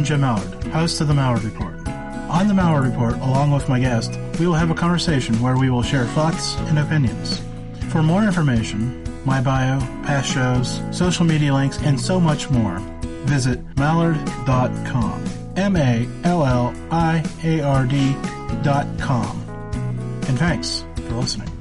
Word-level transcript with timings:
I'm 0.00 0.06
Jim 0.06 0.22
Malliard, 0.22 0.64
host 0.72 1.02
of 1.02 1.08
the 1.08 1.12
Malliard 1.12 1.44
Report. 1.44 1.74
On 2.30 2.48
the 2.48 2.54
Malliard 2.54 2.90
Report, 2.90 3.16
along 3.16 3.50
with 3.50 3.68
my 3.68 3.78
guest, 3.78 4.18
we 4.38 4.46
will 4.46 4.54
have 4.54 4.70
a 4.70 4.74
conversation 4.74 5.38
where 5.42 5.58
we 5.58 5.68
will 5.68 5.82
share 5.82 6.06
thoughts 6.06 6.56
and 6.56 6.78
opinions. 6.78 7.42
For 7.90 8.02
more 8.02 8.24
information, 8.24 9.04
my 9.26 9.42
bio, 9.42 9.78
past 10.02 10.32
shows, 10.32 10.80
social 10.90 11.26
media 11.26 11.52
links, 11.52 11.76
and 11.82 12.00
so 12.00 12.18
much 12.18 12.48
more, 12.48 12.78
visit 13.26 13.62
malliard.com. 13.74 15.22
M 15.56 15.76
A 15.76 16.08
L 16.24 16.46
L 16.46 16.74
I 16.90 17.22
A 17.44 17.60
R 17.60 17.84
D 17.84 18.16
dot 18.62 18.86
com. 18.98 19.38
And 20.28 20.38
thanks 20.38 20.82
for 20.96 21.16
listening. 21.16 21.59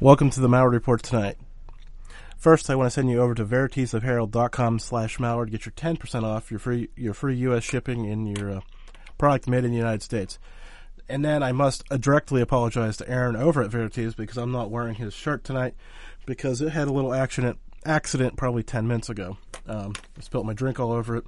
Welcome 0.00 0.30
to 0.30 0.40
the 0.40 0.46
Malliard 0.46 0.74
Report 0.74 1.02
tonight. 1.02 1.38
First, 2.36 2.70
I 2.70 2.76
want 2.76 2.86
to 2.86 2.90
send 2.92 3.10
you 3.10 3.20
over 3.20 3.34
to 3.34 3.44
veritesapparel.com 3.44 4.78
slash 4.78 5.18
Malliard. 5.18 5.46
To 5.46 5.50
get 5.50 5.66
your 5.66 5.72
10% 5.72 6.22
off 6.22 6.52
your 6.52 6.60
free, 6.60 6.88
your 6.94 7.14
free 7.14 7.34
U.S. 7.38 7.64
shipping 7.64 8.04
in 8.04 8.24
your 8.24 8.58
uh, 8.58 8.60
product 9.18 9.48
made 9.48 9.64
in 9.64 9.72
the 9.72 9.76
United 9.76 10.04
States. 10.04 10.38
And 11.08 11.24
then 11.24 11.42
I 11.42 11.50
must 11.50 11.84
directly 11.88 12.40
apologize 12.40 12.96
to 12.98 13.10
Aaron 13.10 13.34
over 13.34 13.60
at 13.60 13.72
Verities 13.72 14.14
because 14.14 14.36
I'm 14.36 14.52
not 14.52 14.70
wearing 14.70 14.94
his 14.94 15.14
shirt 15.14 15.42
tonight 15.42 15.74
because 16.26 16.60
it 16.60 16.68
had 16.68 16.86
a 16.86 16.92
little 16.92 17.12
accident, 17.12 17.58
accident 17.84 18.36
probably 18.36 18.62
10 18.62 18.86
minutes 18.86 19.08
ago. 19.08 19.36
Um, 19.66 19.94
I 20.16 20.20
spilled 20.20 20.46
my 20.46 20.52
drink 20.52 20.78
all 20.78 20.92
over 20.92 21.16
it. 21.16 21.24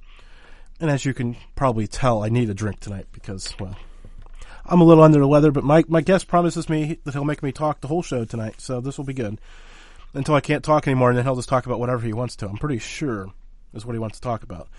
And 0.79 0.89
as 0.89 1.03
you 1.03 1.13
can 1.13 1.35
probably 1.55 1.87
tell, 1.87 2.23
I 2.23 2.29
need 2.29 2.49
a 2.49 2.53
drink 2.53 2.79
tonight 2.79 3.07
because, 3.11 3.53
well, 3.59 3.75
I'm 4.71 4.79
a 4.79 4.85
little 4.85 5.03
under 5.03 5.19
the 5.19 5.27
weather, 5.27 5.51
but 5.51 5.65
my, 5.65 5.83
my 5.89 5.99
guest 5.99 6.29
promises 6.29 6.69
me 6.69 6.97
that 7.03 7.13
he'll 7.13 7.25
make 7.25 7.43
me 7.43 7.51
talk 7.51 7.81
the 7.81 7.89
whole 7.89 8.01
show 8.01 8.23
tonight, 8.23 8.61
so 8.61 8.79
this 8.79 8.97
will 8.97 9.03
be 9.03 9.13
good. 9.13 9.37
Until 10.13 10.33
I 10.33 10.39
can't 10.39 10.63
talk 10.63 10.87
anymore, 10.87 11.09
and 11.09 11.17
then 11.17 11.25
he'll 11.25 11.35
just 11.35 11.49
talk 11.49 11.65
about 11.65 11.77
whatever 11.77 12.01
he 12.05 12.13
wants 12.13 12.37
to. 12.37 12.47
I'm 12.47 12.55
pretty 12.55 12.79
sure 12.79 13.33
is 13.73 13.85
what 13.85 13.93
he 13.93 13.99
wants 13.99 14.19
to 14.19 14.21
talk 14.21 14.43
about. 14.43 14.69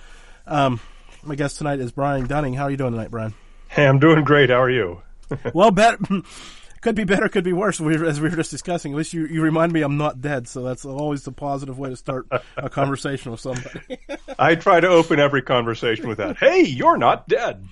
Um, 0.47 0.81
my 1.23 1.35
guest 1.35 1.59
tonight 1.59 1.79
is 1.79 1.93
Brian 1.93 2.27
Dunning. 2.27 2.55
How 2.55 2.65
are 2.65 2.71
you 2.71 2.79
doing 2.79 2.93
tonight, 2.93 3.11
Brian? 3.11 3.35
Hey, 3.69 3.87
I'm 3.87 3.99
doing 3.99 4.25
great. 4.25 4.49
How 4.49 4.63
are 4.63 4.71
you? 4.71 5.03
well, 5.55 5.71
better. 5.71 5.99
Could 6.81 6.97
be 6.97 7.05
better, 7.05 7.29
could 7.29 7.45
be 7.45 7.53
worse. 7.53 7.79
We, 7.79 7.95
as 8.05 8.21
we 8.21 8.29
were 8.29 8.35
just 8.35 8.51
discussing, 8.51 8.91
at 8.91 8.99
least 8.99 9.13
you, 9.13 9.27
you 9.27 9.41
remind 9.41 9.73
me 9.73 9.83
I'm 9.83 9.99
not 9.99 10.21
dead, 10.21 10.49
so 10.49 10.65
that's 10.65 10.85
always 10.85 11.25
a 11.29 11.31
positive 11.31 11.79
way 11.79 11.91
to 11.91 11.97
start 11.97 12.27
a 12.57 12.69
conversation 12.69 13.31
with 13.31 13.39
somebody. 13.39 14.01
I 14.37 14.57
try 14.57 14.81
to 14.81 14.89
open 14.89 15.21
every 15.21 15.43
conversation 15.43 16.09
with 16.09 16.19
that. 16.19 16.39
Hey, 16.39 16.63
you're 16.63 16.97
not 16.97 17.29
dead 17.29 17.69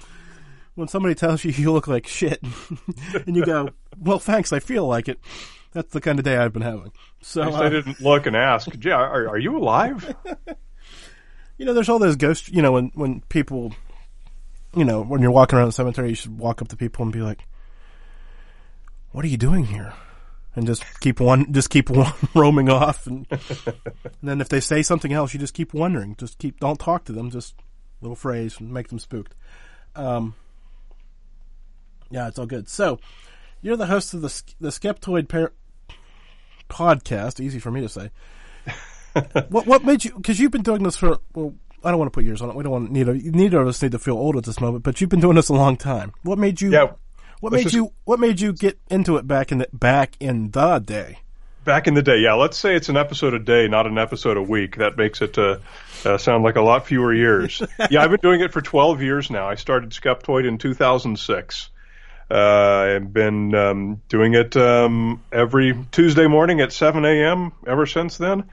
when 0.80 0.88
somebody 0.88 1.14
tells 1.14 1.44
you 1.44 1.50
you 1.56 1.70
look 1.70 1.86
like 1.86 2.08
shit, 2.08 2.42
and 3.26 3.36
you 3.36 3.44
go, 3.44 3.68
"Well, 3.98 4.18
thanks, 4.18 4.52
I 4.52 4.58
feel 4.58 4.86
like 4.86 5.08
it." 5.08 5.20
That's 5.72 5.92
the 5.92 6.00
kind 6.00 6.18
of 6.18 6.24
day 6.24 6.36
I've 6.36 6.52
been 6.52 6.62
having. 6.62 6.91
So 7.20 7.42
uh, 7.42 7.52
I 7.52 7.68
didn't 7.68 8.00
look 8.00 8.26
and 8.26 8.34
ask, 8.34 8.68
"Yeah, 8.82 8.94
are, 8.94 9.28
are 9.28 9.38
you 9.38 9.56
alive?" 9.56 10.12
you 11.58 11.66
know, 11.66 11.74
there's 11.74 11.88
all 11.88 12.00
those 12.00 12.16
ghosts. 12.16 12.48
You 12.48 12.62
know, 12.62 12.72
when 12.72 12.91
when 12.94 13.20
people, 13.28 13.72
you 14.74 14.84
know, 14.84 15.02
when 15.02 15.20
you're 15.20 15.30
walking 15.30 15.58
around 15.58 15.68
the 15.68 15.72
cemetery, 15.72 16.08
you 16.08 16.14
should 16.16 16.36
walk 16.36 16.60
up 16.60 16.68
to 16.68 16.76
people 16.76 17.04
and 17.04 17.12
be 17.12 17.20
like, 17.20 17.47
"What 19.12 19.24
are 19.24 19.28
you 19.28 19.36
doing 19.36 19.66
here?" 19.66 19.92
And 20.56 20.66
just 20.66 20.82
keep 20.98 21.20
one, 21.20 21.52
just 21.52 21.70
keep 21.70 21.91
one 21.91 22.12
roaming 22.34 22.68
off, 22.68 23.06
and, 23.06 23.24
and 23.30 23.41
then 24.20 24.41
if 24.41 24.48
they 24.48 24.58
say 24.58 24.82
something 24.82 25.12
else, 25.12 25.32
you 25.32 25.38
just 25.38 25.54
keep 25.54 25.72
wondering. 25.72 26.16
Just 26.16 26.38
keep, 26.38 26.58
don't 26.58 26.80
talk 26.80 27.04
to 27.04 27.12
them. 27.12 27.30
Just 27.30 27.54
little 28.00 28.16
phrase 28.16 28.58
and 28.58 28.72
make 28.72 28.88
them 28.88 28.98
spooked. 28.98 29.36
Um, 29.94 30.34
yeah, 32.10 32.28
it's 32.28 32.38
all 32.38 32.47
good. 32.47 32.69
So, 32.69 32.98
you're 33.62 33.76
the 33.76 33.87
host 33.87 34.15
of 34.15 34.22
the 34.22 34.43
the 34.60 34.69
Skeptoid 34.69 35.28
par- 35.28 35.53
podcast. 36.69 37.41
Easy 37.41 37.59
for 37.59 37.71
me 37.71 37.81
to 37.81 37.88
say. 37.88 38.10
what 39.48 39.66
what 39.66 39.84
made 39.84 40.04
you? 40.04 40.12
Because 40.15 40.38
you've 40.38 40.53
been 40.53 40.62
doing 40.62 40.82
this 40.82 40.97
for 40.97 41.19
well, 41.34 41.54
I 41.84 41.91
don't 41.91 41.98
want 41.98 42.12
to 42.12 42.15
put 42.15 42.25
years 42.25 42.43
on 42.43 42.50
it. 42.50 42.56
We 42.56 42.62
don't 42.62 42.72
want 42.72 42.91
neither 42.91 43.15
neither 43.15 43.60
of 43.60 43.69
us 43.69 43.82
need 43.82 43.93
to 43.93 43.98
feel 43.98 44.16
old 44.16 44.37
at 44.37 44.44
this 44.44 44.60
moment. 44.60 44.84
But 44.84 45.00
you've 45.00 45.10
been 45.10 45.21
doing 45.21 45.37
this 45.37 45.48
a 45.48 45.54
long 45.54 45.76
time. 45.76 46.12
What 46.22 46.38
made 46.38 46.60
you? 46.60 46.72
Yeah. 46.72 46.93
What 47.41 47.53
made 47.53 47.62
just, 47.65 47.75
you? 47.75 47.93
What 48.04 48.21
made 48.21 48.41
you 48.41 48.53
get 48.53 48.78
into 48.91 49.16
it 49.16 49.27
back 49.27 49.50
in 49.50 49.59
the 49.59 49.69
back 49.72 50.16
in 50.21 50.50
the 50.50 50.78
day? 50.78 51.21
Back 51.65 51.87
in 51.87 51.92
the 51.92 52.03
day, 52.03 52.19
yeah. 52.19 52.34
Let's 52.34 52.56
say 52.56 52.75
it's 52.75 52.88
an 52.88 52.97
episode 52.97 53.34
a 53.34 53.38
day, 53.38 53.69
not 53.69 53.87
an 53.87 53.98
episode 53.98 54.38
a 54.38 54.42
week. 54.42 54.77
That 54.77 54.97
makes 54.97 55.21
it 55.21 55.37
uh, 55.37 55.59
uh, 56.06 56.16
sound 56.16 56.42
like 56.42 56.56
a 56.56 56.62
lot 56.62 56.87
fewer 56.87 57.12
years. 57.12 57.62
yeah, 57.91 58.03
I've 58.03 58.10
been 58.10 58.21
doing 58.21 58.41
it 58.41 58.50
for 58.50 58.62
12 58.62 59.03
years 59.03 59.31
now. 59.31 59.47
I 59.47 59.56
started 59.56 59.91
Skeptoid 59.91 60.48
in 60.48 60.56
2006. 60.56 61.69
Uh, 62.30 62.94
I've 62.96 63.12
been 63.12 63.54
um, 63.54 64.02
doing 64.08 64.34
it 64.34 64.56
um, 64.56 65.22
every 65.32 65.76
Tuesday 65.91 66.28
morning 66.28 66.60
at 66.60 66.72
7 66.72 67.04
a.m. 67.04 67.52
ever 67.66 67.86
since 67.86 68.18
then. 68.18 68.44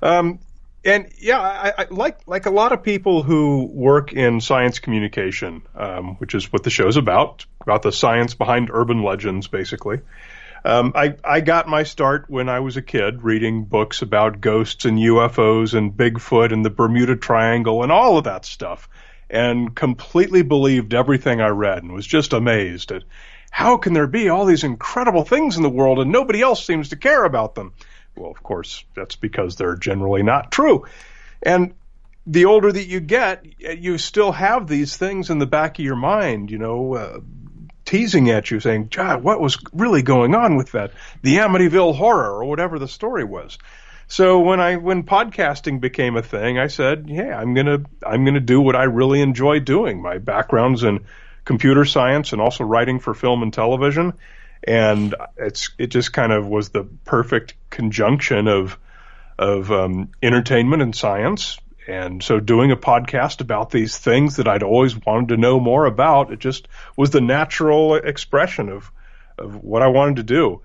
Um, 0.00 0.38
and 0.84 1.08
yeah, 1.18 1.40
I, 1.40 1.72
I, 1.76 1.86
like 1.90 2.20
like 2.28 2.46
a 2.46 2.50
lot 2.50 2.70
of 2.70 2.84
people 2.84 3.24
who 3.24 3.64
work 3.64 4.12
in 4.12 4.40
science 4.40 4.78
communication, 4.78 5.62
um, 5.74 6.14
which 6.16 6.34
is 6.34 6.52
what 6.52 6.62
the 6.62 6.70
show's 6.70 6.96
about, 6.96 7.44
about 7.60 7.82
the 7.82 7.90
science 7.90 8.34
behind 8.34 8.70
urban 8.72 9.02
legends, 9.02 9.48
basically. 9.48 10.00
Um, 10.64 10.92
I 10.94 11.16
I 11.24 11.40
got 11.40 11.68
my 11.68 11.82
start 11.82 12.26
when 12.28 12.48
I 12.48 12.60
was 12.60 12.76
a 12.76 12.82
kid, 12.82 13.24
reading 13.24 13.64
books 13.64 14.02
about 14.02 14.40
ghosts 14.40 14.84
and 14.84 14.98
UFOs 14.98 15.74
and 15.74 15.92
Bigfoot 15.92 16.52
and 16.52 16.64
the 16.64 16.70
Bermuda 16.70 17.16
Triangle 17.16 17.82
and 17.82 17.90
all 17.90 18.16
of 18.16 18.24
that 18.24 18.44
stuff 18.44 18.88
and 19.30 19.74
completely 19.74 20.42
believed 20.42 20.94
everything 20.94 21.40
I 21.40 21.48
read 21.48 21.82
and 21.82 21.92
was 21.92 22.06
just 22.06 22.32
amazed 22.32 22.92
at 22.92 23.04
how 23.50 23.76
can 23.76 23.92
there 23.92 24.06
be 24.06 24.28
all 24.28 24.44
these 24.44 24.64
incredible 24.64 25.24
things 25.24 25.56
in 25.56 25.62
the 25.62 25.70
world 25.70 25.98
and 25.98 26.12
nobody 26.12 26.40
else 26.40 26.64
seems 26.64 26.90
to 26.90 26.96
care 26.96 27.24
about 27.24 27.54
them? 27.54 27.72
Well, 28.16 28.30
of 28.30 28.42
course, 28.42 28.84
that's 28.94 29.16
because 29.16 29.56
they're 29.56 29.76
generally 29.76 30.22
not 30.22 30.50
true. 30.50 30.86
And 31.42 31.74
the 32.26 32.44
older 32.44 32.70
that 32.70 32.86
you 32.86 33.00
get, 33.00 33.44
you 33.58 33.96
still 33.98 34.32
have 34.32 34.66
these 34.66 34.96
things 34.96 35.30
in 35.30 35.38
the 35.38 35.46
back 35.46 35.78
of 35.78 35.84
your 35.84 35.96
mind, 35.96 36.50
you 36.50 36.58
know, 36.58 36.94
uh, 36.94 37.20
teasing 37.84 38.28
at 38.28 38.50
you, 38.50 38.60
saying, 38.60 38.88
God, 38.90 39.22
what 39.22 39.40
was 39.40 39.56
really 39.72 40.02
going 40.02 40.34
on 40.34 40.56
with 40.56 40.72
that? 40.72 40.92
The 41.22 41.36
Amityville 41.36 41.96
horror 41.96 42.30
or 42.30 42.44
whatever 42.44 42.78
the 42.78 42.88
story 42.88 43.24
was. 43.24 43.56
So 44.08 44.40
when 44.40 44.58
I 44.58 44.76
when 44.76 45.02
podcasting 45.02 45.80
became 45.80 46.16
a 46.16 46.22
thing, 46.22 46.58
I 46.58 46.68
said, 46.68 47.04
"Yeah, 47.08 47.38
I'm 47.38 47.52
gonna 47.52 47.82
I'm 48.04 48.24
gonna 48.24 48.40
do 48.40 48.60
what 48.60 48.74
I 48.74 48.84
really 48.84 49.20
enjoy 49.20 49.60
doing. 49.60 50.00
My 50.00 50.16
background's 50.16 50.82
in 50.82 51.04
computer 51.44 51.84
science 51.84 52.32
and 52.32 52.40
also 52.40 52.64
writing 52.64 53.00
for 53.00 53.12
film 53.12 53.42
and 53.42 53.52
television, 53.52 54.14
and 54.66 55.14
it's 55.36 55.70
it 55.76 55.88
just 55.88 56.14
kind 56.14 56.32
of 56.32 56.46
was 56.48 56.70
the 56.70 56.84
perfect 57.04 57.54
conjunction 57.68 58.48
of 58.48 58.78
of 59.38 59.70
um, 59.70 60.10
entertainment 60.22 60.82
and 60.82 60.96
science. 60.96 61.58
And 61.86 62.22
so 62.22 62.40
doing 62.40 62.70
a 62.70 62.76
podcast 62.76 63.42
about 63.42 63.70
these 63.70 63.96
things 63.96 64.36
that 64.36 64.48
I'd 64.48 64.62
always 64.62 64.96
wanted 64.96 65.28
to 65.28 65.36
know 65.36 65.60
more 65.60 65.84
about, 65.84 66.32
it 66.32 66.38
just 66.38 66.68
was 66.96 67.10
the 67.10 67.20
natural 67.20 67.94
expression 67.94 68.70
of 68.70 68.90
of 69.36 69.62
what 69.62 69.82
I 69.82 69.88
wanted 69.88 70.16
to 70.16 70.22
do 70.22 70.62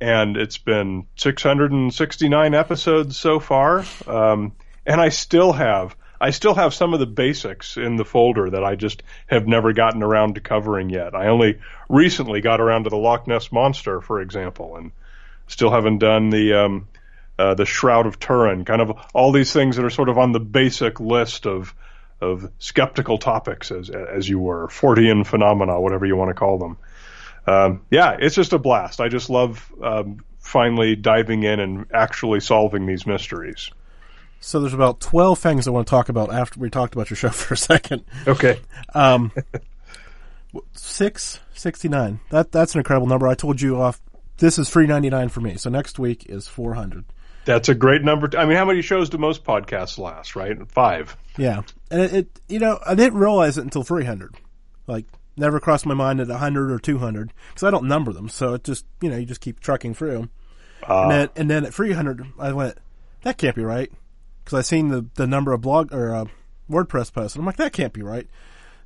and 0.00 0.36
it's 0.36 0.58
been 0.58 1.06
669 1.16 2.54
episodes 2.54 3.16
so 3.16 3.40
far. 3.40 3.84
Um, 4.06 4.52
and 4.84 5.00
I 5.00 5.08
still 5.08 5.52
have 5.52 5.96
I 6.18 6.30
still 6.30 6.54
have 6.54 6.72
some 6.72 6.94
of 6.94 7.00
the 7.00 7.06
basics 7.06 7.76
in 7.76 7.96
the 7.96 8.04
folder 8.04 8.50
that 8.50 8.64
I 8.64 8.74
just 8.74 9.02
have 9.26 9.46
never 9.46 9.74
gotten 9.74 10.02
around 10.02 10.36
to 10.36 10.40
covering 10.40 10.88
yet. 10.88 11.14
I 11.14 11.26
only 11.26 11.58
recently 11.90 12.40
got 12.40 12.60
around 12.60 12.84
to 12.84 12.90
the 12.90 12.96
Loch 12.96 13.26
Ness 13.26 13.52
monster, 13.52 14.00
for 14.00 14.22
example, 14.22 14.76
and 14.76 14.92
still 15.46 15.70
haven't 15.70 15.98
done 15.98 16.30
the 16.30 16.54
um, 16.54 16.88
uh, 17.38 17.54
the 17.54 17.66
Shroud 17.66 18.06
of 18.06 18.18
Turin. 18.18 18.64
Kind 18.64 18.80
of 18.80 18.92
all 19.12 19.32
these 19.32 19.52
things 19.52 19.76
that 19.76 19.84
are 19.84 19.90
sort 19.90 20.08
of 20.08 20.16
on 20.16 20.32
the 20.32 20.40
basic 20.40 21.00
list 21.00 21.46
of 21.46 21.74
of 22.18 22.50
skeptical 22.58 23.18
topics, 23.18 23.70
as 23.70 23.90
as 23.90 24.26
you 24.26 24.38
were, 24.38 24.68
Fortean 24.68 25.26
phenomena, 25.26 25.78
whatever 25.78 26.06
you 26.06 26.16
want 26.16 26.30
to 26.30 26.34
call 26.34 26.58
them 26.58 26.78
um, 27.46 27.82
yeah, 27.90 28.16
it's 28.18 28.34
just 28.34 28.52
a 28.52 28.58
blast. 28.58 29.00
I 29.00 29.08
just 29.08 29.30
love 29.30 29.72
um, 29.82 30.24
finally 30.40 30.96
diving 30.96 31.42
in 31.42 31.60
and 31.60 31.86
actually 31.92 32.40
solving 32.40 32.86
these 32.86 33.06
mysteries. 33.06 33.70
So 34.40 34.60
there's 34.60 34.74
about 34.74 35.00
12 35.00 35.38
things 35.38 35.66
I 35.66 35.70
want 35.70 35.86
to 35.86 35.90
talk 35.90 36.08
about 36.08 36.32
after 36.32 36.60
we 36.60 36.70
talked 36.70 36.94
about 36.94 37.10
your 37.10 37.16
show 37.16 37.28
for 37.30 37.54
a 37.54 37.56
second. 37.56 38.04
Okay. 38.26 38.60
Um, 38.94 39.32
669. 40.72 42.20
That, 42.30 42.52
that's 42.52 42.74
an 42.74 42.78
incredible 42.78 43.06
number. 43.06 43.26
I 43.28 43.34
told 43.34 43.60
you 43.60 43.80
off, 43.80 44.00
this 44.38 44.58
is 44.58 44.68
399 44.68 45.28
for 45.30 45.40
me. 45.40 45.56
So 45.56 45.70
next 45.70 45.98
week 45.98 46.26
is 46.28 46.46
400. 46.46 47.04
That's 47.44 47.68
a 47.68 47.74
great 47.74 48.02
number. 48.02 48.28
I 48.36 48.44
mean, 48.44 48.56
how 48.56 48.64
many 48.64 48.82
shows 48.82 49.08
do 49.08 49.18
most 49.18 49.44
podcasts 49.44 49.98
last, 49.98 50.34
right? 50.34 50.56
Five. 50.70 51.16
Yeah. 51.38 51.62
And 51.90 52.02
it, 52.02 52.12
it 52.12 52.40
you 52.48 52.58
know, 52.58 52.78
I 52.84 52.94
didn't 52.94 53.18
realize 53.18 53.56
it 53.56 53.62
until 53.62 53.84
300. 53.84 54.34
Like, 54.86 55.06
never 55.36 55.60
crossed 55.60 55.86
my 55.86 55.94
mind 55.94 56.20
at 56.20 56.28
100 56.28 56.70
or 56.70 56.78
200 56.78 57.32
because 57.48 57.62
I 57.62 57.70
don't 57.70 57.88
number 57.88 58.12
them. 58.12 58.28
So 58.28 58.54
it 58.54 58.64
just, 58.64 58.86
you 59.00 59.10
know, 59.10 59.16
you 59.16 59.26
just 59.26 59.40
keep 59.40 59.60
trucking 59.60 59.94
through. 59.94 60.28
Uh, 60.88 61.02
and 61.02 61.10
then, 61.10 61.28
and 61.36 61.50
then 61.50 61.64
at 61.64 61.74
300, 61.74 62.26
I 62.38 62.52
went, 62.52 62.78
that 63.22 63.38
can't 63.38 63.56
be 63.56 63.64
right. 63.64 63.90
Because 64.44 64.58
I 64.58 64.62
seen 64.62 64.88
the, 64.88 65.06
the 65.14 65.26
number 65.26 65.52
of 65.52 65.60
blog 65.60 65.92
or 65.92 66.14
uh, 66.14 66.24
WordPress 66.70 67.12
posts, 67.12 67.34
and 67.34 67.42
I'm 67.42 67.46
like, 67.46 67.56
that 67.56 67.72
can't 67.72 67.92
be 67.92 68.02
right. 68.02 68.28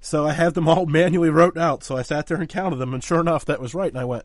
So 0.01 0.27
I 0.27 0.33
have 0.33 0.55
them 0.55 0.69
all 0.69 0.87
manually 0.87 1.31
wrote 1.31 1.59
out. 1.59 1.85
So 1.85 1.97
I 1.97 2.03
sat 2.03 2.27
there 2.27 2.39
and 2.39 2.49
counted 2.49 2.77
them, 2.77 2.95
and 2.95 3.05
sure 3.05 3.21
enough, 3.21 3.45
that 3.45 3.61
was 3.61 3.75
right. 3.75 3.91
And 3.91 4.01
I 4.01 4.05
went, 4.05 4.25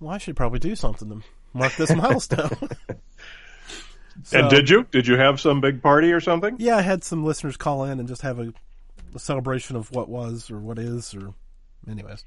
well, 0.00 0.12
I 0.12 0.18
should 0.18 0.36
probably 0.36 0.58
do 0.58 0.74
something 0.74 1.08
to 1.08 1.22
mark 1.52 1.74
this 1.76 1.90
milestone. 1.94 2.50
so, 4.24 4.38
and 4.38 4.50
did 4.50 4.68
you? 4.68 4.86
Did 4.90 5.06
you 5.06 5.16
have 5.16 5.40
some 5.40 5.60
big 5.60 5.82
party 5.82 6.12
or 6.12 6.20
something? 6.20 6.56
Yeah, 6.58 6.76
I 6.76 6.82
had 6.82 7.04
some 7.04 7.24
listeners 7.24 7.56
call 7.56 7.84
in 7.84 7.98
and 7.98 8.08
just 8.08 8.22
have 8.22 8.38
a, 8.38 8.52
a 9.14 9.18
celebration 9.18 9.76
of 9.76 9.90
what 9.92 10.08
was 10.08 10.50
or 10.50 10.58
what 10.58 10.78
is 10.78 11.14
or, 11.14 11.34
anyways. 11.88 12.24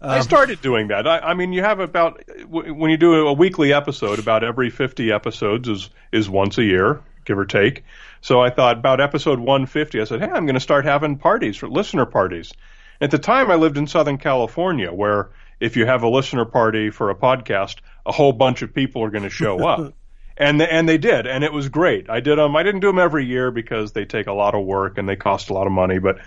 Um, 0.00 0.10
I 0.10 0.20
started 0.20 0.60
doing 0.60 0.88
that. 0.88 1.06
I, 1.06 1.18
I, 1.18 1.34
mean, 1.34 1.52
you 1.52 1.62
have 1.62 1.78
about 1.78 2.22
when 2.48 2.90
you 2.90 2.96
do 2.96 3.28
a 3.28 3.32
weekly 3.32 3.72
episode, 3.72 4.18
about 4.18 4.42
every 4.42 4.68
fifty 4.68 5.12
episodes 5.12 5.68
is 5.68 5.90
is 6.10 6.28
once 6.28 6.58
a 6.58 6.64
year, 6.64 7.00
give 7.24 7.38
or 7.38 7.44
take. 7.44 7.84
So 8.20 8.40
I 8.40 8.50
thought 8.50 8.78
about 8.78 9.00
episode 9.00 9.38
150. 9.38 10.00
I 10.00 10.04
said, 10.04 10.20
hey, 10.20 10.30
I'm 10.30 10.46
going 10.46 10.54
to 10.54 10.60
start 10.60 10.84
having 10.84 11.18
parties 11.18 11.56
for 11.56 11.68
listener 11.68 12.06
parties. 12.06 12.52
At 13.00 13.10
the 13.10 13.18
time, 13.18 13.50
I 13.50 13.56
lived 13.56 13.76
in 13.76 13.86
Southern 13.86 14.18
California, 14.18 14.92
where 14.92 15.30
if 15.58 15.76
you 15.76 15.86
have 15.86 16.02
a 16.02 16.08
listener 16.08 16.44
party 16.44 16.90
for 16.90 17.10
a 17.10 17.16
podcast, 17.16 17.76
a 18.06 18.12
whole 18.12 18.32
bunch 18.32 18.62
of 18.62 18.72
people 18.72 19.02
are 19.02 19.10
going 19.10 19.24
to 19.24 19.30
show 19.30 19.66
up. 19.66 19.94
and 20.36 20.60
the, 20.60 20.72
and 20.72 20.88
they 20.88 20.98
did, 20.98 21.26
and 21.26 21.44
it 21.44 21.52
was 21.52 21.68
great. 21.68 22.08
I 22.08 22.20
did 22.20 22.38
them. 22.38 22.56
I 22.56 22.62
didn't 22.62 22.80
do 22.80 22.88
them 22.88 22.98
every 22.98 23.26
year 23.26 23.50
because 23.50 23.92
they 23.92 24.04
take 24.04 24.26
a 24.26 24.32
lot 24.32 24.54
of 24.54 24.64
work 24.64 24.98
and 24.98 25.08
they 25.08 25.16
cost 25.16 25.50
a 25.50 25.54
lot 25.54 25.66
of 25.66 25.72
money. 25.72 25.98
But 25.98 26.18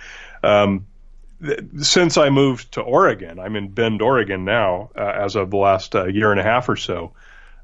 um, 0.43 0.87
th- 1.43 1.59
since 1.81 2.17
I 2.17 2.29
moved 2.29 2.73
to 2.73 2.81
Oregon, 2.81 3.39
I'm 3.39 3.55
in 3.55 3.69
Bend, 3.69 4.01
Oregon 4.01 4.45
now, 4.45 4.91
uh, 4.95 5.01
as 5.01 5.35
of 5.35 5.51
the 5.51 5.57
last 5.57 5.95
uh, 5.95 6.05
year 6.05 6.31
and 6.31 6.39
a 6.39 6.43
half 6.43 6.69
or 6.69 6.75
so. 6.75 7.13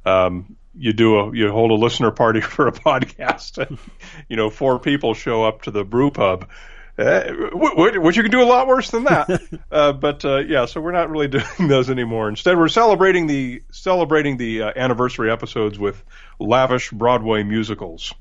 Um, 0.06 0.58
you 0.74 0.94
do 0.94 1.20
a 1.20 1.36
you 1.36 1.52
hold 1.52 1.72
a 1.72 1.76
listener 1.76 2.12
party 2.12 2.42
for 2.42 2.68
a 2.68 2.72
podcast 2.72 3.58
and 3.58 3.78
you 4.30 4.36
know 4.36 4.50
four 4.50 4.80
people 4.80 5.14
show 5.14 5.44
up 5.44 5.64
to 5.64 5.72
the 5.72 5.84
brew 5.84 6.12
pub 6.12 6.50
uh, 6.98 7.22
which 7.54 8.18
you 8.18 8.24
can 8.24 8.32
do 8.32 8.42
a 8.42 8.46
lot 8.46 8.68
worse 8.68 8.92
than 8.92 9.04
that 9.06 9.42
uh, 9.72 9.92
but 9.94 10.24
uh, 10.26 10.38
yeah 10.38 10.66
so 10.66 10.82
we're 10.82 10.92
not 10.92 11.10
really 11.10 11.28
doing 11.30 11.68
those 11.68 11.90
anymore 11.90 12.30
instead 12.30 12.58
we're 12.58 12.68
celebrating 12.68 13.28
the 13.28 13.62
celebrating 13.72 14.38
the 14.38 14.64
uh, 14.64 14.72
anniversary 14.76 15.32
episodes 15.32 15.80
with 15.80 16.04
lavish 16.40 16.92
broadway 16.92 17.44
musicals 17.44 18.14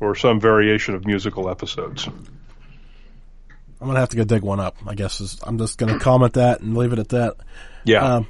or 0.00 0.14
some 0.14 0.40
variation 0.40 0.94
of 0.94 1.06
musical 1.06 1.48
episodes 1.50 2.06
i'm 2.06 3.86
gonna 3.86 4.00
have 4.00 4.08
to 4.08 4.16
go 4.16 4.24
dig 4.24 4.42
one 4.42 4.60
up 4.60 4.76
i 4.86 4.94
guess 4.94 5.20
is, 5.20 5.38
i'm 5.44 5.58
just 5.58 5.78
gonna 5.78 5.98
comment 5.98 6.34
that 6.34 6.60
and 6.60 6.76
leave 6.76 6.92
it 6.92 6.98
at 6.98 7.08
that 7.10 7.36
yeah 7.84 8.16
um, 8.16 8.26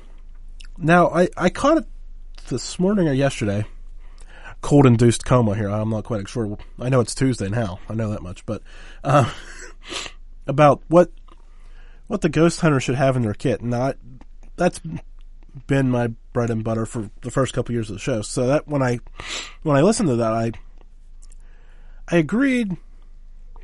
now 0.76 1.08
i 1.08 1.28
i 1.36 1.48
caught 1.48 1.78
it 1.78 1.84
this 2.48 2.78
morning 2.78 3.08
or 3.08 3.12
yesterday. 3.12 3.64
Cold 4.60 4.86
induced 4.86 5.24
coma 5.24 5.54
here. 5.54 5.68
I'm 5.68 5.90
not 5.90 6.04
quite 6.04 6.28
sure. 6.28 6.58
I 6.80 6.88
know 6.88 7.00
it's 7.00 7.14
Tuesday 7.14 7.48
now. 7.48 7.78
I 7.88 7.94
know 7.94 8.10
that 8.10 8.22
much, 8.22 8.44
but 8.44 8.62
uh, 9.04 9.30
about 10.46 10.82
what 10.88 11.10
what 12.06 12.22
the 12.22 12.28
ghost 12.28 12.60
hunter 12.60 12.80
should 12.80 12.94
have 12.94 13.16
in 13.16 13.22
their 13.22 13.34
kit. 13.34 13.62
Now 13.62 13.94
that's 14.56 14.80
been 15.66 15.90
my 15.90 16.08
bread 16.32 16.50
and 16.50 16.64
butter 16.64 16.86
for 16.86 17.10
the 17.22 17.30
first 17.30 17.52
couple 17.52 17.72
years 17.74 17.90
of 17.90 17.96
the 17.96 18.00
show. 18.00 18.22
So 18.22 18.46
that 18.46 18.68
when 18.68 18.82
I 18.82 19.00
when 19.62 19.76
I 19.76 19.82
listened 19.82 20.08
to 20.08 20.16
that, 20.16 20.32
I 20.32 20.52
I 22.08 22.16
agreed 22.16 22.76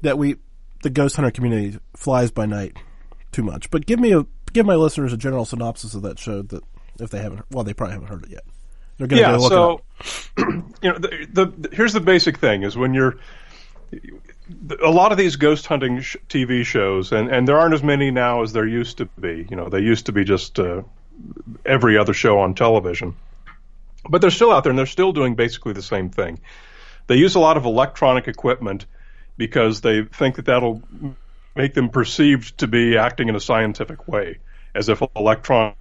that 0.02 0.18
we 0.18 0.36
the 0.82 0.90
ghost 0.90 1.16
hunter 1.16 1.30
community 1.30 1.78
flies 1.96 2.30
by 2.30 2.46
night 2.46 2.76
too 3.32 3.42
much. 3.42 3.70
But 3.70 3.86
give 3.86 3.98
me 3.98 4.12
a 4.12 4.26
give 4.52 4.66
my 4.66 4.76
listeners 4.76 5.12
a 5.12 5.16
general 5.16 5.44
synopsis 5.44 5.94
of 5.94 6.02
that 6.02 6.18
show 6.18 6.42
that 6.42 6.62
if 7.00 7.10
they 7.10 7.20
haven't 7.20 7.44
well 7.50 7.64
they 7.64 7.74
probably 7.74 7.94
haven't 7.94 8.08
heard 8.08 8.24
it 8.24 8.30
yet. 8.30 8.44
They're 8.96 9.08
going 9.08 9.22
to 9.22 9.28
yeah, 9.28 9.38
so 9.38 9.80
you 10.38 10.64
know 10.82 10.98
the, 10.98 11.26
the, 11.32 11.68
here's 11.72 11.92
the 11.92 12.00
basic 12.00 12.38
thing 12.38 12.62
is 12.62 12.76
when 12.76 12.94
you're 12.94 13.18
a 14.82 14.91
lot 14.91 15.12
of 15.12 15.19
these 15.19 15.37
ghost 15.37 15.67
hunting 15.67 16.00
sh- 16.00 16.17
TV 16.29 16.64
shows 16.64 17.12
and 17.12 17.31
and 17.31 17.49
there 17.49 17.58
aren't 17.58 17.75
as 17.75 17.82
many 17.82 18.11
now 18.11 18.43
as 18.43 18.52
there 18.52 18.67
used 18.67 18.99
to 18.99 19.06
be. 19.06 19.46
You 19.49 19.56
know, 19.56 19.69
they 19.69 19.81
used 19.81 20.06
to 20.06 20.12
be 20.12 20.25
just 20.25 20.58
uh, 20.58 20.82
every 21.64 21.99
other 21.99 22.14
show 22.14 22.41
on 22.41 22.55
television. 22.55 23.17
But 24.08 24.20
they're 24.20 24.31
still 24.31 24.52
out 24.52 24.64
there 24.64 24.70
and 24.70 24.79
they're 24.79 24.87
still 24.87 25.12
doing 25.12 25.35
basically 25.35 25.73
the 25.73 25.82
same 25.82 26.11
thing. 26.11 26.41
They 27.06 27.17
use 27.17 27.35
a 27.35 27.41
lot 27.41 27.56
of 27.56 27.64
electronic 27.64 28.29
equipment 28.29 28.87
because 29.37 29.81
they 29.81 30.05
think 30.05 30.37
that 30.37 30.44
that'll 30.44 30.82
make 31.56 31.75
them 31.75 31.88
perceived 31.88 32.58
to 32.58 32.67
be 32.67 32.99
acting 32.99 33.29
in 33.29 33.37
a 33.37 33.41
scientific 33.41 34.06
way, 34.06 34.38
as 34.75 34.88
if 34.88 35.02
electronic 35.17 35.76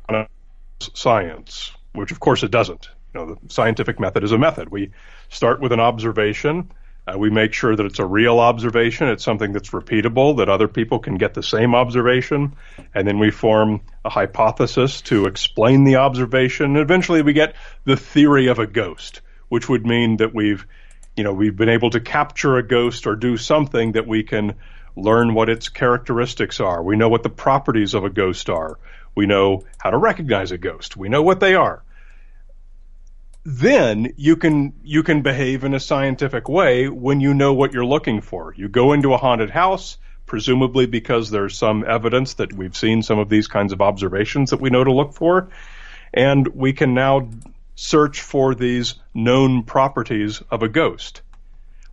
science, 0.80 1.72
which 1.94 2.12
of 2.12 2.20
course 2.20 2.44
it 2.44 2.52
doesn't 2.52 2.90
you 3.14 3.20
know, 3.20 3.36
the 3.36 3.54
scientific 3.54 4.00
method 4.00 4.24
is 4.24 4.32
a 4.32 4.38
method. 4.38 4.70
We 4.70 4.92
start 5.30 5.60
with 5.62 5.72
an 5.72 5.80
observation. 5.80 6.72
Uh, 7.06 7.18
we 7.18 7.30
make 7.30 7.54
sure 7.54 7.76
that 7.76 7.86
it's 7.86 8.00
a 8.00 8.06
real 8.06 8.40
observation. 8.40 9.10
It's 9.10 9.24
something 9.24 9.52
that's 9.52 9.72
repeatable, 9.72 10.38
that 10.38 10.50
other 10.50 10.70
people 10.70 11.00
can 11.00 11.16
get 11.16 11.34
the 11.34 11.44
same 11.44 11.76
observation. 11.76 12.56
And 12.94 13.06
then 13.06 13.20
we 13.20 13.30
form 13.30 13.82
a 14.06 14.10
hypothesis 14.10 15.02
to 15.04 15.26
explain 15.26 15.84
the 15.84 15.98
observation. 15.98 16.68
And 16.68 16.78
eventually 16.78 17.22
we 17.22 17.34
get 17.34 17.56
the 17.84 17.98
theory 17.98 18.48
of 18.48 18.60
a 18.60 18.68
ghost, 18.68 19.22
which 19.50 19.68
would 19.68 19.86
mean 19.86 20.18
that 20.18 20.34
we've, 20.34 20.66
you 21.18 21.26
know, 21.26 21.34
we've 21.34 21.56
been 21.56 21.70
able 21.70 21.90
to 21.90 22.00
capture 22.00 22.58
a 22.58 22.66
ghost 22.66 23.06
or 23.06 23.18
do 23.18 23.36
something 23.36 23.94
that 23.94 24.08
we 24.08 24.24
can 24.24 24.56
learn 24.96 25.34
what 25.34 25.50
its 25.50 25.68
characteristics 25.68 26.62
are. 26.62 26.82
We 26.82 26.96
know 26.96 27.10
what 27.10 27.24
the 27.24 27.30
properties 27.30 27.96
of 27.96 28.06
a 28.06 28.10
ghost 28.10 28.50
are. 28.50 28.80
We 29.14 29.26
know 29.26 29.64
how 29.78 29.90
to 29.90 29.98
recognize 29.98 30.52
a 30.52 30.58
ghost. 30.58 30.96
We 30.96 31.10
know 31.10 31.22
what 31.22 31.42
they 31.42 31.56
are 31.56 31.84
then 33.46 34.14
you 34.16 34.36
can 34.38 34.74
you 34.84 35.04
can 35.04 35.22
behave 35.22 35.64
in 35.64 35.74
a 35.74 35.80
scientific 35.80 36.48
way 36.48 36.88
when 36.88 37.20
you 37.20 37.34
know 37.34 37.54
what 37.54 37.74
you're 37.74 37.86
looking 37.86 38.22
for. 38.22 38.54
You 38.56 38.70
go 38.70 38.94
into 38.94 39.14
a 39.14 39.18
haunted 39.18 39.50
house, 39.50 39.98
presumably 40.26 40.86
because 40.86 41.30
there's 41.30 41.58
some 41.58 41.84
evidence 41.86 42.36
that 42.36 42.54
we've 42.54 42.76
seen 42.76 43.04
some 43.04 43.20
of 43.20 43.30
these 43.30 43.48
kinds 43.48 43.74
of 43.74 43.82
observations 43.82 44.52
that 44.52 44.62
we 44.62 44.70
know 44.70 44.84
to 44.84 44.94
look 44.94 45.14
for, 45.14 45.50
and 46.14 46.48
we 46.48 46.72
can 46.72 46.94
now 46.94 47.30
search 47.76 48.22
for 48.22 48.56
these 48.56 48.96
known 49.14 49.64
properties 49.64 50.42
of 50.50 50.64
a 50.64 50.70
ghost. 50.70 51.22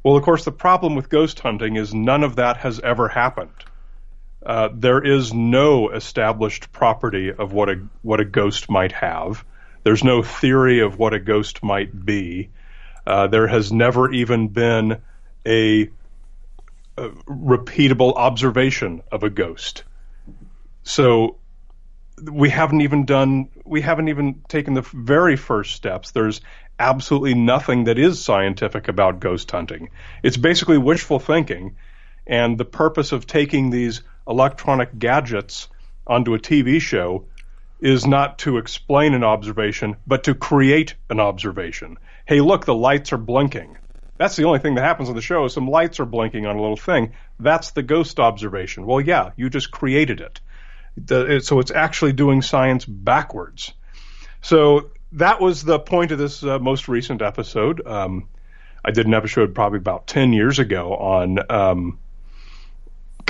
Well, 0.04 0.16
of 0.16 0.23
course, 0.23 0.45
the 0.45 0.52
problem 0.52 0.95
with 0.95 1.09
ghost 1.09 1.40
hunting 1.40 1.76
is 1.76 1.92
none 1.92 2.23
of 2.23 2.37
that 2.37 2.59
has 2.59 2.80
ever 2.80 3.09
happened. 3.09 3.50
Uh, 4.45 4.71
there 4.73 5.04
is 5.04 5.35
no 5.35 5.90
established 5.90 6.73
property 6.73 7.33
of 7.33 7.52
what 7.52 7.69
a 7.69 7.87
what 8.02 8.21
a 8.21 8.25
ghost 8.25 8.71
might 8.71 8.92
have. 8.92 9.45
There's 9.83 10.05
no 10.05 10.23
theory 10.23 10.81
of 10.81 10.99
what 10.99 11.15
a 11.15 11.21
ghost 11.21 11.63
might 11.63 12.05
be. 12.05 12.51
Uh, 13.07 13.27
there 13.29 13.47
has 13.47 13.73
never 13.73 14.13
even 14.13 14.49
been 14.49 15.01
a, 15.47 15.89
a, 16.97 17.09
repeatable 17.27 18.15
observation 18.15 19.03
of 19.11 19.23
a 19.23 19.31
ghost. 19.31 19.85
So 20.83 21.37
we 22.23 22.51
haven't 22.51 22.83
even 22.83 23.07
done, 23.07 23.49
we 23.65 23.81
haven't 23.81 24.09
even 24.09 24.43
taken 24.49 24.75
the 24.75 24.87
very 24.93 25.37
first 25.37 25.75
steps. 25.75 26.11
There's 26.11 26.43
absolutely 26.79 27.35
nothing 27.35 27.85
that 27.85 27.99
is 27.99 28.23
scientific 28.23 28.89
about 28.89 29.21
ghost 29.21 29.51
hunting. 29.51 29.91
It's 30.23 30.37
basically 30.37 30.79
wishful 30.79 31.19
thinking. 31.19 31.77
And 32.27 32.59
the 32.59 32.65
purpose 32.67 33.13
of 33.13 33.27
taking 33.27 33.71
these 33.71 34.03
electronic 34.29 34.99
gadgets 34.99 35.69
onto 36.07 36.35
a 36.35 36.39
TV 36.39 36.81
show 36.81 37.25
is 37.81 38.07
not 38.07 38.39
to 38.39 38.59
explain 38.59 39.15
an 39.15 39.25
observation, 39.25 39.97
but 40.07 40.25
to 40.25 40.35
create 40.35 40.95
an 41.09 41.21
observation. 41.21 41.97
Hey, 42.27 42.41
look, 42.41 42.65
the 42.65 42.75
lights 42.75 43.13
are 43.13 43.19
blinking. 43.19 43.79
That's 44.19 44.37
the 44.37 44.45
only 44.45 44.59
thing 44.59 44.75
that 44.75 44.85
happens 44.85 45.09
on 45.09 45.15
the 45.15 45.23
show. 45.23 45.49
Some 45.49 45.69
lights 45.69 45.99
are 45.99 46.05
blinking 46.05 46.45
on 46.45 46.57
a 46.57 46.61
little 46.61 46.77
thing. 46.77 47.13
That's 47.39 47.71
the 47.71 47.83
ghost 47.83 48.21
observation. 48.21 48.85
Well, 48.85 49.01
yeah, 49.01 49.31
you 49.37 49.49
just 49.49 49.71
created 49.71 50.21
it. 50.21 50.41
The, 50.97 51.41
so 51.41 51.59
it's 51.59 51.71
actually 51.71 52.13
doing 52.13 52.43
science 52.43 52.85
backwards. 52.85 53.73
So 54.43 54.91
that 55.13 55.41
was 55.41 55.65
the 55.65 55.79
point 55.79 56.13
of 56.13 56.19
this 56.19 56.43
uh, 56.43 56.59
most 56.59 56.89
recent 56.89 57.23
episode. 57.23 57.87
Um, 57.87 58.29
I 58.85 58.91
did 58.91 59.07
an 59.07 59.15
episode 59.15 59.55
probably 59.55 59.79
about 59.79 60.07
10 60.07 60.33
years 60.33 60.59
ago 60.59 60.95
on 60.95 61.39
um, 61.51 61.99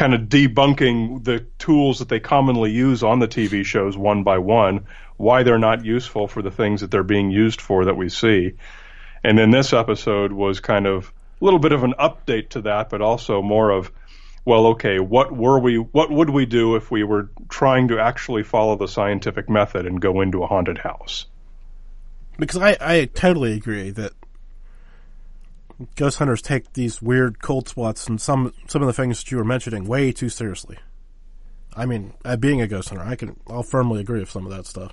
kind 0.00 0.14
of 0.14 0.22
debunking 0.22 1.22
the 1.24 1.40
tools 1.58 1.98
that 1.98 2.08
they 2.08 2.18
commonly 2.18 2.70
use 2.70 3.02
on 3.02 3.18
the 3.18 3.28
TV 3.28 3.62
shows 3.62 3.98
one 3.98 4.22
by 4.22 4.38
one, 4.38 4.86
why 5.18 5.42
they're 5.42 5.58
not 5.58 5.84
useful 5.84 6.26
for 6.26 6.40
the 6.40 6.50
things 6.50 6.80
that 6.80 6.90
they're 6.90 7.02
being 7.02 7.30
used 7.30 7.60
for 7.60 7.84
that 7.84 7.98
we 7.98 8.08
see. 8.08 8.54
And 9.22 9.36
then 9.36 9.50
this 9.50 9.74
episode 9.74 10.32
was 10.32 10.58
kind 10.60 10.86
of 10.86 11.12
a 11.38 11.44
little 11.44 11.58
bit 11.58 11.72
of 11.72 11.84
an 11.84 11.92
update 11.98 12.48
to 12.50 12.62
that, 12.62 12.88
but 12.88 13.02
also 13.02 13.42
more 13.42 13.68
of, 13.68 13.92
well, 14.46 14.68
okay, 14.68 15.00
what 15.00 15.36
were 15.36 15.58
we, 15.58 15.76
what 15.76 16.10
would 16.10 16.30
we 16.30 16.46
do 16.46 16.76
if 16.76 16.90
we 16.90 17.04
were 17.04 17.28
trying 17.50 17.88
to 17.88 18.00
actually 18.00 18.42
follow 18.42 18.76
the 18.76 18.88
scientific 18.88 19.50
method 19.50 19.84
and 19.84 20.00
go 20.00 20.22
into 20.22 20.42
a 20.42 20.46
haunted 20.46 20.78
house? 20.78 21.26
Because 22.38 22.62
I, 22.62 22.78
I 22.80 23.04
totally 23.04 23.52
agree 23.52 23.90
that 23.90 24.14
ghost 25.96 26.18
hunters 26.18 26.42
take 26.42 26.72
these 26.72 27.00
weird 27.02 27.40
cold 27.40 27.68
spots 27.68 28.06
and 28.06 28.20
some 28.20 28.52
some 28.66 28.82
of 28.82 28.86
the 28.86 28.92
things 28.92 29.22
that 29.22 29.30
you 29.30 29.38
were 29.38 29.44
mentioning 29.44 29.84
way 29.86 30.12
too 30.12 30.28
seriously. 30.28 30.78
I 31.74 31.86
mean, 31.86 32.14
uh, 32.24 32.36
being 32.36 32.60
a 32.60 32.66
ghost 32.66 32.88
hunter, 32.88 33.04
I 33.04 33.16
can 33.16 33.38
I'll 33.46 33.62
firmly 33.62 34.00
agree 34.00 34.20
with 34.20 34.30
some 34.30 34.44
of 34.44 34.52
that 34.52 34.66
stuff. 34.66 34.92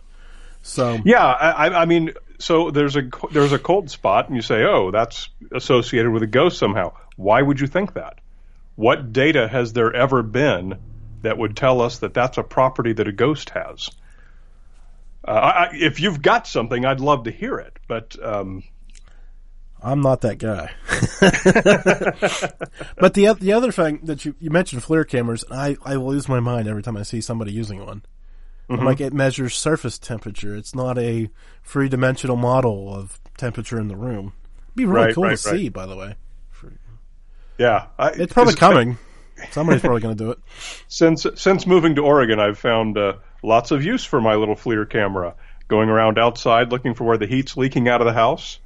So 0.61 0.97
yeah, 1.05 1.25
I, 1.25 1.81
I 1.81 1.85
mean, 1.85 2.11
so 2.39 2.71
there's 2.71 2.95
a 2.95 3.09
there's 3.31 3.53
a 3.53 3.59
cold 3.59 3.89
spot, 3.89 4.27
and 4.27 4.35
you 4.35 4.41
say, 4.41 4.63
oh, 4.63 4.91
that's 4.91 5.29
associated 5.51 6.11
with 6.11 6.23
a 6.23 6.27
ghost 6.27 6.57
somehow. 6.57 6.93
Why 7.15 7.41
would 7.41 7.59
you 7.59 7.67
think 7.67 7.93
that? 7.93 8.19
What 8.75 9.11
data 9.11 9.47
has 9.47 9.73
there 9.73 9.93
ever 9.93 10.21
been 10.21 10.77
that 11.23 11.37
would 11.37 11.57
tell 11.57 11.81
us 11.81 11.99
that 11.99 12.13
that's 12.13 12.37
a 12.37 12.43
property 12.43 12.93
that 12.93 13.07
a 13.07 13.11
ghost 13.11 13.49
has? 13.51 13.89
Uh, 15.27 15.31
I, 15.31 15.69
if 15.73 15.99
you've 15.99 16.21
got 16.21 16.47
something, 16.47 16.85
I'd 16.85 16.99
love 16.99 17.23
to 17.23 17.31
hear 17.31 17.57
it, 17.57 17.79
but 17.87 18.15
um, 18.23 18.63
I'm 19.81 20.01
not 20.01 20.21
that 20.21 20.37
guy. 20.37 20.71
but 22.97 23.13
the 23.13 23.33
the 23.39 23.53
other 23.53 23.71
thing 23.71 23.99
that 24.03 24.25
you, 24.25 24.35
you 24.39 24.49
mentioned 24.49 24.81
FLIR 24.81 25.07
cameras, 25.07 25.45
I, 25.51 25.77
I 25.83 25.95
lose 25.95 26.27
my 26.27 26.39
mind 26.39 26.67
every 26.67 26.83
time 26.83 26.97
I 26.97 27.03
see 27.03 27.21
somebody 27.21 27.51
using 27.51 27.85
one. 27.85 28.03
Mm-hmm. 28.69 28.85
Like 28.85 28.99
it 28.99 29.13
measures 29.13 29.55
surface 29.55 29.97
temperature. 29.97 30.55
It's 30.55 30.75
not 30.75 30.97
a 30.97 31.29
three 31.63 31.87
dimensional 31.87 32.35
model 32.35 32.93
of 32.93 33.19
temperature 33.37 33.79
in 33.79 33.87
the 33.87 33.95
room. 33.95 34.33
It'd 34.65 34.75
be 34.75 34.85
really 34.85 35.07
right, 35.07 35.15
cool 35.15 35.23
right, 35.23 35.37
to 35.37 35.49
right. 35.49 35.59
see, 35.59 35.69
by 35.69 35.85
the 35.85 35.95
way. 35.95 36.15
Yeah, 37.57 37.87
I, 37.97 38.09
it's 38.09 38.33
probably 38.33 38.55
coming. 38.55 38.97
Somebody's 39.51 39.81
probably 39.81 40.01
going 40.01 40.17
to 40.17 40.23
do 40.23 40.31
it. 40.31 40.39
Since 40.87 41.25
since 41.35 41.67
moving 41.67 41.95
to 41.95 42.01
Oregon, 42.01 42.39
I've 42.39 42.57
found 42.57 42.97
uh, 42.97 43.13
lots 43.43 43.71
of 43.71 43.83
use 43.83 44.03
for 44.03 44.21
my 44.21 44.35
little 44.35 44.55
FLIR 44.55 44.89
camera. 44.89 45.35
Going 45.67 45.89
around 45.89 46.17
outside 46.17 46.71
looking 46.71 46.93
for 46.93 47.03
where 47.03 47.17
the 47.17 47.27
heat's 47.27 47.57
leaking 47.57 47.89
out 47.89 47.99
of 48.01 48.07
the 48.07 48.13
house. 48.13 48.59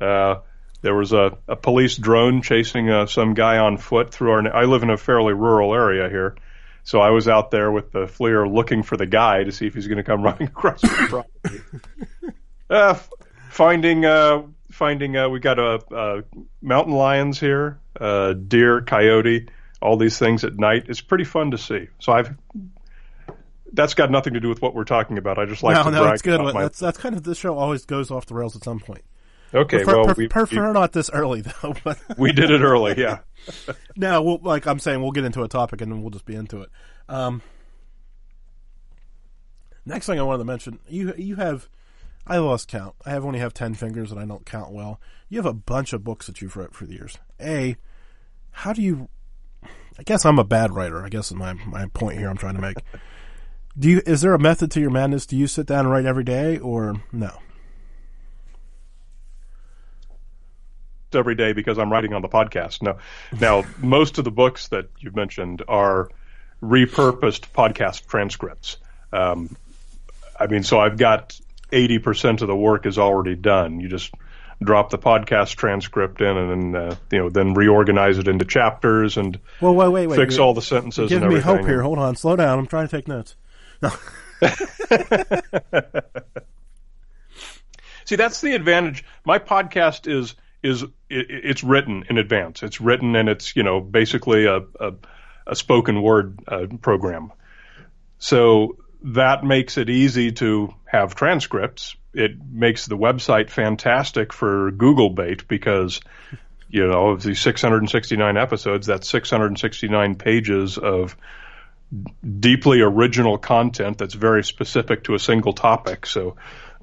Uh, 0.00 0.36
there 0.82 0.94
was 0.94 1.12
a, 1.12 1.36
a 1.46 1.56
police 1.56 1.96
drone 1.96 2.42
chasing 2.42 2.88
uh, 2.88 3.06
some 3.06 3.34
guy 3.34 3.58
on 3.58 3.76
foot 3.76 4.12
through 4.12 4.30
our. 4.30 4.56
I 4.56 4.64
live 4.64 4.82
in 4.82 4.90
a 4.90 4.96
fairly 4.96 5.34
rural 5.34 5.74
area 5.74 6.08
here, 6.08 6.36
so 6.84 7.00
I 7.00 7.10
was 7.10 7.28
out 7.28 7.50
there 7.50 7.70
with 7.70 7.92
the 7.92 8.06
FLIR 8.06 8.52
looking 8.52 8.82
for 8.82 8.96
the 8.96 9.06
guy 9.06 9.44
to 9.44 9.52
see 9.52 9.66
if 9.66 9.74
he's 9.74 9.86
going 9.86 9.98
to 9.98 10.04
come 10.04 10.22
running 10.24 10.48
across 10.48 10.80
the 10.80 10.88
property. 10.88 11.60
uh, 12.70 12.90
f- 12.90 13.10
finding 13.50 14.04
uh, 14.04 14.42
finding 14.70 15.16
uh, 15.16 15.28
we 15.28 15.40
got 15.40 15.58
a, 15.58 16.24
mountain 16.62 16.94
lions 16.94 17.38
here, 17.38 17.78
uh, 18.00 18.32
deer, 18.32 18.80
coyote, 18.80 19.48
all 19.82 19.96
these 19.96 20.18
things 20.18 20.44
at 20.44 20.56
night. 20.56 20.84
It's 20.88 21.00
pretty 21.00 21.24
fun 21.24 21.50
to 21.50 21.58
see. 21.58 21.88
So 21.98 22.12
I've 22.12 22.34
that's 23.72 23.94
got 23.94 24.10
nothing 24.10 24.34
to 24.34 24.40
do 24.40 24.48
with 24.48 24.62
what 24.62 24.74
we're 24.74 24.84
talking 24.84 25.18
about. 25.18 25.38
I 25.38 25.44
just 25.46 25.62
like 25.62 25.76
no, 25.76 25.84
to 25.84 25.90
no, 25.90 26.02
brag 26.02 26.14
it's 26.14 26.22
good. 26.22 26.40
about 26.40 26.54
my- 26.54 26.62
That's 26.62 26.78
that's 26.78 26.98
kind 26.98 27.14
of 27.14 27.22
this 27.22 27.38
show 27.38 27.56
always 27.56 27.84
goes 27.84 28.10
off 28.10 28.26
the 28.26 28.34
rails 28.34 28.56
at 28.56 28.64
some 28.64 28.80
point. 28.80 29.02
Okay. 29.54 29.84
prefer, 29.84 30.02
well, 30.04 30.14
we, 30.16 30.28
prefer 30.28 30.72
not 30.72 30.92
this 30.92 31.10
early 31.10 31.42
though. 31.42 31.74
But 31.84 31.98
we 32.16 32.30
we 32.30 32.32
did 32.32 32.50
it 32.50 32.60
early. 32.60 32.94
Yeah. 32.96 33.18
no, 33.96 34.22
we'll, 34.22 34.38
like 34.42 34.66
I'm 34.66 34.78
saying, 34.78 35.02
we'll 35.02 35.12
get 35.12 35.24
into 35.24 35.42
a 35.42 35.48
topic 35.48 35.80
and 35.80 35.90
then 35.90 36.02
we'll 36.02 36.10
just 36.10 36.26
be 36.26 36.34
into 36.34 36.62
it. 36.62 36.70
Um, 37.08 37.42
next 39.84 40.06
thing 40.06 40.18
I 40.18 40.22
wanted 40.22 40.38
to 40.38 40.44
mention, 40.44 40.78
you 40.88 41.14
you 41.16 41.36
have, 41.36 41.68
I 42.26 42.38
lost 42.38 42.68
count. 42.68 42.94
I 43.04 43.10
have 43.10 43.24
only 43.24 43.38
have 43.38 43.54
ten 43.54 43.74
fingers 43.74 44.10
and 44.10 44.20
I 44.20 44.24
don't 44.24 44.46
count 44.46 44.72
well. 44.72 45.00
You 45.28 45.38
have 45.38 45.46
a 45.46 45.52
bunch 45.54 45.92
of 45.92 46.04
books 46.04 46.26
that 46.26 46.40
you've 46.40 46.56
wrote 46.56 46.74
for 46.74 46.86
the 46.86 46.94
years. 46.94 47.18
A, 47.40 47.76
how 48.50 48.72
do 48.72 48.82
you? 48.82 49.08
I 49.98 50.02
guess 50.04 50.24
I'm 50.24 50.38
a 50.38 50.44
bad 50.44 50.72
writer. 50.72 51.04
I 51.04 51.08
guess 51.08 51.30
is 51.30 51.36
my 51.36 51.52
my 51.52 51.86
point 51.86 52.18
here. 52.18 52.28
I'm 52.28 52.36
trying 52.36 52.56
to 52.56 52.60
make. 52.60 52.76
Do 53.78 53.88
you? 53.88 54.02
Is 54.06 54.20
there 54.20 54.34
a 54.34 54.38
method 54.38 54.70
to 54.72 54.80
your 54.80 54.90
madness? 54.90 55.26
Do 55.26 55.36
you 55.36 55.46
sit 55.46 55.66
down 55.66 55.80
and 55.80 55.90
write 55.90 56.04
every 56.04 56.24
day, 56.24 56.58
or 56.58 57.02
no? 57.12 57.38
Every 61.14 61.34
day 61.34 61.52
because 61.52 61.78
I'm 61.78 61.90
writing 61.90 62.12
on 62.14 62.22
the 62.22 62.28
podcast. 62.28 62.82
No, 62.82 62.98
now 63.40 63.64
most 63.78 64.18
of 64.18 64.24
the 64.24 64.30
books 64.30 64.68
that 64.68 64.86
you've 64.98 65.16
mentioned 65.16 65.62
are 65.68 66.08
repurposed 66.62 67.50
podcast 67.52 68.06
transcripts. 68.06 68.76
Um, 69.12 69.56
I 70.38 70.46
mean, 70.46 70.62
so 70.62 70.78
I've 70.80 70.96
got 70.98 71.38
80% 71.72 72.42
of 72.42 72.48
the 72.48 72.56
work 72.56 72.86
is 72.86 72.98
already 72.98 73.34
done. 73.34 73.80
You 73.80 73.88
just 73.88 74.12
drop 74.62 74.90
the 74.90 74.98
podcast 74.98 75.54
transcript 75.56 76.20
in 76.20 76.36
and 76.36 76.74
then, 76.74 76.82
uh, 76.82 76.94
you 77.10 77.18
know, 77.18 77.30
then 77.30 77.54
reorganize 77.54 78.18
it 78.18 78.28
into 78.28 78.44
chapters 78.44 79.16
and 79.16 79.38
Well, 79.60 79.74
wait, 79.74 79.88
wait, 79.88 80.06
wait. 80.08 80.16
fix 80.16 80.34
You're- 80.34 80.44
all 80.46 80.54
the 80.54 80.60
sentences 80.62 81.08
Give 81.08 81.22
and 81.22 81.32
me 81.32 81.40
hope 81.40 81.60
here. 81.64 81.80
Hold 81.82 81.98
on. 81.98 82.14
Slow 82.16 82.36
down. 82.36 82.58
I'm 82.58 82.66
trying 82.66 82.86
to 82.88 82.96
take 82.96 83.08
notes. 83.08 83.36
No. 83.82 83.90
See, 88.04 88.16
that's 88.16 88.40
the 88.40 88.54
advantage. 88.54 89.04
My 89.24 89.38
podcast 89.38 90.10
is 90.10 90.34
is 90.62 90.82
it, 90.82 90.90
it's 91.08 91.64
written 91.64 92.04
in 92.08 92.18
advance. 92.18 92.62
It's 92.62 92.80
written 92.80 93.16
and 93.16 93.28
it's 93.28 93.56
you 93.56 93.62
know 93.62 93.80
basically 93.80 94.46
a 94.46 94.58
a, 94.78 94.92
a 95.46 95.56
spoken 95.56 96.02
word 96.02 96.38
uh, 96.46 96.66
program. 96.80 97.32
So 98.18 98.76
that 99.02 99.44
makes 99.44 99.78
it 99.78 99.88
easy 99.88 100.32
to 100.32 100.74
have 100.84 101.14
transcripts. 101.14 101.96
It 102.12 102.32
makes 102.50 102.86
the 102.86 102.98
website 102.98 103.50
fantastic 103.50 104.32
for 104.32 104.70
Google 104.70 105.10
bait 105.10 105.48
because 105.48 106.00
you 106.68 106.86
know 106.86 107.10
of 107.10 107.22
these 107.22 107.40
669 107.40 108.36
episodes, 108.36 108.86
that's 108.86 109.08
669 109.08 110.16
pages 110.16 110.78
of 110.78 111.16
deeply 112.38 112.80
original 112.82 113.36
content 113.36 113.98
that's 113.98 114.14
very 114.14 114.44
specific 114.44 115.04
to 115.04 115.14
a 115.14 115.18
single 115.18 115.52
topic. 115.52 116.06
So 116.06 116.36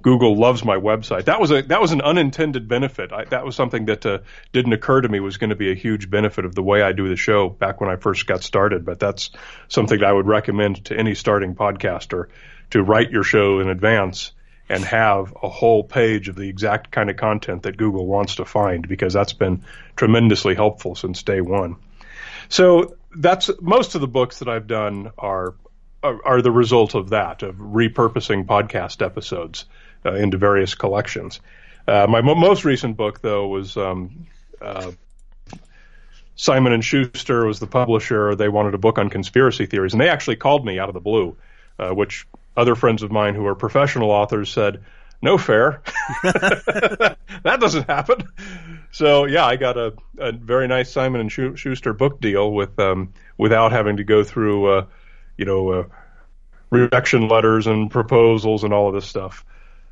Google 0.07 0.37
loves 0.37 0.63
my 0.63 0.77
website. 0.77 1.25
That 1.25 1.41
was 1.41 1.51
a 1.51 1.63
that 1.63 1.81
was 1.81 1.91
an 1.91 1.99
unintended 1.99 2.69
benefit. 2.69 3.11
I, 3.11 3.25
that 3.25 3.43
was 3.43 3.57
something 3.57 3.87
that 3.87 4.05
uh, 4.05 4.19
didn't 4.53 4.71
occur 4.71 5.01
to 5.01 5.09
me 5.09 5.19
was 5.19 5.35
going 5.35 5.49
to 5.49 5.57
be 5.57 5.69
a 5.69 5.75
huge 5.75 6.09
benefit 6.09 6.45
of 6.45 6.55
the 6.55 6.63
way 6.63 6.81
I 6.81 6.93
do 6.93 7.09
the 7.09 7.17
show 7.17 7.49
back 7.49 7.81
when 7.81 7.89
I 7.89 7.97
first 7.97 8.25
got 8.25 8.41
started. 8.41 8.85
But 8.85 9.01
that's 9.01 9.31
something 9.67 10.01
I 10.01 10.13
would 10.13 10.25
recommend 10.25 10.85
to 10.85 10.97
any 10.97 11.13
starting 11.13 11.55
podcaster 11.55 12.27
to 12.69 12.81
write 12.81 13.11
your 13.11 13.23
show 13.23 13.59
in 13.59 13.67
advance 13.67 14.31
and 14.69 14.81
have 14.85 15.33
a 15.43 15.49
whole 15.49 15.83
page 15.83 16.29
of 16.29 16.37
the 16.37 16.47
exact 16.47 16.89
kind 16.89 17.09
of 17.09 17.17
content 17.17 17.63
that 17.63 17.75
Google 17.75 18.07
wants 18.07 18.35
to 18.35 18.45
find 18.45 18.87
because 18.87 19.11
that's 19.11 19.33
been 19.33 19.65
tremendously 19.97 20.55
helpful 20.55 20.95
since 20.95 21.21
day 21.23 21.41
one. 21.41 21.75
So 22.47 22.95
that's 23.13 23.49
most 23.59 23.95
of 23.95 23.99
the 23.99 24.07
books 24.07 24.39
that 24.39 24.47
I've 24.47 24.67
done 24.67 25.11
are 25.17 25.55
are, 26.01 26.25
are 26.25 26.41
the 26.41 26.51
result 26.51 26.95
of 26.95 27.09
that 27.09 27.43
of 27.43 27.55
repurposing 27.55 28.45
podcast 28.45 29.05
episodes 29.05 29.65
uh, 30.05 30.13
into 30.13 30.37
various 30.37 30.75
collections. 30.75 31.39
Uh, 31.87 32.05
my 32.09 32.21
mo- 32.21 32.35
most 32.35 32.65
recent 32.65 32.97
book, 32.97 33.21
though, 33.21 33.47
was 33.47 33.77
um, 33.77 34.27
uh, 34.61 34.91
Simon 36.35 36.73
and 36.73 36.83
Schuster 36.83 37.45
was 37.45 37.59
the 37.59 37.67
publisher. 37.67 38.35
They 38.35 38.49
wanted 38.49 38.73
a 38.75 38.77
book 38.77 38.97
on 38.99 39.09
conspiracy 39.09 39.65
theories, 39.65 39.93
and 39.93 40.01
they 40.01 40.09
actually 40.09 40.35
called 40.35 40.65
me 40.65 40.79
out 40.79 40.89
of 40.89 40.93
the 40.93 41.01
blue, 41.01 41.35
uh, 41.79 41.89
which 41.89 42.27
other 42.55 42.75
friends 42.75 43.03
of 43.03 43.11
mine 43.11 43.35
who 43.35 43.45
are 43.47 43.55
professional 43.55 44.11
authors 44.11 44.51
said, 44.51 44.83
"No 45.21 45.37
fair, 45.37 45.81
that 46.23 47.17
doesn't 47.59 47.89
happen." 47.89 48.27
So 48.91 49.25
yeah, 49.25 49.45
I 49.45 49.55
got 49.55 49.77
a, 49.77 49.93
a 50.17 50.31
very 50.31 50.67
nice 50.67 50.91
Simon 50.91 51.21
and 51.21 51.31
Schu- 51.31 51.55
Schuster 51.55 51.93
book 51.93 52.19
deal 52.21 52.51
with 52.51 52.77
um, 52.79 53.13
without 53.37 53.71
having 53.71 53.97
to 53.97 54.03
go 54.03 54.23
through, 54.23 54.77
uh, 54.77 54.85
you 55.37 55.45
know, 55.45 55.69
uh, 55.69 55.83
rejection 56.69 57.27
letters 57.27 57.67
and 57.67 57.89
proposals 57.89 58.63
and 58.63 58.73
all 58.73 58.87
of 58.89 58.93
this 58.93 59.05
stuff. 59.05 59.43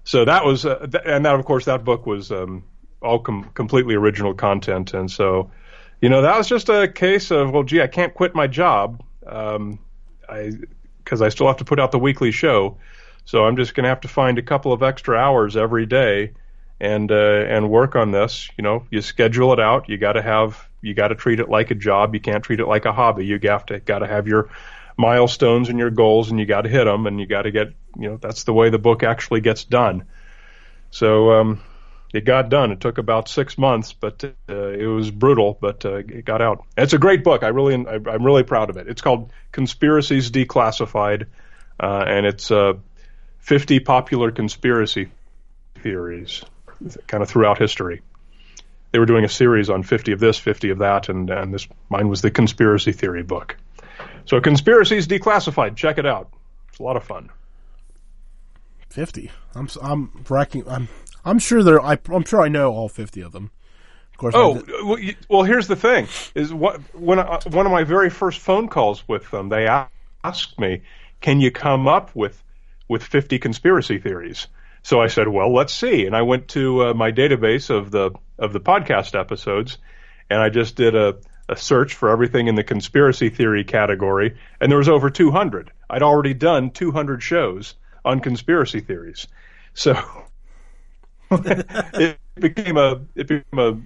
So 0.06 0.24
that 0.24 0.46
was, 0.46 0.66
uh, 0.66 0.88
th- 0.88 1.04
and 1.06 1.26
that 1.26 1.36
of 1.36 1.44
course 1.46 1.66
that 1.66 1.84
book 1.84 2.06
was 2.06 2.32
um, 2.32 2.64
all 3.02 3.20
com- 3.20 3.50
completely 3.56 3.96
original 3.96 4.34
content, 4.34 4.94
and 4.94 5.10
so 5.12 5.52
you 6.00 6.10
know 6.10 6.22
that 6.22 6.38
was 6.38 6.48
just 6.48 6.70
a 6.70 6.88
case 6.88 7.32
of 7.32 7.52
well, 7.52 7.64
gee, 7.64 7.82
I 7.82 7.88
can't 7.88 8.14
quit 8.14 8.36
my 8.36 8.48
job, 8.48 9.04
um, 9.26 9.80
I 10.30 10.52
because 11.04 11.22
I 11.22 11.30
still 11.30 11.48
have 11.48 11.58
to 11.58 11.66
put 11.66 11.80
out 11.80 11.92
the 11.92 12.00
weekly 12.00 12.32
show, 12.32 12.78
so 13.26 13.46
I'm 13.46 13.58
just 13.58 13.74
going 13.74 13.84
to 13.84 13.90
have 13.90 14.02
to 14.02 14.08
find 14.08 14.38
a 14.38 14.44
couple 14.44 14.72
of 14.72 14.84
extra 14.84 15.18
hours 15.18 15.58
every 15.58 15.88
day 15.88 16.34
and 16.80 17.12
uh, 17.12 17.46
and 17.48 17.70
work 17.70 17.96
on 17.96 18.12
this. 18.12 18.50
You 18.58 18.64
know, 18.64 18.86
you 18.92 19.02
schedule 19.02 19.54
it 19.54 19.60
out. 19.60 19.90
You 19.90 19.98
got 19.98 20.14
to 20.14 20.22
have 20.22 20.70
you 20.82 20.94
got 20.94 21.08
to 21.08 21.16
treat 21.16 21.40
it 21.40 21.50
like 21.50 21.72
a 21.72 21.76
job. 21.76 22.14
You 22.14 22.22
can't 22.22 22.44
treat 22.44 22.60
it 22.60 22.68
like 22.68 22.86
a 22.86 22.94
hobby. 22.94 23.26
You 23.26 23.40
have 23.44 23.66
to 23.68 23.80
got 23.80 24.00
to 24.00 24.08
have 24.08 24.28
your 24.28 24.50
milestones 24.98 25.70
and 25.70 25.80
your 25.80 25.90
goals, 25.90 26.32
and 26.32 26.40
you 26.40 26.46
got 26.46 26.62
to 26.62 26.70
hit 26.70 26.86
them. 26.86 27.08
And 27.08 27.20
you 27.20 27.26
got 27.26 27.44
to 27.44 27.52
get 27.52 27.74
you 27.98 28.10
know 28.10 28.18
that's 28.18 28.44
the 28.44 28.54
way 28.54 28.70
the 28.70 28.80
book 28.80 29.04
actually 29.04 29.42
gets 29.42 29.64
done. 29.64 30.06
So 30.92 31.32
um, 31.32 31.62
it 32.14 32.24
got 32.24 32.50
done. 32.50 32.72
It 32.72 32.80
took 32.80 32.98
about 32.98 33.28
six 33.28 33.58
months, 33.58 33.92
but 33.92 34.24
uh, 34.24 34.54
it 34.70 34.86
was 34.86 35.12
brutal, 35.12 35.58
but 35.60 35.84
uh, 35.86 35.96
it 35.98 36.24
got 36.24 36.42
out. 36.42 36.64
It's 36.78 36.94
a 36.94 36.98
great 36.98 37.24
book. 37.24 37.44
I 37.44 37.50
really, 37.50 37.74
I'm 37.74 38.24
really 38.24 38.44
proud 38.44 38.70
of 38.70 38.78
it. 38.78 38.88
It's 38.88 39.02
called 39.02 39.32
Conspiracies 39.52 40.32
Declassified, 40.32 41.26
uh, 41.78 42.06
and 42.08 42.26
it's 42.26 42.52
uh, 42.52 42.74
50 43.40 43.82
popular 43.82 44.32
conspiracy 44.32 45.10
theories, 45.84 46.44
kind 47.08 47.22
of 47.22 47.30
throughout 47.30 47.58
history. 47.58 48.02
They 48.92 49.00
were 49.00 49.06
doing 49.06 49.26
a 49.26 49.30
series 49.30 49.70
on 49.70 49.84
50 49.84 50.14
of 50.14 50.20
this, 50.22 50.38
50 50.38 50.70
of 50.70 50.78
that, 50.78 51.10
and 51.10 51.30
and 51.30 51.54
this 51.54 51.68
mine 51.90 52.08
was 52.08 52.22
the 52.22 52.32
conspiracy 52.32 52.94
theory 52.94 53.24
book. 53.24 53.58
So 54.26 54.42
Conspiracies 54.42 55.08
Declassified. 55.08 55.76
Check 55.76 55.98
it 55.98 56.06
out. 56.06 56.32
It's 56.70 56.80
a 56.80 56.84
lot 56.84 56.98
of 56.98 57.04
fun. 57.04 57.30
50. 58.90 59.32
I'm 59.54 59.68
I'm 59.82 60.26
racking. 60.30 60.68
I'm 60.68 60.88
I'm 61.26 61.40
sure 61.40 61.64
there. 61.64 61.82
I, 61.82 61.98
I'm 62.10 62.24
sure 62.24 62.42
I 62.42 62.48
know 62.48 62.74
all 62.74 62.88
50 62.88 63.22
of 63.22 63.32
them. 63.32 63.52
Of 64.14 64.18
course. 64.18 64.34
Oh 64.38 64.64
well, 64.86 64.98
well, 65.30 65.44
here's 65.44 65.68
the 65.68 65.76
thing: 65.76 66.08
is 66.34 66.54
what 66.54 66.80
when 66.96 67.20
I, 67.20 67.40
one 67.50 67.66
of 67.66 67.72
my 67.72 67.84
very 67.84 68.10
first 68.10 68.40
phone 68.40 68.70
calls 68.70 69.06
with 69.08 69.30
them, 69.32 69.50
they 69.50 69.68
asked 70.24 70.58
me, 70.58 70.84
"Can 71.20 71.42
you 71.42 71.52
come 71.52 71.88
up 71.88 72.16
with 72.16 72.42
with 72.88 73.04
50 73.04 73.40
conspiracy 73.40 73.98
theories?" 73.98 74.48
So 74.84 75.02
I 75.02 75.08
said, 75.08 75.28
"Well, 75.28 75.54
let's 75.54 75.74
see." 75.74 76.06
And 76.06 76.16
I 76.16 76.22
went 76.22 76.48
to 76.50 76.88
uh, 76.88 76.94
my 76.94 77.12
database 77.12 77.70
of 77.70 77.92
the 77.92 78.12
of 78.40 78.54
the 78.54 78.62
podcast 78.62 79.20
episodes, 79.20 79.78
and 80.30 80.42
I 80.42 80.48
just 80.48 80.78
did 80.78 80.96
a 80.96 81.18
a 81.48 81.56
search 81.56 81.94
for 81.94 82.10
everything 82.10 82.48
in 82.48 82.56
the 82.56 82.64
conspiracy 82.64 83.30
theory 83.30 83.64
category, 83.64 84.38
and 84.60 84.72
there 84.72 84.80
was 84.80 84.90
over 84.90 85.10
200. 85.10 85.72
I'd 85.90 86.04
already 86.04 86.34
done 86.34 86.72
200 86.72 87.22
shows 87.22 87.76
on 88.04 88.20
conspiracy 88.20 88.80
theories. 88.80 89.28
So 89.74 89.96
it 91.32 92.20
became 92.36 92.78
a 92.78 93.02
it 93.16 93.28
became 93.28 93.60
a, 93.60 93.78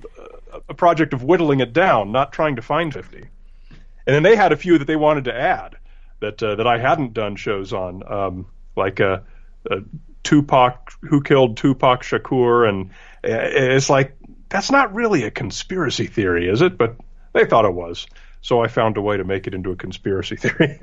a 0.69 0.73
project 0.73 1.13
of 1.13 1.23
whittling 1.23 1.59
it 1.59 1.73
down, 1.73 2.11
not 2.11 2.31
trying 2.31 2.55
to 2.55 2.61
find 2.61 2.93
50. 2.93 3.17
And 3.17 4.15
then 4.15 4.23
they 4.23 4.35
had 4.35 4.51
a 4.51 4.57
few 4.57 4.77
that 4.77 4.85
they 4.85 4.95
wanted 4.95 5.25
to 5.25 5.35
add 5.35 5.77
that 6.19 6.41
uh, 6.41 6.55
that 6.55 6.67
I 6.67 6.77
hadn't 6.77 7.13
done 7.13 7.35
shows 7.35 7.73
on, 7.73 8.03
um, 8.11 8.45
like 8.75 8.99
a, 8.99 9.23
uh, 9.69 9.75
uh, 9.75 9.79
Tupac, 10.23 10.91
who 11.01 11.21
killed 11.21 11.57
Tupac 11.57 12.03
Shakur, 12.03 12.67
and 12.67 12.89
uh, 13.23 13.47
it's 13.49 13.89
like 13.89 14.17
that's 14.49 14.71
not 14.71 14.93
really 14.93 15.23
a 15.23 15.31
conspiracy 15.31 16.07
theory, 16.07 16.49
is 16.49 16.61
it? 16.61 16.77
But 16.77 16.97
they 17.33 17.45
thought 17.45 17.65
it 17.65 17.73
was, 17.73 18.07
so 18.41 18.61
I 18.61 18.67
found 18.67 18.97
a 18.97 19.01
way 19.01 19.17
to 19.17 19.23
make 19.23 19.47
it 19.47 19.53
into 19.53 19.71
a 19.71 19.75
conspiracy 19.75 20.35
theory. 20.35 20.79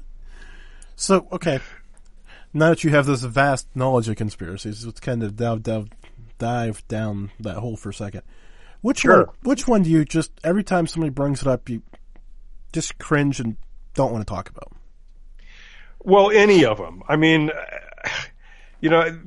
so 0.96 1.26
okay, 1.32 1.60
now 2.52 2.70
that 2.70 2.84
you 2.84 2.90
have 2.90 3.06
this 3.06 3.22
vast 3.22 3.66
knowledge 3.74 4.08
of 4.08 4.16
conspiracies, 4.16 4.84
let's 4.84 5.00
kind 5.00 5.22
of 5.22 5.36
dive, 5.36 5.62
dive, 5.62 5.88
dive 6.38 6.86
down 6.88 7.30
that 7.40 7.56
hole 7.56 7.76
for 7.76 7.90
a 7.90 7.94
second. 7.94 8.22
Which 8.80 9.00
sure. 9.00 9.26
one? 9.26 9.36
Which 9.42 9.68
one 9.68 9.82
do 9.84 9.90
you 9.90 10.04
just 10.04 10.32
every 10.44 10.64
time 10.64 10.86
somebody 10.86 11.10
brings 11.10 11.40
it 11.40 11.48
up, 11.48 11.68
you 11.68 11.82
just 12.72 12.98
cringe 12.98 13.40
and 13.40 13.56
don't 13.94 14.12
want 14.12 14.26
to 14.26 14.30
talk 14.30 14.50
about? 14.50 14.72
Well, 16.00 16.30
any 16.30 16.64
of 16.64 16.78
them. 16.78 17.02
I 17.08 17.16
mean, 17.16 17.50
you 18.80 18.90
know, 18.90 19.20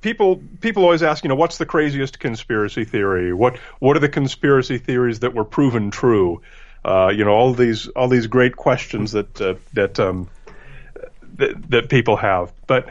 people 0.00 0.42
people 0.60 0.84
always 0.84 1.02
ask, 1.02 1.24
you 1.24 1.28
know, 1.28 1.34
what's 1.34 1.58
the 1.58 1.66
craziest 1.66 2.18
conspiracy 2.18 2.84
theory? 2.84 3.32
What 3.32 3.58
what 3.78 3.96
are 3.96 4.00
the 4.00 4.08
conspiracy 4.08 4.78
theories 4.78 5.20
that 5.20 5.34
were 5.34 5.44
proven 5.44 5.90
true? 5.90 6.42
Uh, 6.84 7.12
you 7.14 7.24
know, 7.24 7.32
all 7.32 7.52
these 7.52 7.88
all 7.88 8.08
these 8.08 8.26
great 8.26 8.56
questions 8.56 9.12
that 9.12 9.40
uh, 9.40 9.54
that 9.74 10.00
um, 10.00 10.28
that, 11.36 11.70
that 11.70 11.88
people 11.88 12.16
have. 12.16 12.52
But 12.66 12.88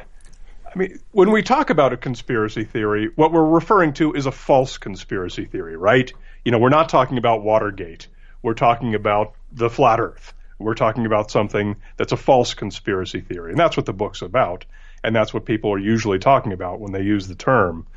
I 0.65 0.77
mean, 0.77 0.99
when 1.11 1.31
we 1.31 1.41
talk 1.41 1.69
about 1.69 1.93
a 1.93 1.97
conspiracy 1.97 2.63
theory, 2.63 3.09
what 3.15 3.31
we're 3.31 3.43
referring 3.43 3.93
to 3.93 4.13
is 4.13 4.25
a 4.27 4.31
false 4.31 4.77
conspiracy 4.77 5.45
theory, 5.45 5.75
right? 5.75 6.11
You 6.45 6.51
know, 6.51 6.59
we're 6.59 6.69
not 6.69 6.89
talking 6.89 7.17
about 7.17 7.41
Watergate. 7.41 8.07
We're 8.43 8.53
talking 8.53 8.93
about 8.95 9.33
the 9.51 9.69
flat 9.69 9.99
Earth. 9.99 10.33
We're 10.59 10.75
talking 10.75 11.05
about 11.05 11.31
something 11.31 11.77
that's 11.97 12.11
a 12.11 12.17
false 12.17 12.53
conspiracy 12.53 13.21
theory, 13.21 13.51
and 13.51 13.59
that's 13.59 13.77
what 13.77 13.85
the 13.85 13.93
book's 13.93 14.21
about, 14.21 14.65
and 15.03 15.15
that's 15.15 15.33
what 15.33 15.45
people 15.45 15.71
are 15.73 15.79
usually 15.79 16.19
talking 16.19 16.53
about 16.53 16.79
when 16.79 16.91
they 16.91 17.01
use 17.01 17.27
the 17.27 17.35
term. 17.35 17.87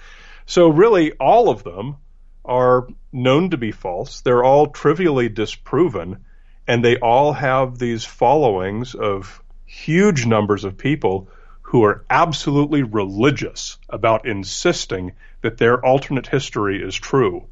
So 0.47 0.69
really, 0.69 1.13
all 1.13 1.49
of 1.49 1.63
them 1.63 1.97
are 2.45 2.89
known 3.13 3.51
to 3.51 3.57
be 3.57 3.73
false. 3.73 4.21
They're 4.21 4.45
all 4.45 4.69
trivially 4.69 5.29
disproven, 5.29 6.25
and 6.67 6.85
they 6.85 6.97
all 6.97 7.33
have 7.33 7.79
these 7.79 8.05
followings 8.05 8.95
of 8.95 9.43
huge 9.65 10.27
numbers 10.27 10.65
of 10.65 10.77
people 10.77 11.29
who 11.63 11.85
are 11.85 12.05
absolutely 12.11 12.83
religious 12.83 13.79
about 13.89 14.27
insisting 14.27 15.13
that 15.41 15.57
their 15.57 15.85
alternate 15.85 16.27
history 16.27 16.83
is 16.83 16.95
true. 16.95 17.47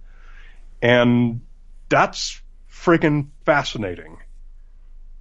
And 0.82 1.40
that's 1.88 2.40
friggin' 2.70 3.28
fascinating. 3.44 4.18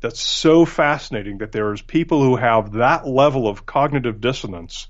That's 0.01 0.21
so 0.21 0.65
fascinating 0.65 1.39
that 1.39 1.51
there's 1.51 1.81
people 1.81 2.23
who 2.23 2.35
have 2.35 2.73
that 2.73 3.07
level 3.07 3.47
of 3.47 3.65
cognitive 3.65 4.21
dissonance 4.21 4.87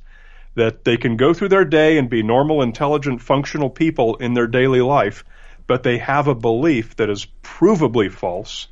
that 0.56 0.84
they 0.84 0.98
can 0.98 1.18
go 1.18 1.34
through 1.34 1.50
their 1.50 1.66
day 1.66 1.98
and 1.98 2.10
be 2.10 2.24
normal, 2.24 2.62
intelligent, 2.62 3.22
functional 3.22 3.70
people 3.70 4.16
in 4.18 4.34
their 4.34 4.48
daily 4.48 4.82
life, 4.82 5.24
but 5.68 5.84
they 5.84 5.98
have 5.98 6.28
a 6.28 6.36
belief 6.36 6.96
that 6.98 7.10
is 7.10 7.28
provably 7.44 8.12
false 8.12 8.68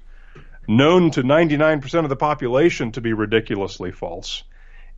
known 0.68 1.12
to 1.12 1.24
99% 1.24 2.04
of 2.04 2.10
the 2.10 2.16
population 2.16 2.92
to 2.92 3.02
be 3.02 3.14
ridiculously 3.14 3.92
false. 3.92 4.44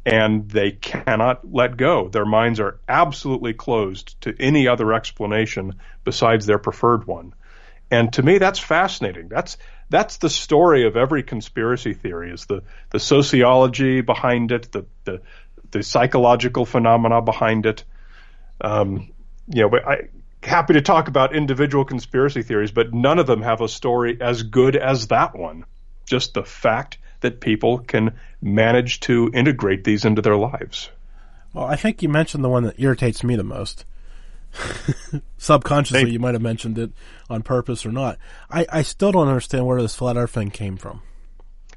And 0.05 0.49
they 0.49 0.71
cannot 0.71 1.41
let 1.51 1.77
go. 1.77 2.07
Their 2.07 2.25
minds 2.25 2.59
are 2.59 2.79
absolutely 2.87 3.53
closed 3.53 4.19
to 4.21 4.33
any 4.39 4.67
other 4.67 4.93
explanation 4.93 5.75
besides 6.03 6.45
their 6.45 6.57
preferred 6.57 7.05
one. 7.05 7.33
And 7.91 8.11
to 8.13 8.23
me, 8.23 8.37
that's 8.37 8.59
fascinating. 8.59 9.27
That's 9.27 9.57
that's 9.89 10.17
the 10.17 10.29
story 10.29 10.85
of 10.85 10.95
every 10.95 11.23
conspiracy 11.23 11.93
theory: 11.93 12.31
is 12.31 12.45
the 12.45 12.63
the 12.91 12.99
sociology 12.99 14.01
behind 14.01 14.51
it, 14.51 14.71
the 14.71 14.85
the, 15.05 15.21
the 15.71 15.83
psychological 15.83 16.65
phenomena 16.65 17.21
behind 17.21 17.65
it. 17.65 17.83
Um, 18.61 19.11
you 19.47 19.67
know, 19.67 19.77
I, 19.77 20.09
happy 20.43 20.73
to 20.73 20.81
talk 20.81 21.07
about 21.07 21.35
individual 21.35 21.85
conspiracy 21.85 22.43
theories, 22.43 22.71
but 22.71 22.93
none 22.93 23.19
of 23.19 23.27
them 23.27 23.41
have 23.41 23.61
a 23.61 23.67
story 23.67 24.17
as 24.21 24.43
good 24.43 24.75
as 24.75 25.07
that 25.07 25.35
one. 25.37 25.65
Just 26.05 26.33
the 26.33 26.43
fact 26.43 26.97
that 27.21 27.41
people 27.41 27.79
can 27.79 28.15
manage 28.41 28.99
to 29.01 29.29
integrate 29.33 29.83
these 29.83 30.05
into 30.05 30.21
their 30.21 30.37
lives. 30.37 30.89
Well, 31.53 31.65
I 31.65 31.75
think 31.75 32.01
you 32.01 32.09
mentioned 32.09 32.43
the 32.43 32.49
one 32.49 32.63
that 32.63 32.79
irritates 32.79 33.23
me 33.23 33.35
the 33.35 33.43
most. 33.43 33.85
Subconsciously, 35.37 36.05
hey. 36.05 36.11
you 36.11 36.19
might 36.19 36.33
have 36.33 36.41
mentioned 36.41 36.77
it 36.77 36.91
on 37.29 37.43
purpose 37.43 37.85
or 37.85 37.91
not. 37.91 38.17
I, 38.49 38.65
I 38.69 38.81
still 38.81 39.11
don't 39.11 39.27
understand 39.27 39.65
where 39.65 39.81
this 39.81 39.95
flat 39.95 40.17
Earth 40.17 40.31
thing 40.31 40.51
came 40.51 40.77
from. 40.77 41.01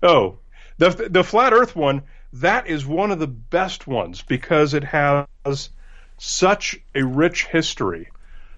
Oh, 0.03 0.39
the 0.79 1.09
the 1.11 1.23
flat 1.23 1.53
Earth 1.53 1.77
one 1.77 2.03
that 2.35 2.67
is 2.67 2.87
one 2.87 3.11
of 3.11 3.19
the 3.19 3.27
best 3.27 3.87
ones 3.87 4.23
because 4.23 4.75
it 4.75 4.85
has 4.85 5.71
such 6.19 6.79
a 6.95 7.05
rich 7.05 7.47
history. 7.47 8.09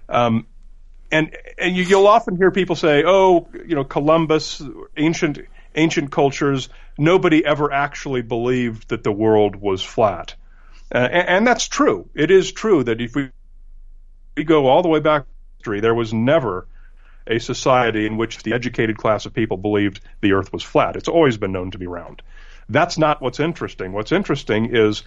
Um, 0.09 0.47
and 1.11 1.37
and 1.59 1.77
you, 1.77 1.97
will 1.97 2.07
often 2.07 2.37
hear 2.37 2.51
people 2.51 2.77
say, 2.77 3.03
"Oh, 3.07 3.49
you 3.53 3.75
know, 3.75 3.85
Columbus, 3.85 4.63
ancient 4.97 5.39
ancient 5.75 6.13
cultures, 6.13 6.69
nobody 6.99 7.45
ever 7.45 7.73
actually 7.73 8.23
believed 8.23 8.89
that 8.89 9.03
the 9.03 9.13
world 9.13 9.57
was 9.57 9.83
flat." 9.83 10.35
Uh, 10.95 10.99
and, 10.99 11.29
and, 11.29 11.47
that's 11.47 11.67
true. 11.67 12.09
It 12.15 12.31
is 12.31 12.53
true 12.53 12.85
that 12.85 13.01
if 13.01 13.17
we 13.17 13.31
we 14.37 14.45
go 14.45 14.67
all 14.67 14.83
the 14.83 14.89
way 14.89 15.01
back 15.01 15.25
history, 15.59 15.81
there 15.81 15.95
was 15.95 16.13
never 16.13 16.67
a 17.27 17.39
society 17.39 18.07
in 18.07 18.17
which 18.17 18.43
the 18.43 18.53
educated 18.53 18.99
class 18.99 19.27
of 19.27 19.33
people 19.33 19.57
believed 19.57 20.01
the 20.21 20.33
Earth 20.33 20.53
was 20.53 20.63
flat. 20.63 20.97
It's 20.97 21.09
always 21.09 21.37
been 21.37 21.53
known 21.53 21.71
to 21.71 21.79
be 21.79 21.87
round. 21.87 22.23
That's 22.69 22.99
not 22.99 23.23
what's 23.23 23.41
interesting. 23.41 23.93
What's 23.93 24.13
interesting 24.13 24.75
is 24.75 25.03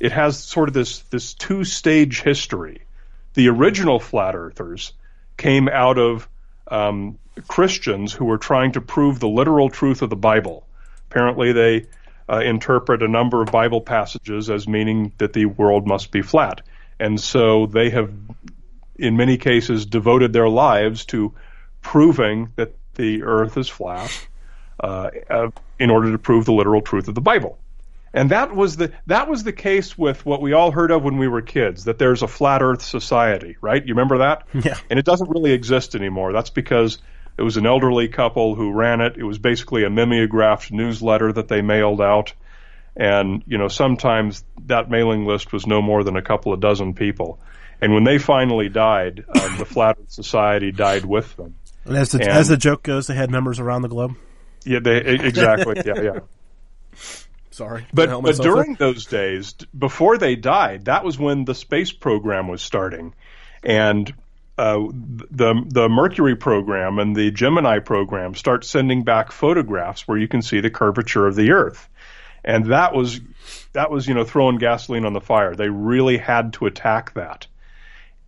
it 0.00 0.12
has 0.12 0.38
sort 0.38 0.68
of 0.68 0.74
this 0.74 1.00
this 1.10 1.34
two 1.34 1.64
stage 1.64 2.22
history 2.22 2.82
the 3.34 3.48
original 3.48 4.00
flat 4.00 4.34
earthers 4.34 4.92
came 5.36 5.68
out 5.68 5.98
of 5.98 6.28
um, 6.68 7.18
Christians 7.48 8.12
who 8.12 8.24
were 8.24 8.38
trying 8.38 8.72
to 8.72 8.80
prove 8.80 9.20
the 9.20 9.28
literal 9.28 9.70
truth 9.70 10.02
of 10.02 10.10
the 10.10 10.16
Bible. 10.16 10.66
Apparently, 11.10 11.52
they 11.52 11.86
uh, 12.28 12.40
interpret 12.40 13.02
a 13.02 13.08
number 13.08 13.42
of 13.42 13.50
Bible 13.50 13.80
passages 13.80 14.50
as 14.50 14.68
meaning 14.68 15.12
that 15.18 15.32
the 15.32 15.46
world 15.46 15.86
must 15.86 16.10
be 16.10 16.22
flat. 16.22 16.62
And 16.98 17.18
so 17.18 17.66
they 17.66 17.90
have, 17.90 18.12
in 19.00 19.16
many 19.16 19.36
cases, 19.36 19.86
devoted 19.86 20.32
their 20.32 20.48
lives 20.48 21.04
to 21.06 21.34
proving 21.82 22.52
that 22.56 22.74
the 22.94 23.22
earth 23.22 23.56
is 23.56 23.68
flat 23.68 24.28
uh, 24.80 25.10
uh, 25.28 25.50
in 25.78 25.90
order 25.90 26.12
to 26.12 26.18
prove 26.18 26.44
the 26.44 26.52
literal 26.52 26.82
truth 26.82 27.08
of 27.08 27.14
the 27.14 27.20
Bible. 27.20 27.58
And 28.12 28.32
that 28.32 28.54
was 28.54 28.76
the 28.76 28.92
that 29.06 29.28
was 29.28 29.44
the 29.44 29.52
case 29.52 29.96
with 29.96 30.26
what 30.26 30.42
we 30.42 30.52
all 30.52 30.72
heard 30.72 30.90
of 30.90 31.04
when 31.04 31.16
we 31.16 31.28
were 31.28 31.42
kids, 31.42 31.84
that 31.84 31.98
there's 31.98 32.22
a 32.22 32.28
flat 32.28 32.60
earth 32.60 32.82
society, 32.82 33.56
right? 33.60 33.84
You 33.84 33.94
remember 33.94 34.18
that? 34.18 34.46
Yeah. 34.64 34.76
And 34.90 34.98
it 34.98 35.04
doesn't 35.04 35.30
really 35.30 35.52
exist 35.52 35.94
anymore. 35.94 36.32
That's 36.32 36.50
because 36.50 36.98
it 37.38 37.42
was 37.42 37.56
an 37.56 37.66
elderly 37.66 38.08
couple 38.08 38.54
who 38.54 38.72
ran 38.72 39.00
it. 39.00 39.16
It 39.16 39.22
was 39.22 39.38
basically 39.38 39.84
a 39.84 39.90
mimeographed 39.90 40.72
newsletter 40.72 41.32
that 41.32 41.48
they 41.48 41.62
mailed 41.62 42.00
out. 42.00 42.34
And, 42.96 43.42
you 43.46 43.56
know, 43.56 43.68
sometimes 43.68 44.44
that 44.66 44.90
mailing 44.90 45.24
list 45.24 45.52
was 45.52 45.66
no 45.66 45.80
more 45.80 46.04
than 46.04 46.16
a 46.16 46.22
couple 46.22 46.52
of 46.52 46.60
dozen 46.60 46.94
people. 46.94 47.38
And 47.82 47.94
when 47.94 48.04
they 48.04 48.18
finally 48.18 48.68
died, 48.68 49.24
um, 49.28 49.56
the 49.58 49.64
Flat 49.64 49.96
Earth 50.00 50.10
Society 50.10 50.70
died 50.72 51.04
with 51.04 51.34
them. 51.36 51.54
And 51.84 51.96
as 51.96 52.10
the, 52.12 52.20
And- 52.20 52.28
as 52.28 52.48
the 52.48 52.56
joke 52.56 52.82
goes, 52.82 53.06
they 53.06 53.14
had 53.14 53.30
members 53.30 53.58
around 53.58 53.82
the 53.82 53.88
globe. 53.88 54.16
Yeah, 54.64 54.80
they 54.80 54.98
exactly. 54.98 55.80
yeah, 55.86 56.00
yeah. 56.02 56.18
Sorry, 57.50 57.84
But, 57.92 58.10
but 58.10 58.22
myself 58.22 58.38
there. 58.44 58.52
during 58.54 58.74
those 58.74 59.06
days, 59.06 59.54
before 59.76 60.18
they 60.18 60.36
died, 60.36 60.84
that 60.84 61.04
was 61.04 61.18
when 61.18 61.44
the 61.44 61.54
space 61.54 61.92
program 61.92 62.46
was 62.48 62.62
starting, 62.62 63.14
and 63.62 64.12
uh, 64.56 64.78
the 65.30 65.62
the 65.66 65.88
Mercury 65.88 66.36
program 66.36 66.98
and 66.98 67.14
the 67.16 67.30
Gemini 67.32 67.80
program 67.80 68.34
start 68.34 68.64
sending 68.64 69.02
back 69.02 69.32
photographs 69.32 70.06
where 70.06 70.16
you 70.16 70.28
can 70.28 70.42
see 70.42 70.60
the 70.60 70.70
curvature 70.70 71.26
of 71.26 71.34
the 71.34 71.50
Earth, 71.50 71.88
and 72.44 72.66
that 72.66 72.94
was 72.94 73.20
that 73.72 73.90
was 73.90 74.06
you 74.06 74.14
know 74.14 74.24
throwing 74.24 74.56
gasoline 74.58 75.04
on 75.04 75.12
the 75.12 75.20
fire. 75.20 75.54
They 75.56 75.68
really 75.68 76.18
had 76.18 76.52
to 76.54 76.66
attack 76.66 77.14
that, 77.14 77.46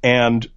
and 0.03 0.49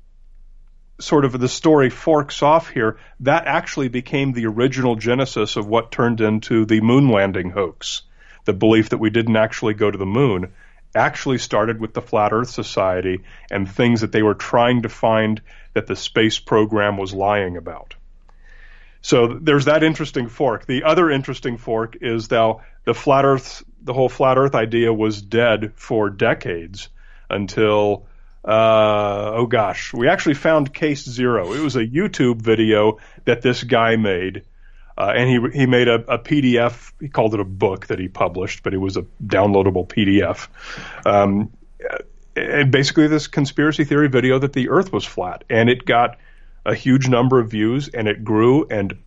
sort 0.99 1.25
of 1.25 1.37
the 1.37 1.49
story 1.49 1.89
forks 1.89 2.41
off 2.41 2.69
here. 2.69 2.97
That 3.21 3.47
actually 3.47 3.89
became 3.89 4.31
the 4.31 4.45
original 4.45 4.95
genesis 4.95 5.57
of 5.57 5.67
what 5.67 5.91
turned 5.91 6.21
into 6.21 6.65
the 6.65 6.81
moon 6.81 7.09
landing 7.09 7.49
hoax 7.49 8.03
the 8.45 8.53
belief 8.53 8.89
that 8.89 8.99
we 8.99 9.09
didn't 9.09 9.35
actually 9.35 9.73
go 9.73 9.91
to 9.91 9.97
the 9.97 10.05
moon 10.05 10.53
actually 10.95 11.37
started 11.37 11.81
with 11.81 11.93
the 11.93 12.01
Flat 12.01 12.31
Earth 12.31 12.49
Society 12.49 13.21
and 13.51 13.69
things 13.69 14.01
that 14.01 14.13
they 14.13 14.23
were 14.23 14.35
trying 14.35 14.83
to 14.83 14.89
find 14.89 15.41
that 15.73 15.87
the 15.87 15.95
space 15.95 16.39
program 16.39 16.95
was 16.95 17.13
lying 17.13 17.57
about. 17.57 17.95
So 19.01 19.27
there's 19.27 19.65
that 19.65 19.83
interesting 19.83 20.29
fork. 20.29 20.65
The 20.65 20.83
other 20.83 21.09
interesting 21.09 21.57
fork 21.57 21.97
is 22.01 22.29
that 22.29 22.57
the 22.85 22.93
flat 22.93 23.25
Earth, 23.25 23.63
the 23.81 23.93
whole 23.93 24.09
flat 24.09 24.37
Earth 24.37 24.55
idea 24.55 24.93
was 24.93 25.21
dead 25.21 25.73
for 25.75 26.09
decades 26.09 26.87
until, 27.29 28.07
uh, 28.47 29.31
oh 29.35 29.45
gosh, 29.47 29.93
we 29.93 30.07
actually 30.07 30.35
found 30.35 30.73
case 30.73 31.03
zero. 31.03 31.53
It 31.53 31.61
was 31.61 31.75
a 31.75 31.85
YouTube 31.85 32.41
video 32.41 32.99
that 33.25 33.41
this 33.41 33.63
guy 33.63 33.95
made 33.95 34.43
uh, 34.97 35.13
and 35.15 35.29
he 35.29 35.59
he 35.59 35.65
made 35.65 35.87
a, 35.87 35.95
a 35.95 36.19
PDF. 36.19 36.93
He 36.99 37.09
called 37.09 37.33
it 37.33 37.39
a 37.39 37.45
book 37.45 37.87
that 37.87 37.99
he 37.99 38.07
published, 38.07 38.63
but 38.63 38.73
it 38.73 38.77
was 38.77 38.97
a 38.97 39.05
downloadable 39.25 39.87
PDF. 39.87 40.47
Um, 41.05 41.51
and 42.35 42.71
basically, 42.71 43.07
this 43.07 43.27
conspiracy 43.27 43.83
theory 43.83 44.07
video 44.07 44.39
that 44.39 44.53
the 44.53 44.69
Earth 44.69 44.93
was 44.93 45.05
flat, 45.05 45.43
and 45.49 45.69
it 45.69 45.85
got 45.85 46.17
a 46.65 46.73
huge 46.73 47.09
number 47.09 47.39
of 47.39 47.49
views, 47.49 47.89
and 47.89 48.07
it 48.07 48.23
grew, 48.23 48.67
and 48.69 48.97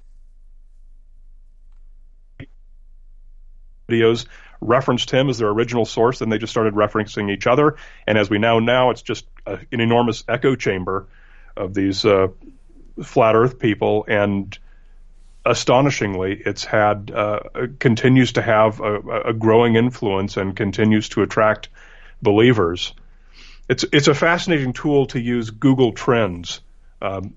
videos 3.88 4.27
referenced 4.61 5.11
him 5.11 5.29
as 5.29 5.38
their 5.38 5.48
original 5.48 5.85
source, 5.85 6.20
and 6.20 6.31
they 6.31 6.38
just 6.38 6.51
started 6.51 6.74
referencing 6.74 7.31
each 7.31 7.46
other. 7.46 7.77
And 8.07 8.18
as 8.18 8.29
we 8.29 8.38
now 8.38 8.59
now, 8.59 8.90
it's 8.90 9.03
just 9.03 9.27
a, 9.46 9.59
an 9.72 9.81
enormous 9.81 10.24
echo 10.29 10.57
chamber 10.57 11.07
of 11.57 11.74
these 11.74 12.05
uh, 12.05 12.29
flat 13.03 13.35
Earth 13.35 13.59
people 13.59 14.05
and 14.09 14.59
astonishingly, 15.48 16.40
it's 16.44 16.64
had 16.64 17.11
uh, 17.11 17.40
continues 17.79 18.33
to 18.33 18.42
have 18.42 18.81
a, 18.81 19.22
a, 19.27 19.33
growing 19.33 19.77
influence 19.77 20.37
and 20.37 20.55
continues 20.55 21.09
to 21.11 21.22
attract 21.22 21.70
believers. 22.20 22.94
It's 23.68 23.85
it's 23.92 24.09
a 24.09 24.14
fascinating 24.14 24.72
tool 24.72 25.07
to 25.07 25.20
use 25.20 25.51
Google 25.51 25.92
Trends. 25.92 26.61
Um, 27.01 27.35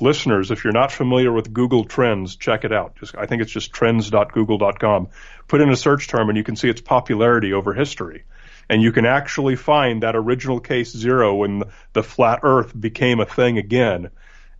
listeners, 0.00 0.50
if 0.50 0.64
you're 0.64 0.72
not 0.72 0.92
familiar 0.92 1.32
with 1.32 1.52
Google 1.52 1.84
Trends, 1.84 2.36
check 2.36 2.64
it 2.64 2.72
out. 2.72 2.96
Just, 2.96 3.16
I 3.16 3.26
think 3.26 3.42
it's 3.42 3.52
just 3.52 3.72
trends.google.com. 3.72 5.08
Put 5.48 5.60
in 5.60 5.70
a 5.70 5.76
search 5.76 6.08
term 6.08 6.28
and 6.28 6.36
you 6.38 6.44
can 6.44 6.56
see 6.56 6.68
its 6.68 6.80
popularity 6.80 7.52
over 7.52 7.74
history. 7.74 8.24
And 8.68 8.82
you 8.82 8.92
can 8.92 9.04
actually 9.04 9.56
find 9.56 10.02
that 10.02 10.14
original 10.14 10.60
case 10.60 10.92
zero 10.92 11.34
when 11.34 11.64
the 11.92 12.04
flat 12.04 12.40
Earth 12.44 12.78
became 12.78 13.18
a 13.18 13.26
thing 13.26 13.58
again, 13.58 14.10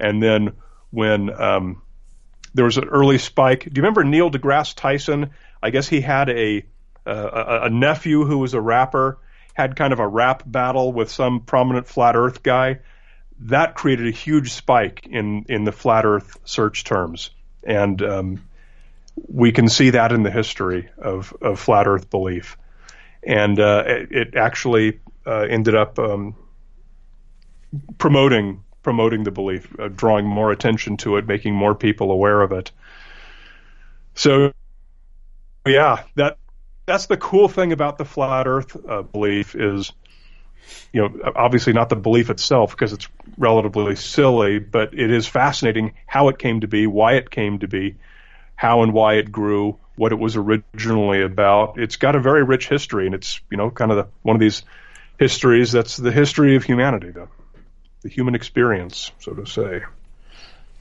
and 0.01 0.21
then 0.21 0.55
when 0.91 1.31
um, 1.31 1.83
there 2.55 2.65
was 2.65 2.77
an 2.77 2.89
early 2.89 3.19
spike. 3.19 3.61
Do 3.61 3.71
you 3.73 3.83
remember 3.83 4.03
Neil 4.03 4.29
deGrasse 4.29 4.75
Tyson? 4.75 5.31
I 5.63 5.71
guess 5.71 5.87
he 5.87 6.01
had 6.01 6.29
a, 6.29 6.65
a 7.07 7.61
a 7.67 7.71
nephew 7.71 8.25
who 8.25 8.39
was 8.39 8.55
a 8.55 8.61
rapper, 8.61 9.19
had 9.55 9.77
kind 9.77 9.93
of 9.93 10.01
a 10.01 10.09
rap 10.09 10.43
battle 10.45 10.93
with 10.93 11.11
some 11.11 11.43
prominent 11.43 11.87
flat 11.87 12.17
Earth 12.17 12.43
guy. 12.43 12.81
That 13.45 13.75
created 13.75 14.07
a 14.07 14.11
huge 14.11 14.53
spike 14.53 15.07
in 15.11 15.47
in 15.49 15.65
the 15.65 15.73
flat 15.73 16.05
Earth 16.05 16.39
search 16.45 16.85
terms, 16.85 17.31
and 17.63 18.03
um, 18.03 18.49
we 19.29 19.53
can 19.53 19.69
see 19.69 19.91
that 19.91 20.13
in 20.13 20.23
the 20.23 20.31
history 20.31 20.89
of 20.99 21.35
of 21.41 21.59
flat 21.59 21.87
Earth 21.87 22.11
belief. 22.11 22.57
And 23.23 23.61
uh, 23.61 23.85
it, 23.87 24.13
it 24.13 24.35
actually 24.35 25.01
uh, 25.27 25.47
ended 25.49 25.75
up 25.75 25.99
um, 25.99 26.35
promoting 27.99 28.63
promoting 28.83 29.25
the 29.25 29.31
belief, 29.31 29.69
uh, 29.79 29.89
drawing 29.89 30.27
more 30.27 30.51
attention 30.51 30.97
to 30.99 31.17
it, 31.17 31.27
making 31.27 31.55
more 31.55 31.75
people 31.75 32.11
aware 32.11 32.41
of 32.41 32.53
it. 32.53 32.73
So, 34.15 34.53
yeah, 35.67 36.03
that 36.17 36.39
that's 36.87 37.07
the 37.07 37.17
cool 37.17 37.49
thing 37.49 37.73
about 37.73 37.99
the 37.99 38.05
flat 38.05 38.47
Earth 38.47 38.77
uh, 38.89 39.03
belief 39.03 39.55
is, 39.55 39.93
you 40.93 41.01
know, 41.01 41.33
obviously 41.35 41.73
not 41.73 41.89
the 41.89 41.97
belief 41.97 42.31
itself 42.31 42.73
because 42.73 42.93
it's 42.93 43.09
relatively 43.39 43.97
silly, 43.97 44.59
but 44.59 44.95
it 44.95 45.11
is 45.11 45.27
fascinating 45.27 45.95
how 46.07 46.29
it 46.29 46.39
came 46.39 46.61
to 46.61 46.69
be, 46.69 46.87
why 46.87 47.15
it 47.15 47.31
came 47.31 47.59
to 47.61 47.69
be, 47.69 47.97
how 48.57 48.83
and 48.83 48.93
why 48.93 49.15
it 49.15 49.31
grew, 49.31 49.79
what 49.97 50.13
it 50.13 50.19
was 50.19 50.37
originally 50.37 51.23
about. 51.23 51.79
It's 51.79 51.97
got 51.97 52.17
a 52.17 52.21
very 52.21 52.43
rich 52.43 52.69
history, 52.69 53.07
and 53.07 53.15
it's 53.15 53.41
you 53.51 53.57
know 53.57 53.71
kind 53.71 53.91
of 53.91 53.97
the, 53.97 54.09
one 54.23 54.37
of 54.37 54.41
these 54.41 54.63
histories 55.19 55.73
that's 55.73 55.97
the 55.97 56.13
history 56.13 56.57
of 56.57 56.65
humanity, 56.65 57.11
though 57.11 57.29
the 58.03 58.09
human 58.09 58.35
experience, 58.35 59.13
so 59.19 59.33
to 59.33 59.47
say. 59.47 59.83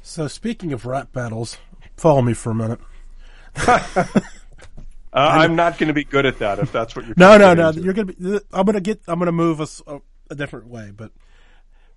So 0.02 0.28
speaking 0.28 0.74
of 0.74 0.86
rap 0.86 1.12
battles, 1.12 1.58
follow 1.98 2.22
me 2.22 2.34
for 2.34 2.52
a 2.52 2.56
minute. 2.56 2.80
Uh, 5.12 5.18
I'm 5.18 5.56
not 5.56 5.78
going 5.78 5.88
to 5.88 5.94
be 5.94 6.04
good 6.04 6.26
at 6.26 6.40
that 6.40 6.60
if 6.60 6.72
that's 6.72 6.96
what 6.96 7.06
you're. 7.06 7.16
No, 7.18 7.38
no, 7.38 7.54
no. 7.54 7.70
into. 7.70 7.82
You're 7.82 7.94
gonna 7.94 8.14
be. 8.14 8.40
I'm 8.54 8.66
gonna 8.66 8.80
get. 8.82 9.02
I'm 9.08 9.18
gonna 9.20 9.32
move 9.32 9.60
us 9.60 9.82
a, 9.88 10.00
a 10.30 10.36
different 10.36 10.68
way, 10.68 10.92
but 10.96 11.12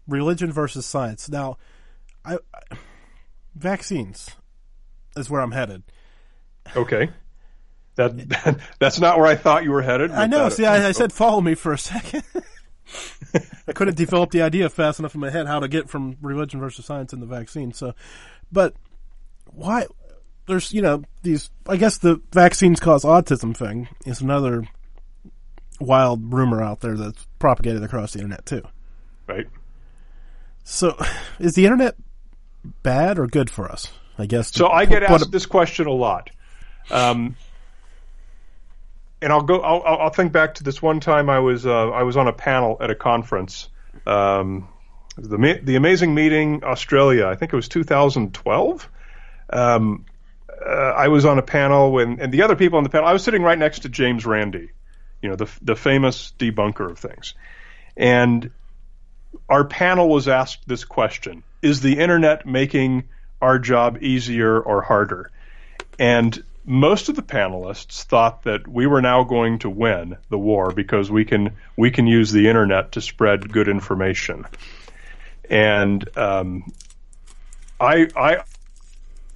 religion 0.08 0.50
versus 0.52 0.86
science. 0.86 1.28
Now, 1.28 1.58
I, 2.24 2.38
I 2.54 2.76
vaccines 3.54 4.30
is 5.16 5.28
where 5.28 5.40
I'm 5.40 5.52
headed. 5.52 5.82
Okay. 6.76 7.10
That, 7.94 8.16
that 8.30 8.58
that's 8.78 8.98
not 8.98 9.18
where 9.18 9.26
I 9.26 9.36
thought 9.36 9.64
you 9.64 9.70
were 9.70 9.82
headed. 9.82 10.12
I 10.12 10.26
know. 10.26 10.44
that- 10.44 10.54
See, 10.54 10.64
I, 10.64 10.88
I 10.88 10.92
said 10.92 11.12
follow 11.12 11.42
me 11.42 11.54
for 11.54 11.74
a 11.74 11.78
second. 11.78 12.22
I 13.68 13.72
couldn't 13.74 13.98
develop 13.98 14.30
the 14.30 14.40
idea 14.40 14.70
fast 14.70 14.98
enough 14.98 15.14
in 15.14 15.20
my 15.20 15.28
head 15.28 15.46
how 15.46 15.60
to 15.60 15.68
get 15.68 15.90
from 15.90 16.16
religion 16.22 16.58
versus 16.58 16.86
science 16.86 17.12
in 17.12 17.20
the 17.20 17.26
vaccine. 17.26 17.74
So, 17.74 17.94
but 18.50 18.74
why? 19.44 19.84
There's 20.52 20.70
you 20.70 20.82
know 20.82 21.02
these. 21.22 21.50
I 21.66 21.78
guess 21.78 21.96
the 21.96 22.20
vaccines 22.30 22.78
cause 22.78 23.04
autism 23.04 23.56
thing 23.56 23.88
is 24.04 24.20
another 24.20 24.64
wild 25.80 26.30
rumor 26.30 26.62
out 26.62 26.80
there 26.80 26.94
that's 26.94 27.26
propagated 27.38 27.82
across 27.82 28.12
the 28.12 28.18
internet 28.18 28.44
too. 28.44 28.62
right. 29.26 29.46
So, 30.62 30.94
is 31.38 31.54
the 31.54 31.64
internet 31.64 31.94
bad 32.82 33.18
or 33.18 33.26
good 33.28 33.48
for 33.48 33.72
us? 33.72 33.90
I 34.18 34.26
guess. 34.26 34.50
to 34.50 34.58
So 34.58 34.68
I 34.68 34.84
get 34.84 35.02
asked 35.02 35.32
this 35.32 35.46
question 35.46 35.86
a 35.86 35.92
lot, 35.92 36.28
um, 36.90 37.34
and 39.22 39.32
I'll 39.32 39.40
go. 39.40 39.62
I'll, 39.62 39.82
I'll 39.86 39.98
I'll 40.00 40.10
think 40.10 40.32
back 40.32 40.56
to 40.56 40.64
this 40.64 40.82
one 40.82 41.00
time 41.00 41.30
I 41.30 41.38
was 41.38 41.64
uh, 41.64 41.92
I 41.92 42.02
was 42.02 42.18
on 42.18 42.28
a 42.28 42.32
panel 42.34 42.76
at 42.78 42.90
a 42.90 42.94
conference, 42.94 43.70
um, 44.06 44.68
the 45.16 45.60
the 45.62 45.76
Amazing 45.76 46.14
Meeting 46.14 46.62
Australia. 46.62 47.26
I 47.26 47.36
think 47.36 47.54
it 47.54 47.56
was 47.56 47.68
2012. 47.68 48.90
Um, 49.48 50.04
uh, 50.66 50.94
I 50.96 51.08
was 51.08 51.24
on 51.24 51.38
a 51.38 51.42
panel 51.42 51.92
when, 51.92 52.20
and 52.20 52.32
the 52.32 52.42
other 52.42 52.56
people 52.56 52.78
on 52.78 52.84
the 52.84 52.90
panel. 52.90 53.06
I 53.06 53.12
was 53.12 53.22
sitting 53.24 53.42
right 53.42 53.58
next 53.58 53.80
to 53.80 53.88
James 53.88 54.24
Randi, 54.24 54.70
you 55.20 55.28
know, 55.28 55.36
the 55.36 55.50
the 55.62 55.76
famous 55.76 56.32
debunker 56.38 56.90
of 56.90 56.98
things, 56.98 57.34
and 57.96 58.50
our 59.48 59.64
panel 59.64 60.08
was 60.08 60.28
asked 60.28 60.66
this 60.66 60.84
question: 60.84 61.42
Is 61.62 61.80
the 61.80 61.98
internet 61.98 62.46
making 62.46 63.04
our 63.40 63.58
job 63.58 63.98
easier 64.02 64.60
or 64.60 64.82
harder? 64.82 65.30
And 65.98 66.42
most 66.64 67.08
of 67.08 67.16
the 67.16 67.22
panelists 67.22 68.04
thought 68.04 68.44
that 68.44 68.68
we 68.68 68.86
were 68.86 69.02
now 69.02 69.24
going 69.24 69.58
to 69.60 69.70
win 69.70 70.16
the 70.28 70.38
war 70.38 70.72
because 70.72 71.10
we 71.10 71.24
can 71.24 71.56
we 71.76 71.90
can 71.90 72.06
use 72.06 72.30
the 72.30 72.48
internet 72.48 72.92
to 72.92 73.00
spread 73.00 73.50
good 73.52 73.68
information. 73.68 74.46
And 75.50 76.16
um, 76.16 76.72
I 77.80 78.08
I 78.16 78.44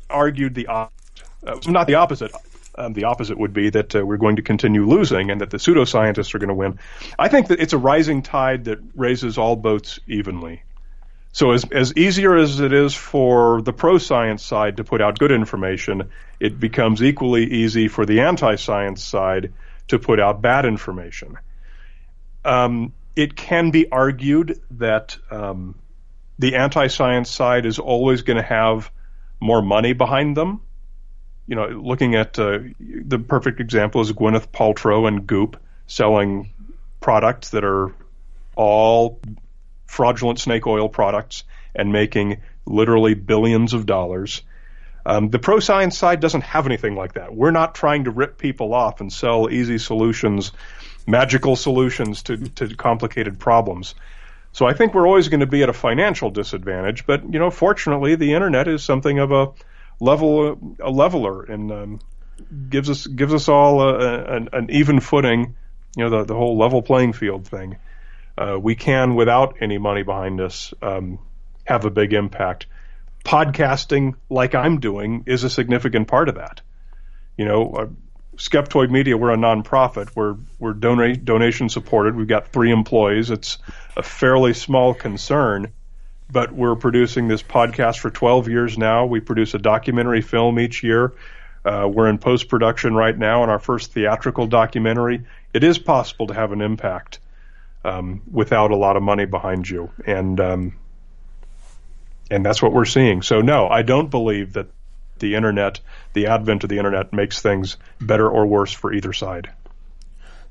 argued 0.09 0.55
the 0.55 0.69
opposite. 0.69 0.96
Uh, 1.44 1.59
not 1.66 1.87
the 1.87 1.94
opposite. 1.94 2.33
Um, 2.79 2.92
the 2.92 3.05
opposite 3.05 3.38
would 3.38 3.55
be 3.55 3.70
that 3.70 3.96
uh, 3.96 4.05
we're 4.05 4.18
going 4.18 4.37
to 4.37 4.42
continue 4.42 4.85
losing 4.87 5.31
and 5.31 5.40
that 5.40 5.51
the 5.51 5.57
pseudoscientists 5.57 6.35
are 6.35 6.38
going 6.38 6.49
to 6.49 6.55
win. 6.55 6.79
I 7.18 7.29
think 7.29 7.49
that 7.49 7.61
it's 7.61 7.72
a 7.72 7.79
rising 7.79 8.22
tide 8.22 8.64
that 8.64 8.79
raises 8.94 9.38
all 9.38 9.57
boats 9.57 9.99
evenly. 10.07 10.62
So 11.33 11.53
as 11.53 11.64
as 11.70 11.94
easier 11.96 12.37
as 12.37 12.61
it 12.61 12.72
is 12.72 12.94
for 12.94 13.61
the 13.62 13.72
pro 13.72 13.99
science 13.99 14.42
side 14.42 14.79
to 14.79 14.85
put 14.85 15.03
out 15.03 15.18
good 15.18 15.33
information, 15.33 16.11
it 16.40 16.59
becomes 16.59 17.03
equally 17.03 17.44
easy 17.44 17.88
for 17.88 18.07
the 18.07 18.20
anti 18.20 18.57
science 18.57 19.03
side 19.03 19.53
to 19.88 19.99
put 19.99 20.20
out 20.20 20.42
bad 20.42 20.64
information. 20.64 21.38
Um, 22.44 22.92
it 23.16 23.35
can 23.35 23.70
be 23.70 23.90
argued 23.90 24.61
that 24.72 25.16
um, 25.31 25.75
the 26.38 26.55
anti-science 26.57 27.31
side 27.31 27.66
is 27.66 27.79
always 27.79 28.22
going 28.22 28.37
to 28.37 28.42
have 28.42 28.90
more 29.40 29.62
money 29.62 29.94
behind 29.94 30.37
them. 30.37 30.61
You 31.47 31.57
know, 31.57 31.67
looking 31.69 32.15
at 32.15 32.39
uh, 32.39 32.59
the 32.81 33.19
perfect 33.19 33.61
example 33.61 34.01
is 34.01 34.13
Gwyneth 34.13 34.49
Paltrow 34.49 35.07
and 35.07 35.27
Goop 35.27 35.57
selling 35.87 36.51
products 37.01 37.51
that 37.51 37.65
are 37.65 37.93
all 38.57 39.21
fraudulent 39.87 40.41
snake 40.41 40.67
oil 40.67 40.89
products 40.89 41.45
and 41.75 41.93
making 41.93 42.39
literally 42.65 43.15
billions 43.15 43.75
of 43.75 43.87
dollars. 43.87 44.43
Um, 45.05 45.31
the 45.31 45.39
pro 45.39 45.61
science 45.61 45.97
side 45.97 46.19
doesn't 46.19 46.41
have 46.41 46.67
anything 46.67 46.97
like 46.97 47.13
that. 47.13 47.35
We're 47.35 47.53
not 47.53 47.77
trying 47.77 48.05
to 48.05 48.11
rip 48.11 48.39
people 48.39 48.75
off 48.75 49.01
and 49.01 49.13
sell 49.13 49.49
easy 49.49 49.79
solutions, 49.79 50.51
magical 51.07 51.55
solutions 51.55 52.25
to, 52.25 52.37
to 52.37 52.75
complicated 52.75 53.39
problems. 53.39 53.95
So 54.51 54.67
I 54.67 54.73
think 54.73 54.95
we're 54.95 55.07
always 55.07 55.29
going 55.29 55.41
to 55.41 55.47
be 55.47 55.63
at 55.63 55.69
a 55.69 55.73
financial 55.73 56.31
disadvantage. 56.31 57.07
But 57.07 57.33
you 57.33 57.39
know, 57.39 57.51
fortunately, 57.51 58.17
the 58.17 58.33
internet 58.33 58.67
is 58.67 58.83
something 58.83 59.21
of 59.21 59.31
a 59.31 59.53
level 60.01 60.77
a 60.81 60.91
leveler 60.91 61.45
and 61.45 61.73
um, 61.73 62.01
gives 62.69 62.91
us 62.91 63.07
gives 63.07 63.35
us 63.35 63.49
all 63.49 63.81
a, 63.81 63.95
a, 63.95 64.37
an, 64.37 64.49
an 64.53 64.71
even 64.71 65.01
footing. 65.01 65.57
You 65.97 66.05
know, 66.05 66.11
the 66.11 66.25
the 66.25 66.35
whole 66.35 66.59
level 66.59 66.83
playing 66.83 67.15
field 67.15 67.47
thing. 67.47 67.77
Uh, 68.39 68.59
we 68.61 68.75
can, 68.75 69.15
without 69.15 69.57
any 69.63 69.79
money 69.79 70.03
behind 70.03 70.43
us, 70.43 70.75
um, 70.83 71.19
have 71.65 71.87
a 71.87 71.91
big 71.91 72.13
impact 72.13 72.67
podcasting 73.27 74.15
like 74.31 74.55
I'm 74.55 74.79
doing 74.79 75.25
is 75.27 75.43
a 75.43 75.51
significant 75.51 76.07
part 76.07 76.29
of 76.29 76.37
that. 76.37 76.61
You 77.37 77.45
know, 77.45 77.73
uh, 77.73 77.87
Skeptoid 78.37 78.91
Media, 78.91 79.17
we're 79.17 79.33
a 79.33 79.37
nonprofit. 79.37 80.11
We're 80.15 80.37
we're 80.59 80.75
donate 80.75 81.25
donation 81.25 81.69
supported. 81.69 82.15
We've 82.15 82.29
got 82.29 82.53
three 82.53 82.71
employees. 82.71 83.31
It's 83.31 83.59
a 83.97 84.03
fairly 84.03 84.55
small 84.55 84.95
concern, 84.95 85.73
but 86.31 86.53
we're 86.53 86.77
producing 86.77 87.29
this 87.29 87.43
podcast 87.43 87.99
for 87.99 88.11
12 88.11 88.49
years 88.49 88.77
now. 88.77 89.07
We 89.07 89.21
produce 89.21 89.55
a 89.55 89.59
documentary 89.59 90.23
film 90.23 90.59
each 90.59 90.83
year. 90.83 91.12
Uh, 91.65 91.89
we're 91.93 92.09
in 92.09 92.19
post 92.19 92.49
production 92.49 92.95
right 92.95 93.17
now 93.17 93.43
on 93.43 93.51
our 93.51 93.59
first 93.59 93.93
theatrical 93.93 94.47
documentary. 94.47 95.25
It 95.53 95.65
is 95.65 95.79
possible 95.79 96.29
to 96.29 96.35
have 96.35 96.53
an 96.53 96.61
impact 96.61 97.19
um, 97.85 98.23
without 98.31 98.71
a 98.71 98.77
lot 98.77 98.97
of 98.97 99.03
money 99.03 99.25
behind 99.25 99.69
you, 99.69 99.91
and 100.07 100.39
um, 100.41 100.77
and 102.31 102.45
that's 102.45 102.62
what 102.62 102.73
we're 102.73 102.85
seeing. 102.85 103.23
So 103.23 103.41
no, 103.41 103.69
I 103.69 103.83
don't 103.83 104.11
believe 104.11 104.55
that 104.55 104.67
the 105.19 105.35
internet, 105.35 105.81
the 106.12 106.27
advent 106.27 106.65
of 106.65 106.71
the 106.71 106.79
internet, 106.79 107.12
makes 107.12 107.41
things 107.41 107.77
better 108.01 108.29
or 108.29 108.47
worse 108.47 108.73
for 108.73 108.93
either 108.93 109.12
side. 109.12 109.51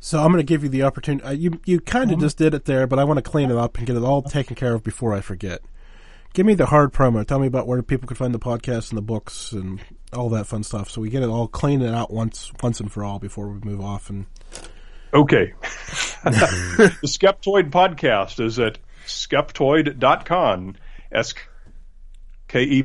So 0.06 0.20
I'm 0.20 0.28
going 0.28 0.38
to 0.38 0.44
give 0.44 0.62
you 0.62 0.70
the 0.70 0.84
opportunity. 0.84 1.26
Uh, 1.26 1.32
you 1.32 1.60
you 1.66 1.80
kind 1.80 2.12
of 2.12 2.18
mm-hmm. 2.18 2.26
just 2.26 2.38
did 2.38 2.54
it 2.54 2.66
there, 2.66 2.86
but 2.86 3.00
I 3.00 3.04
want 3.06 3.18
to 3.18 3.24
clean 3.24 3.50
it 3.50 3.58
up 3.58 3.80
and 3.80 3.88
get 3.88 3.96
it 3.96 4.04
all 4.04 4.22
taken 4.22 4.56
care 4.56 4.76
of 4.76 4.84
before 4.84 5.16
I 5.16 5.22
forget. 5.22 5.62
Give 6.36 6.46
me 6.46 6.54
the 6.54 6.68
hard 6.68 6.94
promo. 6.94 7.26
Tell 7.26 7.40
me 7.40 7.48
about 7.48 7.66
where 7.66 7.82
people 7.82 8.08
can 8.08 8.16
find 8.16 8.32
the 8.32 8.38
podcast 8.38 8.90
and 8.90 9.00
the 9.00 9.02
books 9.02 9.52
and 9.52 9.82
all 10.14 10.30
that 10.30 10.46
fun 10.46 10.62
stuff. 10.62 10.92
So 10.92 11.02
we 11.02 11.10
get 11.10 11.24
it 11.24 11.30
all 11.30 11.48
cleaned 11.48 11.82
out 11.84 12.14
once 12.14 12.52
once 12.62 12.80
and 12.80 12.92
for 12.92 13.04
all 13.04 13.18
before 13.18 13.48
we 13.48 13.60
move 13.62 13.82
off. 13.82 14.12
And 14.12 14.28
okay, 15.12 15.54
the 16.24 17.00
Skeptoid 17.04 17.72
podcast 17.72 18.40
is 18.40 18.60
at 18.60 18.78
skeptoid.com. 19.08 20.76
S 21.12 21.34
K 22.48 22.62
E 22.62 22.84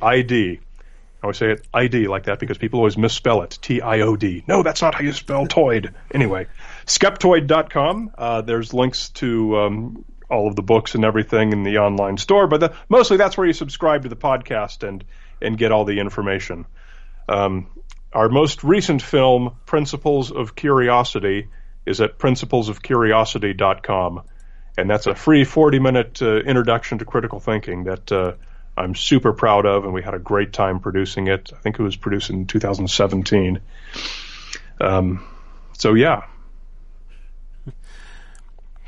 I 0.00 0.22
D. 0.22 0.60
I 1.24 1.26
always 1.26 1.38
say 1.38 1.52
it 1.52 1.66
ID 1.72 2.08
like 2.08 2.24
that 2.24 2.38
because 2.38 2.58
people 2.58 2.80
always 2.80 2.98
misspell 2.98 3.40
it. 3.40 3.58
T 3.62 3.80
I 3.80 4.00
O 4.00 4.14
D. 4.14 4.44
No, 4.46 4.62
that's 4.62 4.82
not 4.82 4.94
how 4.94 5.00
you 5.00 5.14
spell 5.14 5.46
toid. 5.46 5.94
Anyway, 6.12 6.48
skeptoid.com. 6.84 8.10
Uh, 8.18 8.42
there's 8.42 8.74
links 8.74 9.08
to 9.08 9.56
um, 9.56 10.04
all 10.28 10.48
of 10.48 10.54
the 10.54 10.60
books 10.60 10.94
and 10.94 11.02
everything 11.02 11.52
in 11.52 11.62
the 11.62 11.78
online 11.78 12.18
store, 12.18 12.46
but 12.46 12.60
the, 12.60 12.74
mostly 12.90 13.16
that's 13.16 13.38
where 13.38 13.46
you 13.46 13.54
subscribe 13.54 14.02
to 14.02 14.10
the 14.10 14.16
podcast 14.16 14.86
and 14.86 15.02
and 15.40 15.56
get 15.56 15.72
all 15.72 15.86
the 15.86 15.98
information. 15.98 16.66
Um, 17.26 17.68
our 18.12 18.28
most 18.28 18.62
recent 18.62 19.00
film, 19.00 19.56
Principles 19.64 20.30
of 20.30 20.54
Curiosity, 20.54 21.48
is 21.86 22.02
at 22.02 22.18
principlesofcuriosity.com, 22.18 24.22
and 24.76 24.90
that's 24.90 25.06
a 25.06 25.14
free 25.14 25.44
40 25.44 25.78
minute 25.78 26.20
uh, 26.20 26.40
introduction 26.40 26.98
to 26.98 27.06
critical 27.06 27.40
thinking 27.40 27.84
that. 27.84 28.12
Uh, 28.12 28.34
I'm 28.76 28.94
super 28.94 29.32
proud 29.32 29.66
of, 29.66 29.84
and 29.84 29.92
we 29.92 30.02
had 30.02 30.14
a 30.14 30.18
great 30.18 30.52
time 30.52 30.80
producing 30.80 31.28
it. 31.28 31.52
I 31.54 31.58
think 31.58 31.78
it 31.78 31.82
was 31.82 31.96
produced 31.96 32.30
in 32.30 32.46
2017. 32.46 33.60
Um, 34.80 35.24
so 35.78 35.94
yeah, 35.94 36.24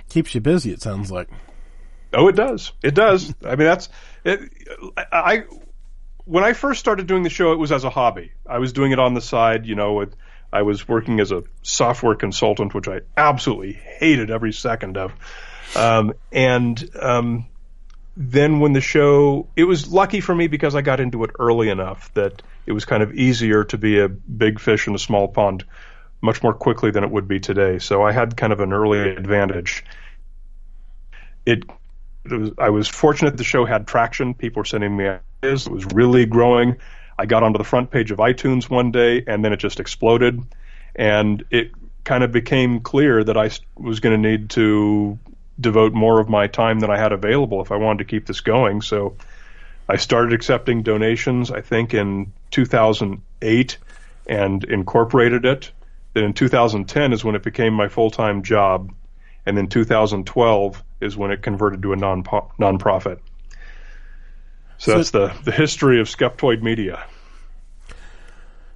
keeps 0.09 0.35
you 0.35 0.41
busy. 0.41 0.73
It 0.73 0.83
sounds 0.83 1.11
like. 1.11 1.29
Oh, 2.13 2.29
it 2.29 2.37
does. 2.37 2.73
It 2.83 2.95
does. 2.95 3.35
I 3.45 3.51
mean, 3.51 3.67
that's 3.67 3.89
it. 4.25 4.41
I 4.97 5.45
when 6.25 6.43
I 6.43 6.55
first 6.55 6.81
started 6.81 7.07
doing 7.07 7.23
the 7.23 7.31
show, 7.31 7.53
it 7.53 7.59
was 7.59 7.71
as 7.71 7.85
a 7.85 7.91
hobby. 7.91 8.33
I 8.49 8.59
was 8.59 8.73
doing 8.73 8.93
it 8.93 8.99
on 8.99 9.15
the 9.15 9.21
side. 9.21 9.67
You 9.67 9.75
know, 9.75 9.93
with, 9.95 10.15
I 10.53 10.63
was 10.63 10.89
working 10.89 11.21
as 11.21 11.33
a 11.33 11.45
software 11.63 12.15
consultant, 12.15 12.75
which 12.75 12.89
I 12.89 13.01
absolutely 13.17 13.75
hated 13.75 14.31
every 14.31 14.53
second 14.53 14.97
of. 14.97 15.13
Um, 15.75 16.15
and 16.33 16.91
um, 17.01 17.47
then 18.17 18.61
when 18.61 18.73
the 18.73 18.81
show, 18.81 19.49
it 19.57 19.65
was 19.65 19.93
lucky 19.93 20.21
for 20.21 20.35
me 20.35 20.47
because 20.47 20.75
I 20.75 20.81
got 20.81 21.01
into 21.01 21.23
it 21.25 21.31
early 21.39 21.69
enough 21.69 22.13
that 22.15 22.43
it 22.65 22.73
was 22.73 22.87
kind 22.87 23.03
of 23.03 23.13
easier 23.15 23.65
to 23.65 23.79
be 23.79 24.01
a 24.01 24.09
big 24.09 24.59
fish 24.59 24.89
in 24.89 24.95
a 24.95 24.99
small 24.99 25.29
pond 25.29 25.65
much 26.23 26.43
more 26.43 26.55
quickly 26.55 26.91
than 26.91 27.05
it 27.05 27.11
would 27.11 27.29
be 27.29 27.41
today. 27.41 27.79
So 27.79 28.03
I 28.03 28.13
had 28.13 28.37
kind 28.37 28.53
of 28.55 28.61
an 28.61 28.73
early 28.73 29.01
advantage. 29.01 29.85
It, 31.45 31.65
it 32.25 32.33
was, 32.33 32.51
I 32.59 32.71
was 32.71 32.89
fortunate 32.89 33.37
the 33.37 33.45
show 33.45 33.67
had 33.67 33.87
traction. 33.87 34.33
People 34.33 34.61
were 34.61 34.65
sending 34.65 34.97
me 34.97 35.09
ideas. 35.43 35.67
It 35.67 35.73
was 35.73 35.85
really 35.87 36.25
growing. 36.25 36.77
I 37.19 37.27
got 37.27 37.43
onto 37.43 37.59
the 37.59 37.65
front 37.65 37.91
page 37.91 38.11
of 38.11 38.19
iTunes 38.19 38.69
one 38.69 38.93
day 38.93 39.25
and 39.27 39.45
then 39.45 39.53
it 39.53 39.59
just 39.59 39.79
exploded. 39.79 40.43
And 40.95 41.45
it 41.51 41.73
kind 42.05 42.25
of 42.25 42.33
became 42.33 42.81
clear 42.81 43.23
that 43.23 43.37
I 43.37 43.51
was 43.77 44.01
going 44.01 44.21
to 44.21 44.31
need 44.31 44.51
to 44.51 45.19
devote 45.61 45.93
more 45.93 46.21
of 46.21 46.29
my 46.29 46.47
time 46.47 46.81
than 46.81 46.91
I 46.91 46.99
had 46.99 47.13
available 47.13 47.63
if 47.63 47.73
I 47.73 47.77
wanted 47.77 47.99
to 47.99 48.05
keep 48.05 48.27
this 48.27 48.41
going. 48.41 48.83
So 48.83 49.17
I 49.89 49.97
started 49.97 50.33
accepting 50.33 50.83
donations, 50.83 51.51
I 51.51 51.61
think, 51.61 51.95
in 51.95 52.33
2008 52.51 53.79
and 54.27 54.65
incorporated 54.65 55.45
it. 55.45 55.71
Then 56.15 56.25
in 56.25 56.33
2010 56.33 57.13
is 57.13 57.25
when 57.25 57.35
it 57.35 57.43
became 57.43 57.75
my 57.75 57.89
full 57.89 58.11
time 58.11 58.43
job. 58.43 58.93
And 59.45 59.57
then 59.57 59.69
2012 59.69 60.83
is 61.01 61.17
when 61.17 61.31
it 61.31 61.43
converted 61.43 61.83
to 61.83 61.93
a 61.93 61.97
non 61.97 62.25
nonprofit. 62.25 63.21
So, 64.79 64.93
so 64.93 64.97
that's 64.97 65.11
the, 65.11 65.35
the 65.45 65.53
history 65.53 66.01
of 66.01 66.09
Skeptoid 66.09 66.63
Media. 66.63 67.07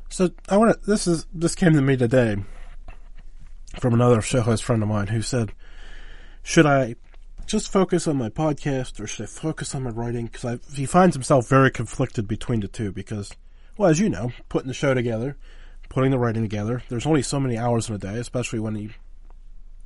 So 0.09 0.31
I 0.49 0.57
want 0.57 0.81
to. 0.81 0.90
This 0.90 1.07
is 1.07 1.27
this 1.33 1.55
came 1.55 1.73
to 1.75 1.83
me 1.83 1.97
today 1.97 2.37
from 3.79 3.95
another 3.95 4.21
show 4.21 4.40
host 4.43 4.64
friend 4.64 4.83
of 4.83 4.88
mine 4.88 5.09
who 5.09 5.23
said, 5.23 5.53
should 6.51 6.67
I 6.67 6.97
just 7.47 7.71
focus 7.71 8.09
on 8.09 8.17
my 8.17 8.29
podcast 8.29 8.99
or 8.99 9.07
should 9.07 9.23
I 9.23 9.27
focus 9.27 9.73
on 9.73 9.85
my 9.85 9.91
writing? 9.91 10.27
Because 10.27 10.59
he 10.75 10.85
finds 10.85 11.15
himself 11.15 11.49
very 11.49 11.71
conflicted 11.71 12.27
between 12.27 12.59
the 12.59 12.67
two 12.67 12.91
because, 12.91 13.31
well, 13.77 13.89
as 13.89 14.01
you 14.01 14.09
know, 14.09 14.33
putting 14.49 14.67
the 14.67 14.75
show 14.75 14.93
together, 14.93 15.37
putting 15.89 16.11
the 16.11 16.19
writing 16.19 16.43
together, 16.43 16.83
there's 16.89 17.07
only 17.07 17.23
so 17.23 17.39
many 17.39 17.57
hours 17.57 17.89
in 17.89 17.95
a 17.95 17.99
day, 17.99 18.19
especially 18.19 18.59
when 18.59 18.75
you, 18.75 18.91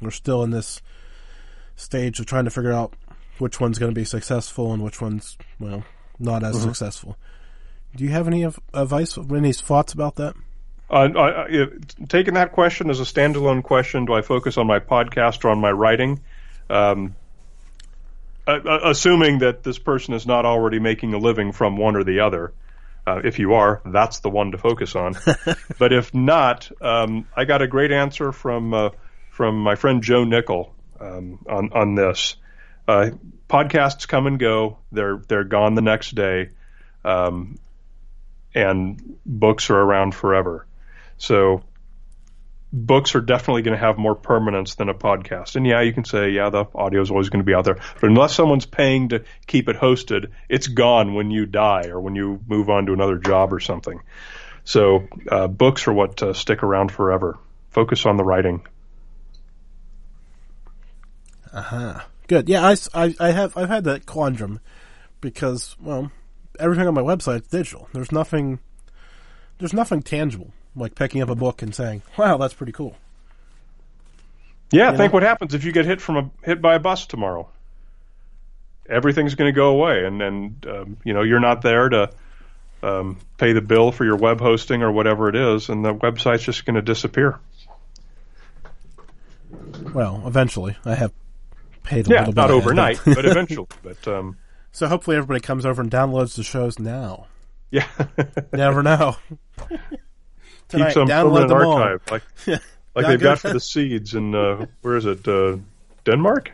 we're 0.01 0.11
still 0.11 0.43
in 0.43 0.53
this 0.53 0.81
stage 1.77 2.19
of 2.19 2.25
trying 2.25 2.47
to 2.47 2.51
figure 2.51 2.73
out 2.73 2.95
which 3.37 3.61
one's 3.61 3.79
going 3.79 3.93
to 3.93 4.01
be 4.01 4.07
successful 4.07 4.73
and 4.73 4.83
which 4.83 5.03
one's, 5.03 5.37
well, 5.61 5.85
not 6.19 6.43
as 6.43 6.57
mm-hmm. 6.57 6.69
successful. 6.69 7.19
Do 7.95 8.05
you 8.05 8.11
have 8.11 8.27
any 8.27 8.43
advice, 8.73 9.19
any 9.19 9.53
thoughts 9.53 9.93
about 9.93 10.17
that? 10.17 10.35
Uh, 10.89 11.09
I, 11.15 11.67
taking 12.09 12.35
that 12.35 12.53
question 12.53 12.89
as 12.89 13.01
a 13.01 13.05
standalone 13.05 13.63
question, 13.63 14.07
do 14.07 14.15
I 14.15 14.23
focus 14.23 14.57
on 14.57 14.67
my 14.67 14.79
podcast 14.79 15.45
or 15.45 15.51
on 15.51 15.59
my 15.59 15.71
writing? 15.71 16.21
Um, 16.71 17.15
assuming 18.47 19.39
that 19.39 19.63
this 19.63 19.79
person 19.79 20.15
is 20.15 20.27
not 20.27 20.45
already 20.45 20.79
making 20.79 21.15
a 21.15 21.19
living 21.19 21.53
from 21.53 21.77
one 21.77 21.97
or 21.97 22.05
the 22.05 22.21
other. 22.21 22.53
Uh, 23.07 23.21
if 23.23 23.39
you 23.39 23.55
are, 23.55 23.83
that's 23.85 24.21
the 24.21 24.31
one 24.31 24.53
to 24.53 24.59
focus 24.59 24.97
on. 24.97 25.15
but 25.79 25.93
if 25.93 26.15
not, 26.15 26.71
um, 26.81 27.29
I 27.37 27.45
got 27.45 27.63
a 27.63 27.67
great 27.67 27.93
answer 27.93 28.33
from 28.33 28.73
uh, 28.73 28.91
from 29.31 29.59
my 29.59 29.75
friend 29.75 30.03
Joe 30.03 30.25
Nickell 30.25 30.75
um, 31.01 31.39
on 31.49 31.73
on 31.73 31.95
this. 31.95 32.37
Uh, 32.89 33.11
podcasts 33.49 34.09
come 34.09 34.27
and 34.27 34.39
go; 34.39 34.79
they're 34.91 35.19
they're 35.29 35.45
gone 35.45 35.75
the 35.75 35.83
next 35.83 36.15
day, 36.15 36.51
um, 37.05 37.59
and 38.55 39.19
books 39.27 39.69
are 39.69 39.79
around 39.79 40.15
forever. 40.15 40.67
So 41.19 41.63
books 42.75 43.15
are 43.15 43.21
definitely 43.21 43.63
going 43.63 43.79
to 43.79 43.85
have 43.85 43.97
more 43.99 44.17
permanence 44.17 44.75
than 44.75 44.89
a 44.89 44.95
podcast. 44.95 45.55
And 45.55 45.65
yeah, 45.65 45.81
you 45.83 45.93
can 45.93 46.05
say, 46.05 46.31
yeah, 46.31 46.51
the 46.51 46.65
audio 46.75 47.01
is 47.01 47.11
always 47.11 47.29
going 47.29 47.43
to 47.43 47.47
be 47.47 47.55
out 47.55 47.65
there. 47.65 47.79
But 48.01 48.11
unless 48.11 48.35
someone's 48.35 48.67
paying 48.67 49.11
to 49.11 49.25
keep 49.47 49.69
it 49.69 49.77
hosted, 49.77 50.33
it's 50.49 50.67
gone 50.67 51.15
when 51.15 51.31
you 51.31 51.47
die 51.47 51.87
or 51.87 52.01
when 52.01 52.17
you 52.17 52.41
move 52.49 52.69
on 52.69 52.87
to 52.87 52.93
another 52.93 53.17
job 53.17 53.53
or 53.53 53.61
something. 53.61 54.01
So 54.65 55.07
uh, 55.31 55.47
books 55.47 55.87
are 55.87 55.93
what 55.93 56.21
uh, 56.23 56.33
stick 56.33 56.65
around 56.65 56.91
forever. 56.91 57.39
Focus 57.71 58.07
on 58.07 58.17
the 58.17 58.25
writing. 58.25 58.67
Uh 61.53 61.63
huh. 61.63 62.01
Good. 62.27 62.49
Yeah, 62.49 62.67
I, 62.67 62.77
I, 62.95 63.15
I 63.21 63.31
have 63.31 63.57
I've 63.57 63.69
had 63.69 63.85
that 63.85 64.07
quandrum 64.07 64.59
because 65.21 65.77
well, 65.81 66.11
everything 66.59 66.89
on 66.89 66.95
my 66.95 67.03
website 67.03 67.43
is 67.43 67.49
digital. 67.49 67.89
There's 67.93 68.11
nothing 68.11 68.59
there's 69.59 69.75
nothing 69.75 70.03
tangible 70.03 70.53
like 70.77 70.95
picking 70.95 71.23
up 71.23 71.29
a 71.29 71.35
book 71.35 71.63
and 71.63 71.75
saying, 71.75 72.03
"Wow, 72.17 72.37
that's 72.37 72.55
pretty 72.55 72.73
cool." 72.73 72.97
Yeah, 74.71 74.93
you 74.93 74.97
think 74.97 75.13
know? 75.13 75.17
what 75.17 75.23
happens 75.23 75.55
if 75.55 75.65
you 75.65 75.73
get 75.73 75.85
hit 75.85 76.01
from 76.01 76.17
a 76.17 76.31
hit 76.43 76.61
by 76.61 76.75
a 76.75 76.81
bus 76.81 77.07
tomorrow. 77.07 77.49
Everything's 78.89 79.35
going 79.35 79.53
to 79.53 79.57
go 79.57 79.69
away, 79.69 80.05
and 80.05 80.21
and 80.21 80.67
um, 80.67 80.97
you 81.05 81.15
know 81.15 81.23
you're 81.23 81.41
not 81.41 81.63
there 81.63 81.89
to 81.89 82.11
um, 82.83 83.19
pay 83.39 83.53
the 83.53 83.63
bill 83.63 83.93
for 83.93 84.05
your 84.05 84.17
web 84.17 84.41
hosting 84.41 84.83
or 84.83 84.93
whatever 84.93 85.29
it 85.29 85.37
is, 85.37 85.69
and 85.69 85.85
the 85.85 85.95
website's 85.95 86.45
just 86.45 86.65
going 86.67 86.77
to 86.77 86.83
disappear. 86.83 87.39
Well, 89.93 90.23
eventually, 90.27 90.77
I 90.85 90.95
have 90.95 91.13
paid 91.83 92.07
a 92.09 92.11
yeah, 92.11 92.19
little 92.21 92.35
bit. 92.35 92.41
not 92.41 92.51
overnight, 92.51 93.01
but 93.05 93.25
eventually. 93.25 93.69
But 93.83 94.07
um, 94.09 94.37
so 94.73 94.89
hopefully 94.89 95.17
everybody 95.17 95.41
comes 95.41 95.65
over 95.65 95.81
and 95.81 95.91
downloads 95.91 96.37
the 96.37 96.43
shows 96.43 96.79
now. 96.79 97.27
Yeah, 97.71 97.87
never 98.53 98.83
know. 98.83 99.17
Tonight, 100.69 100.87
Keep 100.87 100.95
some 100.95 101.09
permanent 101.09 101.53
archive, 101.53 102.03
all. 102.11 102.19
like 102.47 102.61
like 102.95 103.07
they've 103.07 103.21
got 103.21 103.39
for 103.39 103.53
the 103.53 103.61
seeds 103.73 104.15
in 104.15 104.35
uh, 104.35 104.67
where 104.83 104.97
is 104.97 105.05
it? 105.07 105.27
Uh, 105.27 105.59
Denmark. 106.05 106.53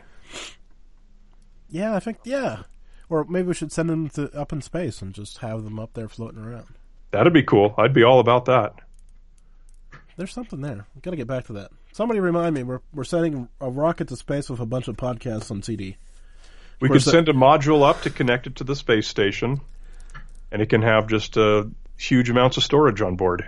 Yeah, 1.69 1.95
I 1.95 1.99
think 1.99 2.17
yeah. 2.23 2.63
Or 3.09 3.25
maybe 3.25 3.49
we 3.49 3.53
should 3.53 3.71
send 3.71 3.89
them 3.89 4.09
to 4.11 4.31
up 4.37 4.53
in 4.53 4.61
space 4.61 5.01
and 5.01 5.13
just 5.13 5.39
have 5.39 5.63
them 5.63 5.79
up 5.79 5.93
there 5.93 6.07
floating 6.07 6.43
around. 6.43 6.67
That'd 7.11 7.33
be 7.33 7.43
cool. 7.43 7.73
I'd 7.77 7.93
be 7.93 8.03
all 8.03 8.19
about 8.19 8.45
that. 8.45 8.73
There's 10.17 10.33
something 10.33 10.61
there. 10.61 10.85
We've 10.95 11.01
got 11.01 11.11
to 11.11 11.17
get 11.17 11.27
back 11.27 11.45
to 11.47 11.53
that. 11.53 11.71
Somebody 11.93 12.19
remind 12.19 12.55
me. 12.55 12.63
We're 12.63 12.81
we're 12.93 13.03
sending 13.03 13.49
a 13.59 13.69
rocket 13.69 14.07
to 14.09 14.15
space 14.15 14.49
with 14.49 14.59
a 14.59 14.65
bunch 14.65 14.87
of 14.87 14.95
podcasts 14.97 15.51
on 15.51 15.61
CD. 15.61 15.97
We 16.79 16.89
could 16.89 17.03
send 17.03 17.29
a 17.29 17.33
module 17.33 17.87
up 17.87 18.01
to 18.03 18.09
connect 18.09 18.47
it 18.47 18.55
to 18.57 18.63
the 18.63 18.75
space 18.75 19.07
station, 19.07 19.61
and 20.51 20.61
it 20.61 20.69
can 20.69 20.81
have 20.81 21.07
just 21.07 21.37
uh, 21.37 21.65
huge 21.97 22.29
amounts 22.29 22.57
of 22.57 22.63
storage 22.63 23.01
on 23.01 23.15
board. 23.15 23.47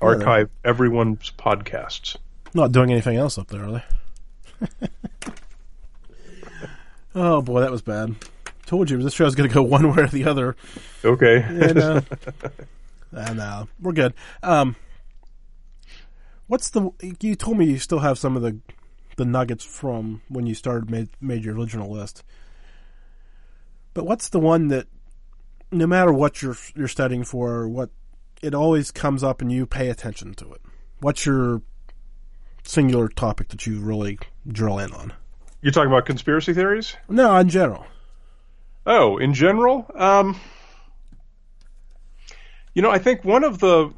Yeah, 0.00 0.08
Archive 0.08 0.50
everyone's 0.64 1.32
podcasts. 1.38 2.16
Not 2.54 2.72
doing 2.72 2.90
anything 2.90 3.16
else 3.16 3.38
up 3.38 3.48
there, 3.48 3.64
are 3.64 3.72
they? 3.72 4.88
oh 7.14 7.42
boy, 7.42 7.60
that 7.60 7.70
was 7.70 7.82
bad. 7.82 8.16
Told 8.66 8.90
you 8.90 9.02
this 9.02 9.14
show's 9.14 9.34
going 9.34 9.48
to 9.48 9.54
go 9.54 9.62
one 9.62 9.94
way 9.94 10.04
or 10.04 10.06
the 10.08 10.24
other. 10.24 10.56
Okay. 11.04 11.42
and, 11.42 11.78
uh, 11.78 12.00
and 13.12 13.40
uh, 13.40 13.66
we're 13.80 13.92
good. 13.92 14.14
Um, 14.42 14.76
what's 16.46 16.70
the? 16.70 16.90
You 17.20 17.34
told 17.34 17.58
me 17.58 17.66
you 17.66 17.78
still 17.78 18.00
have 18.00 18.18
some 18.18 18.36
of 18.36 18.42
the 18.42 18.58
the 19.16 19.24
nuggets 19.24 19.64
from 19.64 20.22
when 20.28 20.46
you 20.46 20.54
started 20.54 20.90
made 20.90 21.08
made 21.20 21.44
your 21.44 21.54
original 21.54 21.90
list. 21.90 22.24
But 23.92 24.06
what's 24.06 24.28
the 24.28 24.40
one 24.40 24.68
that, 24.68 24.86
no 25.70 25.86
matter 25.86 26.12
what 26.12 26.42
you're 26.42 26.56
you're 26.74 26.88
studying 26.88 27.24
for, 27.24 27.68
what 27.68 27.90
it 28.42 28.54
always 28.54 28.90
comes 28.90 29.22
up 29.22 29.40
and 29.40 29.50
you 29.50 29.66
pay 29.66 29.88
attention 29.88 30.34
to 30.34 30.52
it? 30.52 30.60
What's 31.00 31.26
your 31.26 31.62
singular 32.64 33.08
topic 33.08 33.48
that 33.48 33.66
you 33.66 33.80
really 33.80 34.18
drill 34.46 34.78
in 34.78 34.92
on? 34.92 35.12
You're 35.62 35.72
talking 35.72 35.90
about 35.90 36.06
conspiracy 36.06 36.54
theories? 36.54 36.96
No, 37.08 37.36
in 37.36 37.48
general. 37.48 37.86
Oh, 38.86 39.18
in 39.18 39.34
general, 39.34 39.86
um, 39.94 40.40
you 42.74 42.82
know, 42.82 42.90
I 42.90 42.98
think 42.98 43.24
one 43.24 43.44
of 43.44 43.58
the 43.58 43.92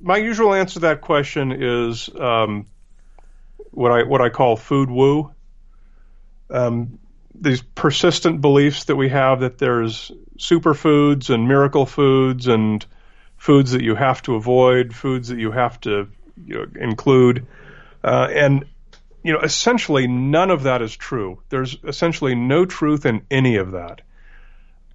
my 0.00 0.16
usual 0.16 0.54
answer 0.54 0.74
to 0.74 0.80
that 0.80 1.02
question 1.02 1.52
is 1.52 2.08
um, 2.18 2.66
what 3.70 3.92
I 3.92 4.02
what 4.04 4.20
I 4.20 4.30
call 4.30 4.56
food 4.56 4.90
woo. 4.90 5.32
Um, 6.50 6.98
these 7.34 7.60
persistent 7.60 8.40
beliefs 8.40 8.84
that 8.84 8.96
we 8.96 9.10
have 9.10 9.40
that 9.40 9.58
there's 9.58 10.10
superfoods 10.38 11.30
and 11.30 11.48
miracle 11.48 11.86
foods 11.86 12.46
and 12.46 12.84
foods 13.36 13.72
that 13.72 13.82
you 13.82 13.94
have 13.94 14.22
to 14.22 14.34
avoid, 14.34 14.94
foods 14.94 15.28
that 15.28 15.38
you 15.38 15.50
have 15.50 15.80
to 15.82 16.08
you 16.44 16.54
know, 16.54 16.66
include, 16.80 17.46
uh, 18.02 18.28
and 18.32 18.64
you 19.22 19.32
know 19.32 19.40
essentially 19.40 20.06
none 20.06 20.50
of 20.50 20.64
that 20.64 20.82
is 20.82 20.96
true. 20.96 21.40
There's 21.48 21.76
essentially 21.84 22.34
no 22.34 22.64
truth 22.64 23.06
in 23.06 23.22
any 23.30 23.56
of 23.56 23.72
that, 23.72 24.00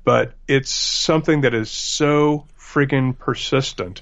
but 0.04 0.34
it's 0.48 0.72
something 0.72 1.42
that 1.42 1.54
is 1.54 1.70
so 1.70 2.46
friggin' 2.58 3.18
persistent. 3.18 4.02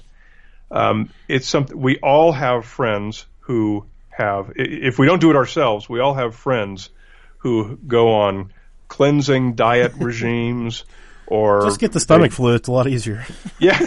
Um, 0.70 1.10
it's 1.28 1.48
something 1.48 1.78
we 1.78 1.98
all 1.98 2.32
have 2.32 2.64
friends 2.64 3.26
who 3.40 3.86
have, 4.08 4.52
if 4.56 4.98
we 4.98 5.06
don't 5.06 5.20
do 5.20 5.30
it 5.30 5.36
ourselves, 5.36 5.88
we 5.88 6.00
all 6.00 6.14
have 6.14 6.34
friends 6.34 6.90
who 7.38 7.76
go 7.76 8.14
on 8.14 8.52
cleansing 8.88 9.54
diet 9.54 9.92
regimes 9.98 10.84
or 11.26 11.62
just 11.62 11.80
get 11.80 11.92
the 11.92 12.00
stomach 12.00 12.30
they, 12.30 12.36
flu. 12.36 12.54
It's 12.54 12.68
a 12.68 12.72
lot 12.72 12.86
easier. 12.86 13.24
yeah, 13.58 13.80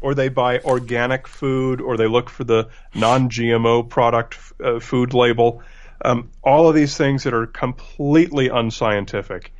or 0.00 0.14
they 0.14 0.28
buy 0.28 0.60
organic 0.60 1.26
food, 1.26 1.80
or 1.80 1.96
they 1.96 2.06
look 2.06 2.30
for 2.30 2.44
the 2.44 2.68
non-GMO 2.94 3.88
product 3.88 4.38
uh, 4.62 4.80
food 4.80 5.14
label. 5.14 5.62
Um, 6.02 6.30
all 6.42 6.68
of 6.68 6.74
these 6.74 6.96
things 6.96 7.24
that 7.24 7.34
are 7.34 7.46
completely 7.46 8.48
unscientific, 8.48 9.52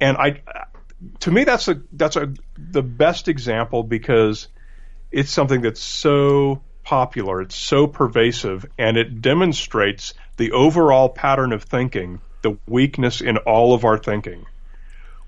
and 0.00 0.16
I, 0.16 0.40
to 1.20 1.30
me, 1.30 1.44
that's 1.44 1.68
a 1.68 1.82
that's 1.92 2.16
a 2.16 2.32
the 2.56 2.82
best 2.82 3.28
example 3.28 3.82
because 3.82 4.48
it's 5.10 5.30
something 5.30 5.60
that's 5.60 5.82
so 5.82 6.62
popular, 6.82 7.42
it's 7.42 7.54
so 7.54 7.86
pervasive, 7.86 8.66
and 8.78 8.96
it 8.96 9.20
demonstrates 9.20 10.14
the 10.36 10.52
overall 10.52 11.08
pattern 11.08 11.52
of 11.52 11.62
thinking, 11.62 12.20
the 12.42 12.58
weakness 12.66 13.20
in 13.20 13.36
all 13.38 13.74
of 13.74 13.84
our 13.84 13.98
thinking. 13.98 14.46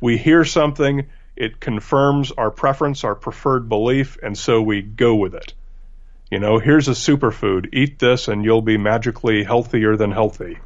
We 0.05 0.19
hear 0.19 0.45
something, 0.45 1.07
it 1.35 1.61
confirms 1.61 2.31
our 2.31 2.51
preference, 2.51 3.05
our 3.05 3.15
preferred 3.15 3.71
belief, 3.71 4.19
and 4.23 4.37
so 4.37 4.61
we 4.61 4.83
go 4.83 5.15
with 5.15 5.35
it. 5.35 5.55
You 6.31 6.41
know, 6.41 6.59
here's 6.59 6.89
a 6.89 6.91
superfood. 6.91 7.71
Eat 7.73 7.99
this 7.99 8.29
and 8.29 8.45
you'll 8.45 8.61
be 8.61 8.77
magically 8.77 9.45
healthier 9.45 9.97
than 9.97 10.11
healthy. 10.11 10.59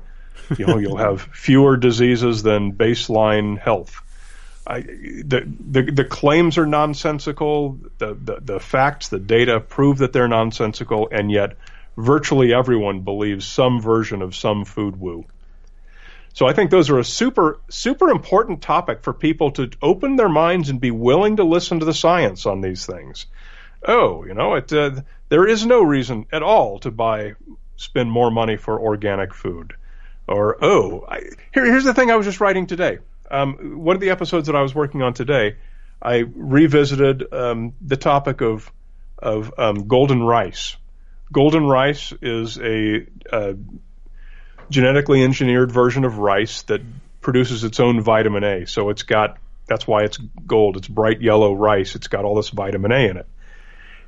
You 0.59 0.67
know, 0.67 0.79
you'll 0.79 0.97
have 0.97 1.23
fewer 1.23 1.77
diseases 1.77 2.43
than 2.43 2.73
baseline 2.73 3.61
health. 3.61 4.03
I, 4.67 4.81
the, 4.81 5.49
the, 5.71 5.83
the 5.83 6.05
claims 6.05 6.59
are 6.59 6.67
nonsensical. 6.67 7.79
The, 7.99 8.15
the 8.15 8.41
the 8.41 8.59
facts, 8.59 9.09
the 9.09 9.21
data 9.21 9.61
prove 9.61 9.99
that 9.99 10.13
they're 10.13 10.27
nonsensical, 10.27 11.11
and 11.13 11.31
yet 11.31 11.57
virtually 11.97 12.53
everyone 12.53 13.03
believes 13.03 13.47
some 13.47 13.81
version 13.81 14.21
of 14.21 14.35
some 14.35 14.65
food 14.65 14.99
woo. 14.99 15.27
So 16.33 16.47
I 16.47 16.53
think 16.53 16.71
those 16.71 16.91
are 16.91 16.99
a 16.99 17.05
super 17.05 17.61
super 17.69 18.11
important 18.11 18.63
topic 18.63 19.03
for 19.03 19.13
people 19.13 19.51
to 19.53 19.71
open 19.83 20.17
their 20.17 20.29
minds 20.29 20.69
and 20.69 20.81
be 20.81 20.91
willing 20.91 21.37
to 21.37 21.45
listen 21.45 21.81
to 21.81 21.87
the 21.87 21.95
science 21.95 22.47
on 22.47 22.61
these 22.61 22.87
things. 22.87 23.27
Oh, 23.87 24.25
you 24.25 24.35
know, 24.35 24.55
it 24.55 24.73
uh, 24.73 25.03
there 25.29 25.47
is 25.47 25.67
no 25.67 25.83
reason 25.83 26.27
at 26.33 26.43
all 26.43 26.79
to 26.81 26.91
buy 26.91 27.35
spend 27.77 28.11
more 28.11 28.31
money 28.31 28.57
for 28.57 28.81
organic 28.81 29.35
food. 29.35 29.75
Or 30.27 30.63
oh, 30.63 31.07
I, 31.09 31.21
here, 31.55 31.65
here's 31.65 31.85
the 31.85 31.95
thing 31.95 32.11
I 32.11 32.17
was 32.17 32.27
just 32.27 32.41
writing 32.41 32.67
today 32.67 32.99
um, 33.31 33.79
one 33.79 33.97
of 33.97 34.01
the 34.01 34.11
episodes 34.11 34.47
that 34.47 34.57
I 34.57 34.63
was 34.63 34.75
working 34.75 35.03
on 35.03 35.15
today, 35.15 35.57
I 36.01 36.19
revisited 36.19 37.33
um, 37.33 37.75
the 37.81 37.97
topic 37.97 38.41
of 38.41 38.71
of 39.19 39.53
um, 39.59 39.89
golden 39.89 40.23
rice. 40.23 40.77
Golden 41.33 41.67
rice 41.67 42.13
is 42.23 42.57
a, 42.59 43.07
a, 43.33 43.57
genetically 44.71 45.23
engineered 45.23 45.71
version 45.73 46.05
of 46.05 46.19
rice 46.19 46.63
that 46.63 46.83
produces 47.21 47.65
its 47.65 47.81
own 47.81 48.01
vitamin 48.01 48.45
A. 48.45 48.65
So 48.67 48.91
it's 48.91 49.03
got 49.03 49.39
that's 49.67 49.85
why 49.87 50.05
it's 50.05 50.19
gold. 50.47 50.77
It's 50.77 50.89
bright 50.89 51.21
yellow 51.21 51.53
rice. 51.53 51.95
It's 51.95 52.09
got 52.09 52.25
all 52.25 52.35
this 52.35 52.49
vitamin 52.49 52.93
A 52.93 53.09
in 53.09 53.19
it. 53.19 53.27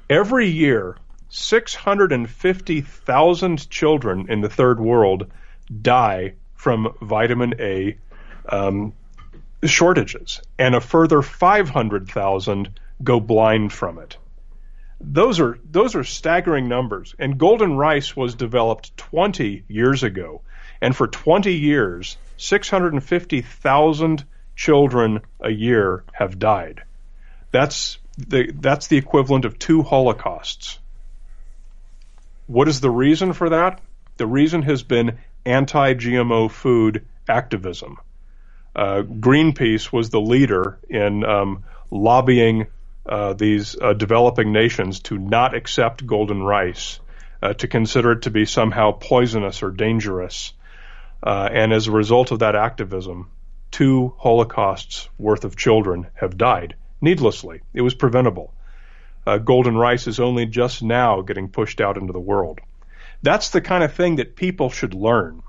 Every 0.09 0.49
year, 0.49 0.97
650,000 1.29 3.71
children 3.71 4.27
in 4.29 4.41
the 4.41 4.49
third 4.49 4.81
world 4.81 5.31
die 5.83 6.33
from 6.55 6.95
vitamin 7.01 7.55
A 7.61 7.97
um, 8.49 8.93
shortages, 9.65 10.41
and 10.59 10.75
a 10.75 10.81
further 10.81 11.23
500,000 11.23 12.81
go 13.03 13.21
blind 13.21 13.73
from 13.73 13.99
it. 13.99 14.17
Those 15.01 15.41
are 15.41 15.59
those 15.65 15.95
are 15.95 16.05
staggering 16.05 16.69
numbers. 16.69 17.15
And 17.19 17.39
golden 17.39 17.77
rice 17.77 18.15
was 18.15 18.35
developed 18.35 18.97
20 18.99 19.65
years 19.69 20.03
ago, 20.03 20.43
and 20.81 20.95
for 20.97 21.07
20 21.07 21.53
years, 21.55 22.17
650,000 22.37 24.25
children 24.57 25.21
a 25.41 25.51
year 25.51 26.05
have 26.13 26.39
died. 26.39 26.83
That's 27.51 27.99
the 28.17 28.53
that's 28.55 28.87
the 28.89 28.99
equivalent 28.99 29.45
of 29.45 29.59
two 29.59 29.83
holocausts. 29.83 30.79
What 32.47 32.69
is 32.69 32.81
the 32.81 32.91
reason 32.91 33.33
for 33.33 33.51
that? 33.51 33.81
The 34.17 34.27
reason 34.27 34.63
has 34.63 34.83
been 34.83 35.19
anti-GMO 35.47 36.51
food 36.51 37.07
activism 37.29 37.99
uh, 38.75 39.03
Greenpeace 39.03 39.93
was 39.93 40.11
the 40.11 40.21
leader 40.21 40.79
in 40.89 41.25
um, 41.25 41.65
lobbying 41.91 42.67
uh, 43.07 43.33
these 43.33 43.77
uh, 43.81 43.93
developing 43.95 44.53
nations 44.53 45.01
to 45.01 45.19
not 45.19 45.55
accept 45.55 46.07
golden 46.07 46.43
rice, 46.43 47.01
uh, 47.43 47.55
to 47.55 47.67
consider 47.67 48.13
it 48.13 48.23
to 48.23 48.31
be 48.31 48.45
somehow 48.45 48.93
poisonous 48.93 49.63
or 49.63 49.71
dangerous. 49.71 50.53
Uh, 51.23 51.49
and 51.53 51.73
as 51.73 51.87
a 51.87 51.93
result 51.93 52.31
of 52.31 52.39
that 52.39 52.57
activism, 52.57 53.31
two 53.71 54.15
Holocausts 54.19 55.09
worth 55.19 55.45
of 55.45 55.57
children 55.57 56.07
have 56.15 56.39
died 56.39 56.75
needlessly. 57.01 57.61
It 57.73 57.83
was 57.83 57.95
preventable. 57.95 58.53
Uh, 59.27 59.39
golden 59.39 59.77
rice 59.77 60.07
is 60.07 60.19
only 60.19 60.47
just 60.47 60.83
now 60.83 61.21
getting 61.21 61.49
pushed 61.49 61.81
out 61.81 61.97
into 61.97 62.13
the 62.13 62.21
world. 62.21 62.61
That's 63.23 63.51
the 63.51 63.61
kind 63.61 63.85
of 63.85 63.93
thing 63.93 64.17
that 64.17 64.35
people 64.35 64.71
should 64.71 64.95
learn. 64.95 65.43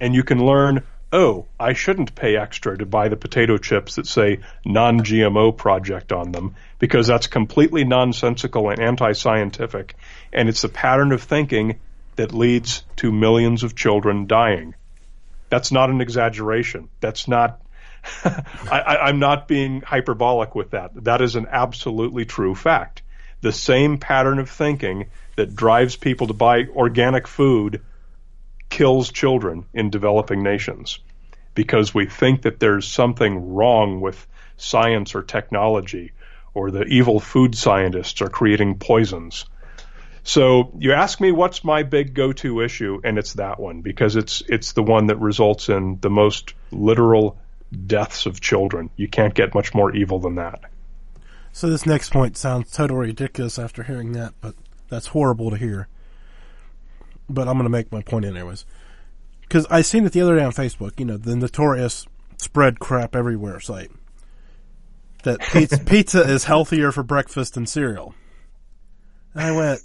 And 0.00 0.14
you 0.14 0.22
can 0.22 0.44
learn, 0.44 0.84
oh, 1.12 1.46
I 1.58 1.72
shouldn't 1.72 2.14
pay 2.14 2.36
extra 2.36 2.76
to 2.76 2.86
buy 2.86 3.08
the 3.08 3.16
potato 3.16 3.56
chips 3.56 3.96
that 3.96 4.06
say 4.06 4.40
non 4.64 5.00
GMO 5.00 5.56
project 5.56 6.12
on 6.12 6.32
them 6.32 6.56
because 6.78 7.06
that's 7.06 7.26
completely 7.26 7.84
nonsensical 7.84 8.68
and 8.68 8.80
anti 8.80 9.12
scientific. 9.12 9.96
And 10.32 10.48
it's 10.48 10.64
a 10.64 10.68
pattern 10.68 11.12
of 11.12 11.22
thinking 11.22 11.80
that 12.16 12.34
leads 12.34 12.84
to 12.96 13.12
millions 13.12 13.62
of 13.62 13.74
children 13.74 14.26
dying. 14.26 14.74
That's 15.48 15.72
not 15.72 15.90
an 15.90 16.00
exaggeration. 16.00 16.88
That's 17.00 17.28
not. 17.28 17.60
I, 18.24 19.08
am 19.10 19.18
not 19.18 19.46
being 19.46 19.82
hyperbolic 19.82 20.54
with 20.54 20.70
that. 20.70 21.04
That 21.04 21.20
is 21.20 21.36
an 21.36 21.46
absolutely 21.50 22.24
true 22.24 22.54
fact. 22.54 23.02
The 23.42 23.52
same 23.52 23.98
pattern 23.98 24.38
of 24.38 24.48
thinking 24.48 25.06
that 25.36 25.54
drives 25.54 25.96
people 25.96 26.28
to 26.28 26.34
buy 26.34 26.64
organic 26.64 27.26
food 27.26 27.82
kills 28.70 29.10
children 29.10 29.66
in 29.74 29.90
developing 29.90 30.42
nations 30.42 31.00
because 31.54 31.94
we 31.94 32.06
think 32.06 32.42
that 32.42 32.60
there's 32.60 32.86
something 32.86 33.54
wrong 33.54 34.00
with 34.00 34.26
science 34.56 35.14
or 35.14 35.22
technology 35.22 36.12
or 36.54 36.70
the 36.70 36.84
evil 36.84 37.20
food 37.20 37.54
scientists 37.54 38.22
are 38.22 38.28
creating 38.28 38.78
poisons. 38.78 39.44
So 40.22 40.72
you 40.78 40.92
ask 40.92 41.20
me 41.20 41.32
what's 41.32 41.64
my 41.64 41.82
big 41.82 42.14
go-to 42.14 42.60
issue, 42.60 43.00
and 43.04 43.18
it's 43.18 43.34
that 43.34 43.58
one 43.58 43.80
because 43.80 44.16
it's 44.16 44.42
it's 44.48 44.72
the 44.72 44.82
one 44.82 45.06
that 45.06 45.16
results 45.16 45.68
in 45.68 45.98
the 46.00 46.10
most 46.10 46.54
literal 46.70 47.38
deaths 47.86 48.26
of 48.26 48.40
children. 48.40 48.90
You 48.96 49.08
can't 49.08 49.34
get 49.34 49.54
much 49.54 49.74
more 49.74 49.94
evil 49.94 50.18
than 50.18 50.34
that. 50.36 50.60
So 51.52 51.68
this 51.68 51.86
next 51.86 52.10
point 52.10 52.36
sounds 52.36 52.70
totally 52.70 53.08
ridiculous 53.08 53.58
after 53.58 53.82
hearing 53.82 54.12
that, 54.12 54.34
but 54.40 54.54
that's 54.88 55.08
horrible 55.08 55.50
to 55.50 55.56
hear. 55.56 55.88
But 57.28 57.48
I'm 57.48 57.54
going 57.54 57.64
to 57.64 57.70
make 57.70 57.90
my 57.92 58.02
point 58.02 58.24
anyways. 58.24 58.64
Because 59.42 59.66
I 59.70 59.82
seen 59.82 60.04
it 60.04 60.12
the 60.12 60.20
other 60.20 60.36
day 60.36 60.44
on 60.44 60.52
Facebook, 60.52 60.98
you 60.98 61.04
know, 61.04 61.16
the 61.16 61.34
notorious 61.34 62.06
spread 62.36 62.78
crap 62.78 63.16
everywhere 63.16 63.58
site. 63.60 63.90
That 65.24 65.40
pizza, 65.40 65.78
pizza 65.84 66.22
is 66.22 66.44
healthier 66.44 66.92
for 66.92 67.02
breakfast 67.02 67.54
than 67.54 67.66
cereal. 67.66 68.14
And 69.34 69.42
I 69.42 69.50
went, 69.52 69.80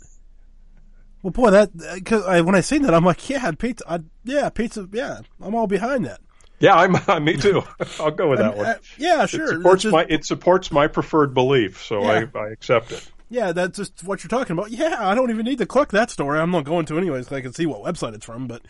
well, 1.25 1.31
boy, 1.31 1.49
that 1.49 1.75
because 1.95 2.23
I, 2.23 2.41
when 2.41 2.53
I 2.53 2.61
seen 2.61 2.83
that, 2.83 2.93
I'm 2.93 3.03
like, 3.03 3.27
yeah, 3.27 3.49
pizza, 3.53 3.83
I, 3.89 4.01
yeah, 4.25 4.47
pizza, 4.49 4.87
yeah, 4.91 5.21
I'm 5.41 5.55
all 5.55 5.65
behind 5.65 6.05
that. 6.05 6.21
Yeah, 6.59 6.75
I'm. 6.75 7.23
Me 7.23 7.35
too. 7.35 7.63
I'll 7.99 8.11
go 8.11 8.29
with 8.29 8.37
that 8.37 8.55
one. 8.55 8.65
Uh, 8.67 8.77
yeah, 8.99 9.25
sure. 9.25 9.45
It 9.45 9.49
supports 9.57 9.81
just, 9.81 9.91
my 9.91 10.05
it 10.07 10.23
supports 10.23 10.71
my 10.71 10.85
preferred 10.85 11.33
belief, 11.33 11.83
so 11.83 12.03
yeah. 12.03 12.27
I, 12.35 12.39
I 12.39 12.49
accept 12.49 12.91
it. 12.91 13.09
Yeah, 13.27 13.53
that's 13.53 13.75
just 13.75 14.03
what 14.03 14.23
you're 14.23 14.29
talking 14.29 14.51
about. 14.51 14.69
Yeah, 14.69 14.97
I 14.99 15.15
don't 15.15 15.31
even 15.31 15.45
need 15.45 15.57
to 15.57 15.65
click 15.65 15.89
that 15.93 16.11
story. 16.11 16.37
I'm 16.37 16.51
not 16.51 16.63
going 16.63 16.85
to 16.85 16.97
anyways. 16.99 17.31
I 17.31 17.41
can 17.41 17.53
see 17.53 17.65
what 17.65 17.81
website 17.81 18.13
it's 18.13 18.25
from, 18.25 18.45
but. 18.45 18.61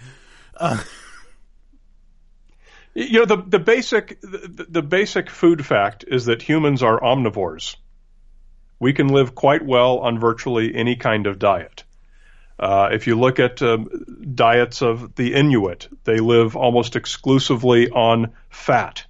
Uh, 0.56 0.82
you 2.94 3.20
know 3.20 3.26
the 3.26 3.44
the 3.46 3.60
basic 3.60 4.22
the, 4.22 4.66
the 4.70 4.82
basic 4.82 5.30
food 5.30 5.66
fact 5.66 6.06
is 6.08 6.24
that 6.28 6.42
humans 6.42 6.82
are 6.82 7.02
omnivores. 7.02 7.76
We 8.80 8.94
can 8.94 9.10
live 9.10 9.36
quite 9.36 9.66
well 9.66 10.00
on 10.00 10.20
virtually 10.20 10.74
any 10.74 10.96
kind 10.96 11.28
of 11.28 11.38
diet. 11.38 11.84
Uh, 12.58 12.90
if 12.92 13.08
you 13.08 13.20
look 13.20 13.40
at 13.40 13.62
uh, 13.62 13.78
diets 14.34 14.82
of 14.82 15.16
the 15.16 15.34
Inuit, 15.34 15.90
they 16.06 16.20
live 16.20 16.56
almost 16.56 16.96
exclusively 16.96 17.90
on 17.90 18.34
fat. 18.50 19.06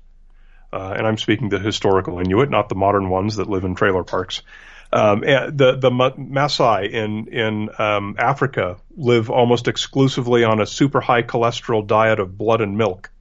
Uh, 0.73 0.93
and 0.97 1.07
I'm 1.07 1.17
speaking 1.17 1.49
the 1.49 1.59
historical 1.59 2.19
Inuit, 2.19 2.49
not 2.49 2.69
the 2.69 2.75
modern 2.75 3.09
ones 3.09 3.35
that 3.35 3.49
live 3.49 3.63
in 3.63 3.75
trailer 3.75 4.03
parks. 4.03 4.41
Um, 4.91 5.21
the 5.21 5.77
the 5.79 5.89
Maasai 5.89 6.89
in 6.89 7.27
in 7.27 7.69
um, 7.79 8.15
Africa 8.17 8.77
live 8.95 9.29
almost 9.29 9.67
exclusively 9.67 10.43
on 10.43 10.61
a 10.61 10.65
super 10.65 11.01
high 11.01 11.23
cholesterol 11.23 11.85
diet 11.85 12.19
of 12.19 12.37
blood 12.37 12.61
and 12.61 12.77
milk. 12.77 13.11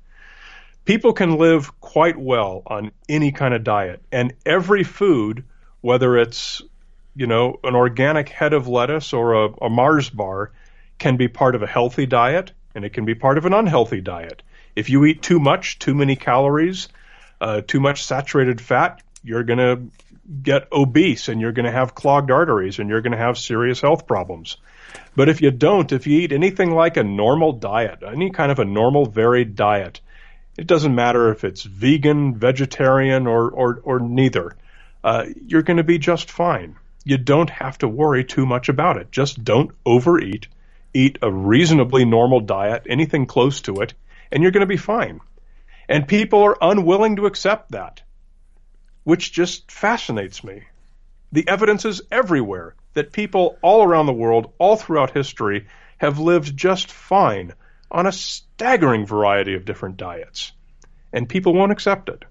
People 0.85 1.15
can 1.15 1.37
live 1.37 1.81
quite 1.81 2.17
well 2.17 2.63
on 2.67 2.93
any 3.09 3.33
kind 3.33 3.55
of 3.55 3.65
diet, 3.65 4.03
and 4.13 4.35
every 4.45 4.85
food, 4.85 5.45
whether 5.81 6.17
it's 6.17 6.63
you 7.15 7.27
know, 7.27 7.61
an 7.63 7.75
organic 7.75 8.29
head 8.29 8.53
of 8.53 8.69
lettuce 8.69 9.13
or 9.13 9.45
a, 9.45 9.49
a 9.63 9.71
Mars 9.71 10.11
bar 10.11 10.51
can 10.99 11.17
be 11.17 11.29
part 11.29 11.55
of 11.55 11.63
a 11.63 11.67
healthy 11.67 12.07
diet 12.07 12.53
and 12.75 12.85
it 12.85 12.93
can 12.93 13.05
be 13.05 13.15
part 13.15 13.39
of 13.39 13.47
an 13.47 13.55
unhealthy 13.55 14.01
diet. 14.01 14.43
If 14.75 14.91
you 14.91 15.05
eat 15.05 15.23
too 15.23 15.39
much, 15.39 15.79
too 15.79 15.95
many 15.95 16.17
calories, 16.17 16.89
uh, 17.41 17.61
too 17.67 17.81
much 17.81 18.05
saturated 18.05 18.61
fat, 18.61 19.01
you're 19.23 19.45
going 19.45 19.59
to 19.59 19.83
get 20.43 20.73
obese 20.73 21.29
and 21.29 21.41
you're 21.41 21.53
going 21.53 21.67
to 21.67 21.73
have 21.73 21.95
clogged 21.95 22.31
arteries 22.31 22.79
and 22.79 22.89
you're 22.89 23.03
going 23.03 23.13
to 23.13 23.19
have 23.19 23.39
serious 23.39 23.81
health 23.81 24.07
problems. 24.07 24.57
But 25.15 25.29
if 25.29 25.41
you 25.41 25.53
don't, 25.53 25.93
if 25.93 26.07
you 26.07 26.21
eat 26.21 26.33
anything 26.33 26.73
like 26.73 26.97
a 26.97 27.05
normal 27.05 27.53
diet, 27.53 28.03
any 28.05 28.31
kind 28.31 28.51
of 28.51 28.59
a 28.59 28.65
normal 28.65 29.07
varied 29.07 29.55
diet, 29.55 30.01
it 30.57 30.67
doesn't 30.67 30.95
matter 30.95 31.31
if 31.31 31.45
it's 31.45 31.63
vegan, 31.63 32.35
vegetarian, 32.35 33.27
or, 33.27 33.51
or, 33.51 33.81
or 33.85 34.01
neither, 34.01 34.57
uh, 35.03 35.27
you're 35.47 35.63
going 35.63 35.77
to 35.77 35.85
be 35.85 35.99
just 35.99 36.31
fine 36.31 36.77
you 37.05 37.19
don't 37.19 37.51
have 37.51 37.79
to 37.79 37.89
worry 37.89 38.25
too 38.25 38.47
much 38.47 38.69
about 38.69 38.97
it. 38.97 39.13
Just 39.13 39.45
don't 39.45 39.71
overeat. 39.85 40.49
Eat 40.95 41.19
a 41.23 41.31
reasonably 41.31 42.05
normal 42.05 42.41
diet, 42.41 42.87
anything 42.89 43.27
close 43.27 43.61
to 43.63 43.77
it, 43.77 43.95
and 44.33 44.43
you're 44.43 44.53
going 44.53 44.61
to 44.63 44.67
be 44.67 44.77
fine. 44.77 45.21
And 45.89 46.09
people 46.09 46.43
are 46.43 46.57
unwilling 46.61 47.17
to 47.17 47.27
accept 47.27 47.73
that, 47.73 48.03
which 49.03 49.33
just 49.33 49.71
fascinates 49.71 50.43
me. 50.43 50.63
The 51.33 51.47
evidence 51.47 51.85
is 51.85 52.03
everywhere 52.11 52.75
that 52.95 53.13
people 53.13 53.59
all 53.61 53.83
around 53.83 54.07
the 54.07 54.13
world, 54.13 54.53
all 54.59 54.77
throughout 54.77 55.11
history, 55.11 55.67
have 55.99 56.19
lived 56.19 56.57
just 56.57 56.91
fine 56.91 57.53
on 57.91 58.07
a 58.07 58.13
staggering 58.13 59.05
variety 59.05 59.55
of 59.55 59.65
different 59.65 59.97
diets. 59.97 60.53
And 61.13 61.29
people 61.29 61.55
won't 61.55 61.73
accept 61.73 62.09
it. 62.09 62.25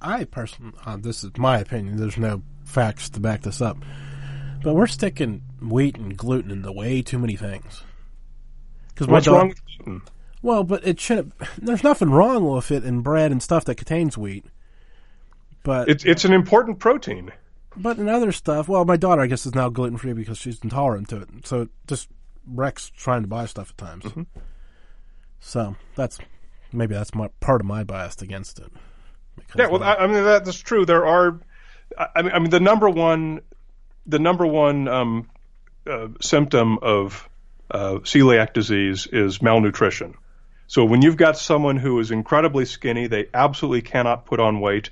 I 0.00 0.24
personally, 0.24 0.74
uh, 0.84 0.96
this 0.96 1.24
is 1.24 1.36
my 1.36 1.58
opinion. 1.58 1.96
There's 1.96 2.18
no 2.18 2.42
facts 2.68 3.10
to 3.10 3.20
back 3.20 3.42
this 3.42 3.60
up, 3.60 3.78
but 4.62 4.74
we're 4.74 4.86
sticking 4.86 5.42
wheat 5.60 5.96
and 5.96 6.16
gluten 6.16 6.50
into 6.50 6.70
way 6.70 7.02
too 7.02 7.18
many 7.18 7.36
things. 7.36 7.82
Because 8.88 9.08
what's 9.08 9.26
dog, 9.26 9.34
wrong 9.34 9.48
with 9.48 9.60
gluten? 9.66 10.02
Well, 10.42 10.64
but 10.64 10.86
it 10.86 11.00
should. 11.00 11.32
There's 11.56 11.82
nothing 11.82 12.10
wrong 12.10 12.48
with 12.48 12.70
it 12.70 12.84
in 12.84 13.00
bread 13.00 13.32
and 13.32 13.42
stuff 13.42 13.64
that 13.64 13.76
contains 13.76 14.16
wheat. 14.16 14.44
But 15.64 15.88
it's 15.88 16.04
it's 16.04 16.24
an 16.24 16.32
important 16.32 16.78
protein. 16.78 17.32
But 17.76 17.98
in 17.98 18.08
other 18.08 18.32
stuff, 18.32 18.68
well, 18.68 18.84
my 18.84 18.96
daughter, 18.96 19.22
I 19.22 19.26
guess, 19.26 19.46
is 19.46 19.54
now 19.54 19.68
gluten 19.68 19.98
free 19.98 20.12
because 20.12 20.38
she's 20.38 20.60
intolerant 20.62 21.08
to 21.10 21.22
it. 21.22 21.28
So 21.44 21.62
it 21.62 21.68
just 21.86 22.08
wrecks 22.46 22.90
trying 22.90 23.22
to 23.22 23.28
buy 23.28 23.46
stuff 23.46 23.70
at 23.70 23.78
times. 23.78 24.04
Mm-hmm. 24.04 24.22
So 25.40 25.76
that's 25.94 26.18
maybe 26.72 26.94
that's 26.94 27.14
my 27.14 27.28
part 27.40 27.60
of 27.60 27.66
my 27.66 27.84
bias 27.84 28.20
against 28.22 28.58
it. 28.58 28.72
Yeah, 29.56 29.68
well, 29.68 29.82
I, 29.82 29.94
I 29.94 30.06
mean 30.06 30.24
that's 30.24 30.58
true. 30.58 30.84
There 30.84 31.06
are, 31.06 31.40
I 31.96 32.22
mean, 32.22 32.32
I 32.32 32.38
mean 32.38 32.50
the 32.50 32.60
number 32.60 32.88
one, 32.88 33.40
the 34.06 34.18
number 34.18 34.46
one 34.46 34.88
um, 34.88 35.30
uh, 35.86 36.08
symptom 36.20 36.78
of 36.82 37.28
uh, 37.70 37.98
celiac 38.02 38.52
disease 38.52 39.06
is 39.06 39.40
malnutrition. 39.42 40.14
So 40.66 40.84
when 40.84 41.02
you've 41.02 41.16
got 41.16 41.38
someone 41.38 41.76
who 41.76 41.98
is 41.98 42.10
incredibly 42.10 42.66
skinny, 42.66 43.06
they 43.06 43.28
absolutely 43.32 43.82
cannot 43.82 44.26
put 44.26 44.38
on 44.38 44.60
weight. 44.60 44.90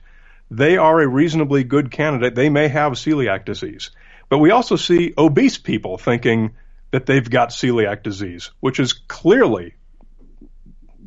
They 0.50 0.78
are 0.78 1.00
a 1.00 1.06
reasonably 1.06 1.64
good 1.64 1.90
candidate. 1.90 2.34
They 2.34 2.48
may 2.48 2.68
have 2.68 2.92
celiac 2.92 3.44
disease. 3.44 3.90
But 4.28 4.38
we 4.38 4.50
also 4.50 4.76
see 4.76 5.12
obese 5.16 5.58
people 5.58 5.98
thinking 5.98 6.52
that 6.92 7.06
they've 7.06 7.28
got 7.28 7.50
celiac 7.50 8.02
disease, 8.02 8.50
which 8.60 8.80
is 8.80 8.92
clearly 8.92 9.74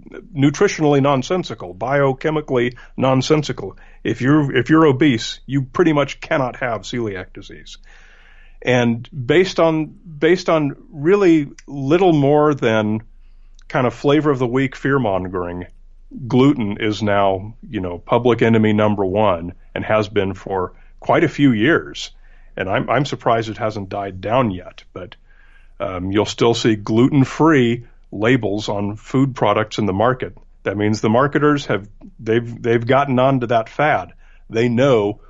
nutritionally 0.10 1.01
nonsensical, 1.01 1.74
biochemically 1.74 2.78
nonsensical. 2.97 3.78
If 4.03 4.22
you're 4.22 4.55
if 4.55 4.70
you're 4.70 4.86
obese, 4.86 5.39
you 5.45 5.64
pretty 5.64 5.93
much 5.93 6.20
cannot 6.20 6.57
have 6.57 6.82
celiac 6.82 7.34
disease. 7.34 7.78
And 8.62 9.07
based 9.12 9.60
on 9.60 9.86
based 9.86 10.49
on 10.49 10.76
really 10.89 11.51
little 11.68 12.14
more 12.14 12.53
than 12.53 13.01
kind 13.68 13.88
of 13.88 13.93
flavor 13.93 14.32
of 14.32 14.39
the 14.39 14.47
week 14.47 14.76
fear 14.76 14.99
mongering, 14.99 15.68
gluten 16.28 16.78
is 16.80 17.01
now, 17.01 17.55
you 17.68 17.80
know, 17.80 17.97
public 17.97 18.41
enemy 18.41 18.74
number 18.74 19.05
one 19.05 19.53
and 19.74 19.86
has 19.86 20.10
been 20.10 20.34
for 20.34 20.74
quite 20.99 21.24
a 21.24 21.30
few 21.30 21.51
years. 21.51 22.12
And 22.57 22.70
I'm 22.70 22.89
I'm 22.89 23.05
surprised 23.05 23.49
it 23.49 23.57
hasn't 23.57 23.89
died 23.89 24.20
down 24.20 24.51
yet, 24.51 24.84
but 24.91 25.16
um, 25.80 26.12
you'll 26.12 26.26
still 26.26 26.53
see 26.53 26.76
gluten 26.76 27.24
free 27.24 27.86
labels 28.12 28.70
on 28.70 28.95
food 28.95 29.36
products 29.36 29.78
in 29.78 29.86
the 29.86 29.93
market. 29.93 30.38
That 30.64 30.78
means 30.78 31.01
the 31.01 31.10
marketers 31.10 31.68
have 31.68 31.89
they've 32.20 32.62
they've 32.62 32.86
gotten 32.86 33.18
onto 33.20 33.47
that 33.47 33.70
fad. 33.70 34.14
They 34.49 34.68
know 34.68 35.22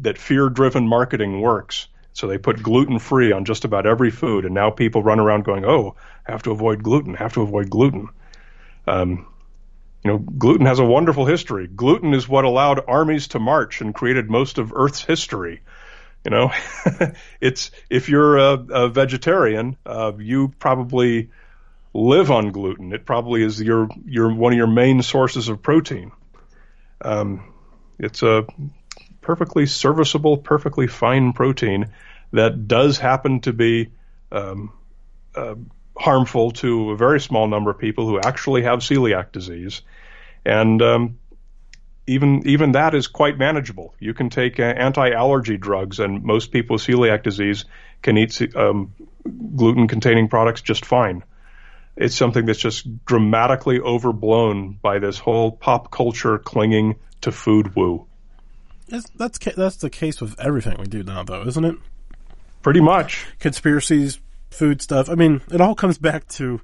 that 0.00 0.18
fear-driven 0.18 0.88
marketing 0.88 1.40
works. 1.40 1.88
So 2.12 2.28
they 2.28 2.38
put 2.38 2.62
gluten 2.62 2.98
free 3.00 3.32
on 3.32 3.44
just 3.44 3.64
about 3.64 3.86
every 3.86 4.10
food, 4.10 4.44
and 4.44 4.54
now 4.54 4.70
people 4.70 5.02
run 5.02 5.18
around 5.20 5.44
going, 5.44 5.64
"Oh, 5.64 5.96
have 6.24 6.44
to 6.44 6.52
avoid 6.52 6.82
gluten. 6.82 7.14
Have 7.14 7.34
to 7.34 7.42
avoid 7.42 7.70
gluten." 7.70 8.08
Um, 8.86 9.26
you 10.04 10.10
know, 10.10 10.18
gluten 10.18 10.66
has 10.66 10.78
a 10.78 10.84
wonderful 10.84 11.26
history. 11.26 11.66
Gluten 11.66 12.14
is 12.14 12.28
what 12.28 12.44
allowed 12.44 12.84
armies 12.86 13.28
to 13.28 13.38
march 13.38 13.80
and 13.80 13.94
created 13.94 14.30
most 14.30 14.58
of 14.58 14.72
Earth's 14.74 15.02
history. 15.02 15.62
You 16.24 16.30
know, 16.30 16.52
it's 17.40 17.70
if 17.90 18.08
you're 18.08 18.36
a, 18.36 18.52
a 18.52 18.88
vegetarian, 18.88 19.76
uh, 19.84 20.12
you 20.18 20.48
probably 20.58 21.30
live 21.94 22.30
on 22.30 22.50
gluten. 22.50 22.92
It 22.92 23.06
probably 23.06 23.42
is 23.42 23.62
your 23.62 23.88
your 24.04 24.34
one 24.34 24.52
of 24.52 24.56
your 24.58 24.66
main 24.66 25.02
sources 25.02 25.48
of 25.48 25.62
protein. 25.62 26.10
Um, 27.00 27.52
it's 27.98 28.22
a 28.22 28.46
perfectly 29.20 29.66
serviceable, 29.66 30.36
perfectly 30.36 30.86
fine 30.86 31.32
protein 31.32 31.92
that 32.32 32.66
does 32.66 32.98
happen 32.98 33.40
to 33.40 33.52
be 33.52 33.90
um, 34.32 34.72
uh, 35.34 35.54
harmful 35.96 36.50
to 36.50 36.90
a 36.90 36.96
very 36.96 37.20
small 37.20 37.46
number 37.46 37.70
of 37.70 37.78
people 37.78 38.06
who 38.08 38.18
actually 38.18 38.62
have 38.62 38.80
celiac 38.80 39.30
disease, 39.30 39.82
and 40.44 40.82
um, 40.82 41.18
even 42.08 42.46
even 42.46 42.72
that 42.72 42.94
is 42.94 43.06
quite 43.06 43.38
manageable. 43.38 43.94
You 44.00 44.14
can 44.14 44.30
take 44.30 44.58
uh, 44.58 44.64
anti-allergy 44.64 45.58
drugs, 45.58 46.00
and 46.00 46.24
most 46.24 46.50
people 46.50 46.74
with 46.74 46.82
celiac 46.82 47.22
disease 47.22 47.66
can 48.02 48.18
eat 48.18 48.56
um, 48.56 48.92
gluten-containing 49.56 50.28
products 50.28 50.60
just 50.60 50.84
fine. 50.84 51.22
It's 51.96 52.16
something 52.16 52.46
that's 52.46 52.58
just 52.58 53.04
dramatically 53.04 53.78
overblown 53.78 54.78
by 54.82 54.98
this 54.98 55.18
whole 55.18 55.52
pop 55.52 55.90
culture 55.90 56.38
clinging 56.38 56.96
to 57.20 57.30
food 57.30 57.76
woo. 57.76 58.06
That's 58.88 59.08
that's, 59.10 59.38
that's 59.38 59.76
the 59.76 59.90
case 59.90 60.20
with 60.20 60.38
everything 60.40 60.76
we 60.78 60.86
do 60.86 61.02
now, 61.02 61.22
though, 61.22 61.42
isn't 61.42 61.64
it? 61.64 61.76
Pretty 62.62 62.80
much 62.80 63.26
conspiracies, 63.38 64.18
food 64.50 64.82
stuff. 64.82 65.08
I 65.08 65.14
mean, 65.14 65.40
it 65.50 65.60
all 65.60 65.74
comes 65.74 65.98
back 65.98 66.26
to. 66.28 66.60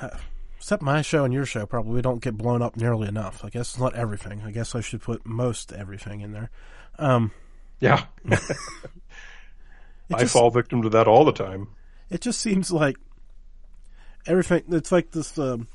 Uh, 0.00 0.10
except 0.56 0.80
my 0.80 1.02
show 1.02 1.24
and 1.24 1.34
your 1.34 1.44
show 1.44 1.66
probably 1.66 2.00
don't 2.02 2.22
get 2.22 2.36
blown 2.36 2.62
up 2.62 2.76
nearly 2.76 3.08
enough. 3.08 3.44
I 3.44 3.50
guess 3.50 3.72
it's 3.72 3.80
not 3.80 3.94
everything. 3.94 4.42
I 4.42 4.52
guess 4.52 4.74
I 4.74 4.80
should 4.80 5.02
put 5.02 5.26
most 5.26 5.72
everything 5.72 6.20
in 6.20 6.32
there. 6.32 6.50
Um, 6.98 7.32
yeah. 7.80 8.04
I 8.30 10.20
just, 10.20 10.32
fall 10.32 10.50
victim 10.50 10.82
to 10.82 10.88
that 10.90 11.08
all 11.08 11.24
the 11.24 11.32
time. 11.32 11.68
It 12.10 12.20
just 12.20 12.40
seems 12.40 12.70
like 12.70 12.96
everything. 14.26 14.64
It's 14.68 14.92
like 14.92 15.10
this. 15.10 15.38
Um, 15.38 15.68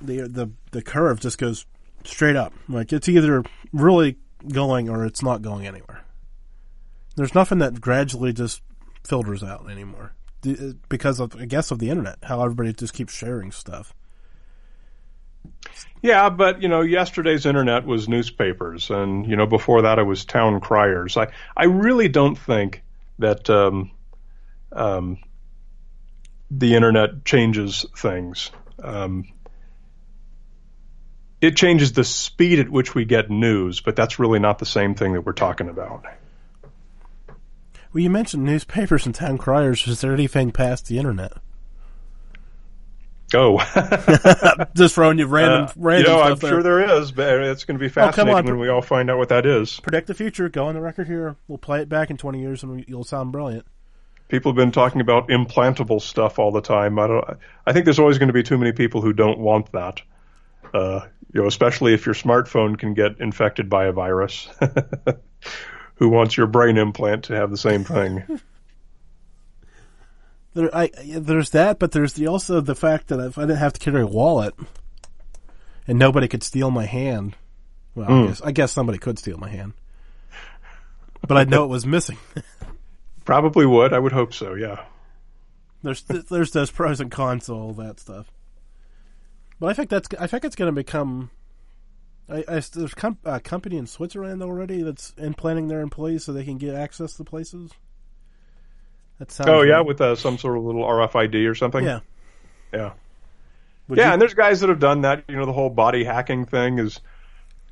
the 0.00 0.22
the 0.22 0.50
the 0.72 0.82
curve 0.82 1.20
just 1.20 1.38
goes 1.38 1.66
straight 2.04 2.36
up. 2.36 2.52
Like 2.68 2.92
it's 2.92 3.08
either 3.08 3.44
really 3.72 4.16
going 4.48 4.88
or 4.88 5.04
it's 5.04 5.22
not 5.22 5.42
going 5.42 5.66
anywhere. 5.66 6.04
There's 7.16 7.34
nothing 7.34 7.58
that 7.58 7.80
gradually 7.80 8.32
just 8.32 8.62
filters 9.04 9.42
out 9.42 9.70
anymore 9.70 10.14
because 10.88 11.20
of 11.20 11.36
I 11.36 11.46
guess 11.46 11.70
of 11.70 11.78
the 11.78 11.90
internet, 11.90 12.18
how 12.22 12.42
everybody 12.42 12.72
just 12.72 12.94
keeps 12.94 13.14
sharing 13.14 13.52
stuff. 13.52 13.94
Yeah, 16.02 16.30
but 16.30 16.62
you 16.62 16.68
know, 16.68 16.80
yesterday's 16.80 17.46
internet 17.46 17.86
was 17.86 18.08
newspapers, 18.08 18.90
and 18.90 19.26
you 19.26 19.36
know, 19.36 19.46
before 19.46 19.82
that 19.82 19.98
it 19.98 20.04
was 20.04 20.24
town 20.24 20.60
criers. 20.60 21.16
I 21.16 21.28
I 21.56 21.64
really 21.64 22.08
don't 22.08 22.36
think 22.36 22.82
that 23.18 23.48
um, 23.48 23.92
um, 24.72 25.18
the 26.58 26.74
internet 26.74 27.24
changes 27.24 27.86
things. 27.96 28.50
Um, 28.82 29.28
it 31.40 31.56
changes 31.56 31.92
the 31.92 32.04
speed 32.04 32.58
at 32.60 32.68
which 32.68 32.94
we 32.94 33.04
get 33.04 33.30
news, 33.30 33.80
but 33.80 33.96
that's 33.96 34.18
really 34.18 34.38
not 34.38 34.58
the 34.58 34.66
same 34.66 34.94
thing 34.94 35.14
that 35.14 35.22
we're 35.22 35.32
talking 35.32 35.68
about. 35.68 36.04
Well, 37.92 38.02
you 38.02 38.10
mentioned 38.10 38.44
newspapers 38.44 39.06
and 39.06 39.14
town 39.14 39.38
criers. 39.38 39.86
Is 39.86 40.00
there 40.00 40.14
anything 40.14 40.50
past 40.52 40.86
the 40.86 40.98
internet? 40.98 41.32
Oh, 43.34 43.58
just 44.74 44.94
throwing 44.94 45.18
you 45.18 45.26
random, 45.26 45.64
uh, 45.64 45.72
random. 45.76 46.12
You 46.12 46.18
know, 46.18 46.22
I'm 46.22 46.36
there. 46.36 46.50
sure 46.50 46.62
there 46.62 46.98
is, 46.98 47.12
but 47.12 47.40
it's 47.40 47.64
going 47.64 47.78
to 47.78 47.82
be 47.82 47.88
fascinating 47.88 48.34
oh, 48.34 48.42
when 48.42 48.58
we 48.58 48.68
all 48.68 48.82
find 48.82 49.10
out 49.10 49.16
what 49.16 49.30
that 49.30 49.46
is. 49.46 49.80
Predict 49.80 50.06
the 50.06 50.14
future. 50.14 50.48
Go 50.50 50.66
on 50.66 50.74
the 50.74 50.82
record 50.82 51.06
here. 51.06 51.36
We'll 51.48 51.58
play 51.58 51.80
it 51.80 51.88
back 51.88 52.10
in 52.10 52.18
20 52.18 52.40
years, 52.40 52.62
and 52.62 52.84
you'll 52.86 53.04
sound 53.04 53.32
brilliant. 53.32 53.66
People 54.32 54.52
have 54.52 54.56
been 54.56 54.72
talking 54.72 55.02
about 55.02 55.28
implantable 55.28 56.00
stuff 56.00 56.38
all 56.38 56.52
the 56.52 56.62
time. 56.62 56.98
I 56.98 57.06
don't. 57.06 57.24
I 57.66 57.74
think 57.74 57.84
there's 57.84 57.98
always 57.98 58.16
going 58.16 58.30
to 58.30 58.32
be 58.32 58.42
too 58.42 58.56
many 58.56 58.72
people 58.72 59.02
who 59.02 59.12
don't 59.12 59.38
want 59.38 59.70
that. 59.72 60.00
Uh, 60.72 61.00
you 61.34 61.42
know, 61.42 61.46
especially 61.46 61.92
if 61.92 62.06
your 62.06 62.14
smartphone 62.14 62.78
can 62.78 62.94
get 62.94 63.20
infected 63.20 63.68
by 63.68 63.84
a 63.84 63.92
virus. 63.92 64.48
who 65.96 66.08
wants 66.08 66.34
your 66.34 66.46
brain 66.46 66.78
implant 66.78 67.24
to 67.24 67.36
have 67.36 67.50
the 67.50 67.58
same 67.58 67.84
thing. 67.84 68.40
there, 70.54 70.74
I, 70.74 70.88
there's 71.06 71.50
that, 71.50 71.78
but 71.78 71.92
there's 71.92 72.14
the, 72.14 72.26
also 72.26 72.62
the 72.62 72.74
fact 72.74 73.08
that 73.08 73.20
if 73.20 73.36
I 73.36 73.42
didn't 73.42 73.58
have 73.58 73.74
to 73.74 73.80
carry 73.80 74.00
a 74.00 74.06
wallet 74.06 74.54
and 75.86 75.98
nobody 75.98 76.26
could 76.26 76.42
steal 76.42 76.70
my 76.70 76.86
hand, 76.86 77.36
well, 77.94 78.08
mm. 78.08 78.10
I, 78.10 78.20
hmm. 78.20 78.26
guess, 78.28 78.40
I 78.40 78.52
guess 78.52 78.72
somebody 78.72 78.96
could 78.96 79.18
steal 79.18 79.36
my 79.36 79.50
hand, 79.50 79.74
but 81.28 81.36
I'd 81.36 81.50
know 81.50 81.64
it 81.64 81.68
was 81.68 81.84
missing. 81.84 82.16
Probably 83.24 83.66
would. 83.66 83.92
I 83.92 83.98
would 83.98 84.12
hope 84.12 84.34
so. 84.34 84.54
Yeah. 84.54 84.84
There's 85.82 86.02
there's 86.02 86.52
those 86.52 86.70
pros 86.70 87.00
and 87.00 87.10
cons 87.10 87.46
to 87.46 87.52
all 87.52 87.72
that 87.74 88.00
stuff. 88.00 88.30
But 89.58 89.68
I 89.68 89.74
think 89.74 89.90
that's 89.90 90.08
I 90.18 90.26
think 90.26 90.44
it's 90.44 90.56
going 90.56 90.70
to 90.70 90.74
become 90.74 91.30
I, 92.28 92.44
I, 92.48 92.60
there's 92.60 92.94
com- 92.94 93.18
a 93.24 93.40
company 93.40 93.76
in 93.76 93.86
Switzerland 93.86 94.42
already 94.42 94.82
that's 94.82 95.12
implanting 95.18 95.68
their 95.68 95.80
employees 95.80 96.24
so 96.24 96.32
they 96.32 96.44
can 96.44 96.58
get 96.58 96.74
access 96.74 97.14
to 97.14 97.24
places. 97.24 97.72
That 99.18 99.30
sounds. 99.30 99.48
Oh 99.50 99.62
yeah, 99.62 99.80
with 99.80 100.00
uh, 100.00 100.16
some 100.16 100.38
sort 100.38 100.56
of 100.56 100.64
little 100.64 100.82
RFID 100.82 101.48
or 101.48 101.54
something. 101.54 101.84
Yeah. 101.84 102.00
Yeah. 102.72 102.92
Would 103.88 103.98
yeah, 103.98 104.08
you... 104.08 104.12
and 104.14 104.22
there's 104.22 104.34
guys 104.34 104.60
that 104.60 104.68
have 104.68 104.80
done 104.80 105.02
that. 105.02 105.24
You 105.28 105.36
know, 105.36 105.46
the 105.46 105.52
whole 105.52 105.70
body 105.70 106.04
hacking 106.04 106.46
thing 106.46 106.78
is. 106.78 107.00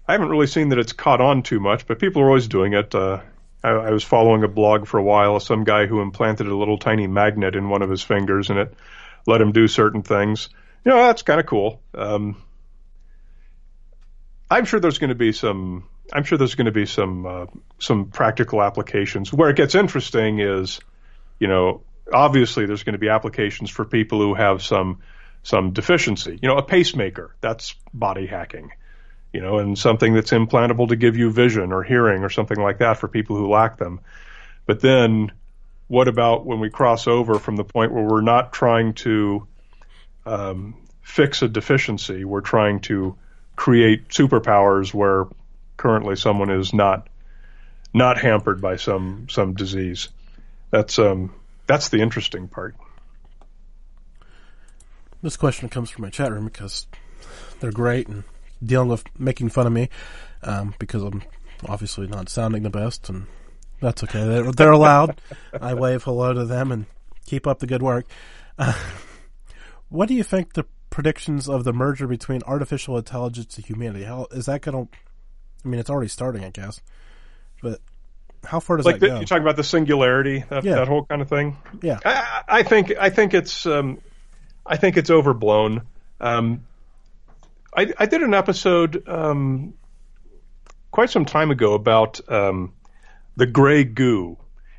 I 0.09 0.13
haven't 0.13 0.31
really 0.31 0.49
seen 0.49 0.71
that 0.71 0.79
it's 0.81 0.93
caught 0.93 1.21
on 1.21 1.43
too 1.43 1.61
much, 1.61 1.87
but 1.87 2.01
people 2.01 2.23
are 2.23 2.27
always 2.27 2.49
doing 2.49 2.73
it. 2.73 2.93
Uh, 2.93 3.21
I, 3.63 3.71
I 3.71 3.91
was 3.91 4.05
following 4.05 4.43
a 4.45 4.49
blog 4.49 4.87
for 4.87 4.99
a 4.99 5.03
while, 5.03 5.39
some 5.41 5.65
guy 5.65 5.87
who 5.87 6.01
implanted 6.01 6.47
a 6.47 6.57
little 6.57 6.79
tiny 6.79 7.07
magnet 7.07 7.57
in 7.57 7.69
one 7.69 7.83
of 7.83 7.91
his 7.91 8.03
fingers, 8.03 8.51
and 8.51 8.59
it 8.59 8.75
let 9.27 9.41
him 9.41 9.53
do 9.53 9.69
certain 9.69 10.03
things. 10.03 10.49
You 10.85 10.93
know, 10.93 10.99
that's 10.99 11.23
kind 11.23 11.41
of 11.41 11.47
cool. 11.47 11.83
Um, 11.95 12.43
I'm 14.51 14.65
sure 14.65 14.81
there's 14.81 14.99
going 14.99 15.11
to 15.11 15.15
be 15.15 15.33
some. 15.33 15.89
I'm 16.13 16.25
sure 16.25 16.39
there's 16.39 16.57
going 16.57 16.67
to 16.67 16.73
be 16.73 16.87
some 16.87 17.27
uh, 17.27 17.47
some 17.79 18.07
practical 18.07 18.63
applications. 18.63 19.33
Where 19.33 19.51
it 19.51 19.57
gets 19.57 19.75
interesting 19.75 20.41
is, 20.41 20.81
you 21.39 21.47
know, 21.47 21.83
obviously 22.13 22.67
there's 22.67 22.83
going 22.83 22.95
to 22.95 22.99
be 22.99 23.09
applications 23.09 23.71
for 23.71 23.85
people 23.85 24.21
who 24.21 24.35
have 24.35 24.63
some 24.63 25.01
some 25.43 25.73
deficiency. 25.73 26.39
You 26.43 26.49
know, 26.49 26.57
a 26.57 26.63
pacemaker 26.63 27.37
that's 27.41 27.75
body 27.95 28.27
hacking. 28.27 28.73
You 29.33 29.41
know, 29.41 29.59
and 29.59 29.79
something 29.79 30.13
that's 30.15 30.33
implantable 30.33 30.89
to 30.89 30.97
give 30.97 31.17
you 31.17 31.31
vision 31.31 31.73
or 31.73 31.85
hearing 31.85 32.25
or 32.25 32.31
something 32.31 32.59
like 32.59 32.79
that 32.79 32.99
for 32.99 33.07
people 33.07 33.37
who 33.37 33.49
lack 33.49 33.79
them. 33.79 34.01
But 34.67 34.81
then, 34.81 35.33
what 35.87 36.09
about 36.09 36.47
when 36.47 36.59
we 36.59 36.71
cross 36.71 37.07
over 37.07 37.39
from 37.39 37.57
the 37.57 37.65
point 37.65 37.93
where 37.93 38.05
we're 38.05 38.21
not 38.23 38.53
trying 38.53 38.95
to 38.95 39.47
um, 40.27 40.77
fix 41.03 41.43
a 41.43 41.49
deficiency, 41.49 42.25
we're 42.25 42.41
trying 42.41 42.81
to 42.81 43.17
create 43.57 44.09
superpowers 44.09 44.95
where 44.95 45.27
currently 45.77 46.17
someone 46.17 46.51
is 46.51 46.73
not 46.73 47.09
not 47.93 48.19
hampered 48.19 48.61
by 48.61 48.77
some 48.77 49.27
some 49.29 49.55
disease. 49.55 50.09
That's 50.71 50.99
um 50.99 51.35
that's 51.67 51.89
the 51.89 52.01
interesting 52.01 52.49
part. 52.49 52.77
This 55.23 55.37
question 55.37 55.69
comes 55.69 55.91
from 55.91 56.03
my 56.03 56.11
chat 56.11 56.33
room 56.33 56.47
because 56.47 56.87
they're 57.61 57.73
great 57.73 58.09
and 58.09 58.25
dealing 58.63 58.89
with 58.89 59.05
making 59.19 59.49
fun 59.49 59.67
of 59.67 59.73
me 59.73 59.89
um, 60.43 60.75
because 60.79 61.03
I'm 61.03 61.23
obviously 61.69 62.07
not 62.07 62.29
sounding 62.29 62.63
the 62.63 62.71
best, 62.71 63.09
and 63.09 63.27
that's 63.81 64.03
okay. 64.05 64.25
They're, 64.27 64.53
they're 64.53 64.73
allowed. 64.73 65.21
I 65.61 65.75
wave 65.75 66.03
hello 66.05 66.33
to 66.33 66.45
them 66.45 66.73
and 66.73 66.87
keep 67.27 67.47
up 67.47 67.59
the 67.59 67.67
good 67.67 67.83
work. 67.83 68.07
Uh, 68.59 68.75
what 69.89 70.09
do 70.09 70.15
you 70.15 70.23
think 70.23 70.55
the 70.55 70.67
predictions 70.91 71.49
of 71.49 71.65
the 71.65 71.73
merger 71.73 72.07
between 72.07 72.43
artificial 72.47 72.99
intelligence 72.99 73.57
and 73.57 73.65
humanity. 73.65 74.05
How 74.05 74.27
is 74.33 74.47
that 74.47 74.61
going 74.61 74.87
to? 74.87 74.93
I 75.65 75.69
mean, 75.69 75.81
it's 75.81 75.91
already 75.91 76.09
starting, 76.09 76.45
I 76.45 76.51
guess. 76.51 76.81
But 77.63 77.81
how 78.45 78.61
far 78.61 78.77
does 78.77 78.87
like 78.87 78.97
that 78.97 79.01
the, 79.01 79.07
go? 79.07 79.17
You're 79.17 79.25
talking 79.25 79.43
about 79.43 79.57
the 79.57 79.65
singularity, 79.65 80.45
that, 80.51 80.65
yeah. 80.65 80.77
that 80.77 80.89
whole 80.89 81.05
kind 81.05 81.23
of 81.23 81.29
thing. 81.29 81.57
Yeah, 81.83 82.01
I, 82.05 82.43
I 82.49 82.63
think 82.63 82.93
I 82.99 83.11
think 83.11 83.35
it's 83.35 83.65
um, 83.67 84.01
I 84.67 84.77
think 84.77 84.97
it's 84.97 85.11
overblown. 85.11 85.83
Um, 86.21 86.67
I, 87.75 87.93
I 87.99 88.07
did 88.07 88.23
an 88.23 88.35
episode 88.35 89.09
um, 89.09 89.75
quite 90.91 91.11
some 91.11 91.25
time 91.25 91.51
ago 91.51 91.75
about 91.75 92.21
um, 92.29 92.73
the 93.37 93.47
gray 93.47 93.85
goo. 93.85 94.37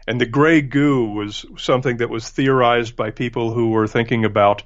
And 0.08 0.20
the 0.20 0.26
gray 0.26 0.62
goo 0.62 1.14
was 1.14 1.46
something 1.58 1.98
that 1.98 2.10
was 2.10 2.30
theorized 2.30 2.96
by 2.96 3.12
people 3.12 3.54
who 3.54 3.70
were 3.70 3.88
thinking 3.88 4.26
about 4.26 4.64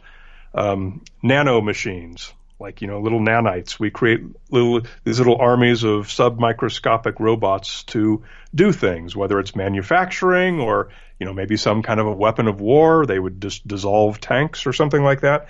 um, 0.54 1.04
nano 1.22 1.62
machines, 1.62 2.34
like 2.60 2.82
you 2.82 2.88
know 2.88 3.02
little 3.02 3.20
nanites. 3.20 3.78
We 3.78 3.92
create 3.92 4.22
little 4.50 4.82
these 5.04 5.20
little 5.20 5.36
armies 5.38 5.84
of 5.84 6.08
submicroscopic 6.08 7.20
robots 7.20 7.84
to 7.86 8.24
do 8.56 8.72
things, 8.72 9.16
whether 9.16 9.40
it's 9.40 9.56
manufacturing 9.56 10.62
or 10.62 10.90
you 11.20 11.26
know 11.26 11.34
maybe 11.34 11.58
some 11.58 11.84
kind 11.84 12.00
of 12.00 12.08
a 12.08 12.14
weapon 12.14 12.48
of 12.48 12.62
war. 12.62 13.06
They 13.06 13.20
would 13.20 13.42
just 13.42 13.68
dissolve 13.68 14.22
tanks 14.22 14.66
or 14.66 14.72
something 14.72 15.04
like 15.04 15.22
that. 15.22 15.50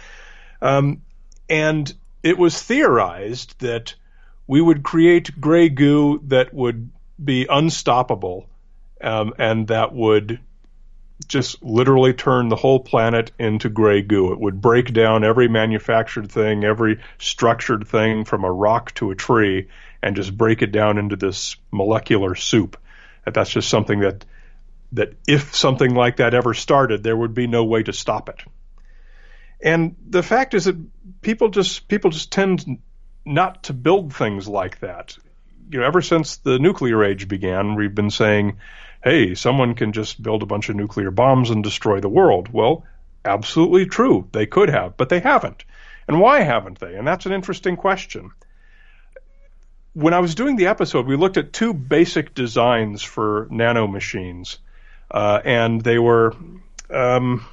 Um, 0.61 1.03
and 1.47 1.93
it 2.25 2.39
was 2.39 2.59
theorized 2.59 3.57
that 3.59 3.93
we 4.47 4.59
would 4.59 4.83
create 4.83 5.39
gray 5.39 5.69
goo 5.69 6.19
that 6.25 6.51
would 6.53 6.89
be 7.23 7.45
unstoppable 7.47 8.49
um, 8.99 9.33
and 9.37 9.67
that 9.67 9.93
would 9.93 10.39
just 11.27 11.61
literally 11.63 12.13
turn 12.13 12.49
the 12.49 12.55
whole 12.55 12.79
planet 12.79 13.31
into 13.37 13.69
gray 13.69 14.01
goo. 14.01 14.33
It 14.33 14.39
would 14.39 14.59
break 14.59 14.91
down 14.91 15.23
every 15.23 15.47
manufactured 15.47 16.31
thing, 16.31 16.63
every 16.63 16.99
structured 17.19 17.87
thing 17.87 18.25
from 18.25 18.43
a 18.43 18.51
rock 18.51 18.93
to 18.95 19.11
a 19.11 19.15
tree, 19.15 19.69
and 20.01 20.15
just 20.15 20.35
break 20.35 20.63
it 20.63 20.71
down 20.71 20.97
into 20.97 21.15
this 21.15 21.55
molecular 21.71 22.33
soup. 22.33 22.75
And 23.25 23.35
that's 23.35 23.51
just 23.51 23.69
something 23.69 23.99
that 23.99 24.25
that 24.91 25.13
if 25.27 25.55
something 25.55 25.93
like 25.93 26.17
that 26.17 26.33
ever 26.33 26.53
started, 26.53 27.03
there 27.03 27.17
would 27.17 27.33
be 27.33 27.47
no 27.47 27.65
way 27.65 27.83
to 27.83 27.93
stop 27.93 28.29
it. 28.29 28.43
And 29.61 29.95
the 30.07 30.23
fact 30.23 30.53
is 30.53 30.65
that 30.65 30.77
people 31.21 31.49
just 31.49 31.87
people 31.87 32.11
just 32.11 32.31
tend 32.31 32.79
not 33.25 33.63
to 33.63 33.73
build 33.73 34.13
things 34.13 34.47
like 34.47 34.79
that. 34.81 35.17
You 35.69 35.79
know, 35.79 35.85
ever 35.85 36.01
since 36.01 36.37
the 36.37 36.59
nuclear 36.59 37.03
age 37.03 37.27
began, 37.27 37.75
we've 37.75 37.95
been 37.95 38.11
saying 38.11 38.57
hey, 39.05 39.35
someone 39.35 39.75
can 39.75 39.93
just 39.93 40.21
build 40.21 40.41
a 40.41 40.47
bunch 40.47 40.67
of 40.67 40.75
nuclear 40.75 41.11
bombs 41.11 41.51
and 41.51 41.63
destroy 41.63 42.01
the 42.01 42.09
world. 42.09 42.49
Well, 42.51 42.83
absolutely 43.23 43.85
true. 43.85 44.27
They 44.31 44.47
could 44.47 44.69
have, 44.69 44.97
but 44.97 45.09
they 45.09 45.19
haven't. 45.19 45.63
And 46.07 46.19
why 46.19 46.41
haven't 46.41 46.79
they? 46.79 46.95
And 46.95 47.07
that's 47.07 47.27
an 47.27 47.31
interesting 47.31 47.77
question. 47.77 48.31
When 49.93 50.13
I 50.13 50.19
was 50.19 50.35
doing 50.35 50.55
the 50.55 50.67
episode, 50.67 51.05
we 51.05 51.15
looked 51.15 51.37
at 51.37 51.53
two 51.53 51.73
basic 51.73 52.33
designs 52.33 53.03
for 53.03 53.47
nanomachines, 53.51 54.57
uh, 55.09 55.39
and 55.45 55.81
they 55.81 55.99
were 55.99 56.35
um, 56.89 57.45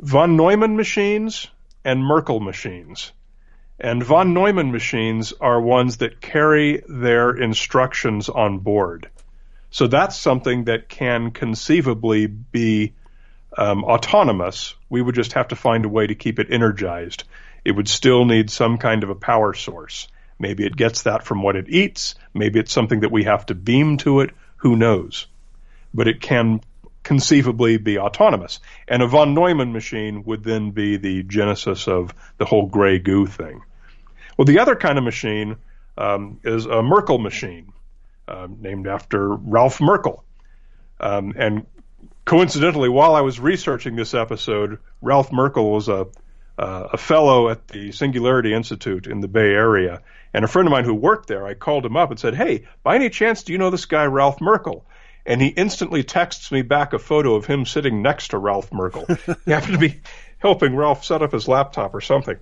von 0.00 0.36
Neumann 0.36 0.76
machines 0.76 1.48
and 1.84 2.02
Merkle 2.02 2.40
machines. 2.40 3.12
And 3.78 4.02
von 4.02 4.32
Neumann 4.32 4.72
machines 4.72 5.32
are 5.40 5.60
ones 5.60 5.98
that 5.98 6.20
carry 6.20 6.82
their 6.88 7.30
instructions 7.30 8.28
on 8.28 8.58
board. 8.58 9.10
So 9.70 9.86
that's 9.86 10.16
something 10.16 10.64
that 10.64 10.88
can 10.88 11.30
conceivably 11.30 12.26
be 12.26 12.94
um, 13.56 13.84
autonomous. 13.84 14.74
We 14.88 15.02
would 15.02 15.14
just 15.14 15.34
have 15.34 15.48
to 15.48 15.56
find 15.56 15.84
a 15.84 15.88
way 15.88 16.06
to 16.06 16.14
keep 16.14 16.38
it 16.38 16.48
energized. 16.50 17.24
It 17.64 17.72
would 17.72 17.88
still 17.88 18.24
need 18.24 18.50
some 18.50 18.78
kind 18.78 19.02
of 19.02 19.10
a 19.10 19.14
power 19.14 19.52
source. 19.52 20.08
Maybe 20.38 20.64
it 20.64 20.76
gets 20.76 21.02
that 21.02 21.24
from 21.24 21.42
what 21.42 21.56
it 21.56 21.68
eats. 21.68 22.14
Maybe 22.32 22.58
it's 22.58 22.72
something 22.72 23.00
that 23.00 23.12
we 23.12 23.24
have 23.24 23.46
to 23.46 23.54
beam 23.54 23.98
to 23.98 24.20
it. 24.20 24.30
Who 24.56 24.76
knows? 24.76 25.26
But 25.92 26.08
it 26.08 26.20
can 26.20 26.62
conceivably 27.02 27.76
be 27.78 27.98
autonomous. 27.98 28.60
And 28.88 29.02
a 29.02 29.06
von 29.06 29.34
Neumann 29.34 29.72
machine 29.72 30.24
would 30.24 30.44
then 30.44 30.70
be 30.70 30.96
the 30.96 31.22
genesis 31.22 31.88
of 31.88 32.14
the 32.38 32.44
whole 32.44 32.66
gray 32.66 32.98
goo 32.98 33.26
thing. 33.26 33.62
Well, 34.36 34.46
the 34.46 34.58
other 34.58 34.76
kind 34.76 34.98
of 34.98 35.04
machine 35.04 35.56
um, 35.98 36.40
is 36.44 36.66
a 36.66 36.82
Merkle 36.82 37.18
machine 37.18 37.72
uh, 38.28 38.48
named 38.58 38.86
after 38.86 39.28
Ralph 39.28 39.80
Merkle. 39.80 40.24
Um, 40.98 41.34
and 41.36 41.66
coincidentally, 42.24 42.88
while 42.88 43.14
I 43.14 43.22
was 43.22 43.40
researching 43.40 43.96
this 43.96 44.14
episode, 44.14 44.78
Ralph 45.00 45.32
Merkle 45.32 45.70
was 45.70 45.88
a 45.88 46.06
uh, 46.58 46.88
a 46.92 46.98
fellow 46.98 47.48
at 47.48 47.68
the 47.68 47.90
Singularity 47.90 48.52
Institute 48.52 49.06
in 49.06 49.20
the 49.20 49.28
Bay 49.28 49.50
Area, 49.52 50.02
and 50.34 50.44
a 50.44 50.48
friend 50.48 50.68
of 50.68 50.72
mine 50.72 50.84
who 50.84 50.92
worked 50.94 51.26
there. 51.26 51.46
I 51.46 51.54
called 51.54 51.86
him 51.86 51.96
up 51.96 52.10
and 52.10 52.20
said, 52.20 52.34
"Hey, 52.34 52.66
by 52.82 52.96
any 52.96 53.08
chance, 53.08 53.42
do 53.44 53.52
you 53.52 53.58
know 53.58 53.70
this 53.70 53.86
guy 53.86 54.04
Ralph 54.04 54.42
Merkle?" 54.42 54.84
And 55.26 55.40
he 55.40 55.48
instantly 55.48 56.02
texts 56.02 56.50
me 56.50 56.62
back 56.62 56.92
a 56.92 56.98
photo 56.98 57.34
of 57.34 57.46
him 57.46 57.66
sitting 57.66 58.02
next 58.02 58.28
to 58.28 58.38
Ralph 58.38 58.72
Merkle. 58.72 59.06
he 59.44 59.50
happened 59.50 59.74
to 59.74 59.78
be 59.78 60.00
helping 60.38 60.74
Ralph 60.74 61.04
set 61.04 61.22
up 61.22 61.32
his 61.32 61.48
laptop 61.48 61.94
or 61.94 62.00
something. 62.00 62.36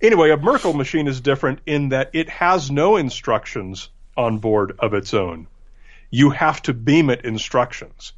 Anyway, 0.00 0.30
a 0.30 0.36
Merkle 0.36 0.72
machine 0.72 1.06
is 1.06 1.20
different 1.20 1.60
in 1.66 1.90
that 1.90 2.10
it 2.12 2.28
has 2.28 2.70
no 2.70 2.96
instructions 2.96 3.88
on 4.16 4.38
board 4.38 4.72
of 4.78 4.94
its 4.94 5.14
own. 5.14 5.46
You 6.10 6.30
have 6.30 6.60
to 6.62 6.74
beam 6.74 7.08
it 7.10 7.24
instructions. 7.24 8.12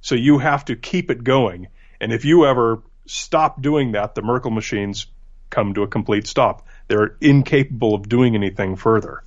So 0.00 0.14
you 0.14 0.38
have 0.38 0.66
to 0.66 0.76
keep 0.76 1.10
it 1.10 1.24
going. 1.24 1.68
And 2.00 2.12
if 2.12 2.24
you 2.24 2.46
ever 2.46 2.82
stop 3.06 3.60
doing 3.60 3.92
that, 3.92 4.14
the 4.14 4.22
Merkle 4.22 4.50
machines 4.50 5.06
come 5.50 5.74
to 5.74 5.82
a 5.82 5.88
complete 5.88 6.26
stop. 6.26 6.66
They're 6.88 7.16
incapable 7.20 7.94
of 7.94 8.08
doing 8.08 8.34
anything 8.34 8.76
further. 8.76 9.22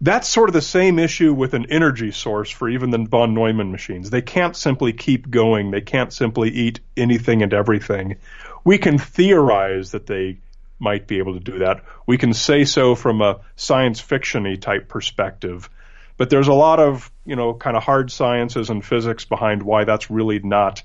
That's 0.00 0.28
sort 0.28 0.48
of 0.48 0.52
the 0.52 0.60
same 0.60 0.98
issue 0.98 1.32
with 1.32 1.54
an 1.54 1.66
energy 1.70 2.10
source 2.10 2.50
for 2.50 2.68
even 2.68 2.90
the 2.90 3.06
von 3.08 3.32
Neumann 3.32 3.70
machines. 3.70 4.10
They 4.10 4.22
can't 4.22 4.56
simply 4.56 4.92
keep 4.92 5.30
going. 5.30 5.70
They 5.70 5.80
can't 5.80 6.12
simply 6.12 6.50
eat 6.50 6.80
anything 6.96 7.42
and 7.42 7.54
everything. 7.54 8.16
We 8.64 8.78
can 8.78 8.98
theorize 8.98 9.92
that 9.92 10.06
they 10.06 10.40
might 10.78 11.06
be 11.06 11.18
able 11.18 11.34
to 11.34 11.40
do 11.40 11.60
that. 11.60 11.84
We 12.06 12.18
can 12.18 12.34
say 12.34 12.64
so 12.64 12.94
from 12.94 13.22
a 13.22 13.40
science 13.56 14.02
fictiony 14.02 14.60
type 14.60 14.88
perspective, 14.88 15.70
but 16.16 16.30
there's 16.30 16.48
a 16.48 16.52
lot 16.52 16.80
of 16.80 17.10
you 17.24 17.36
know 17.36 17.54
kind 17.54 17.76
of 17.76 17.82
hard 17.82 18.10
sciences 18.10 18.70
and 18.70 18.84
physics 18.84 19.24
behind 19.24 19.62
why 19.62 19.84
that's 19.84 20.10
really 20.10 20.40
not 20.40 20.82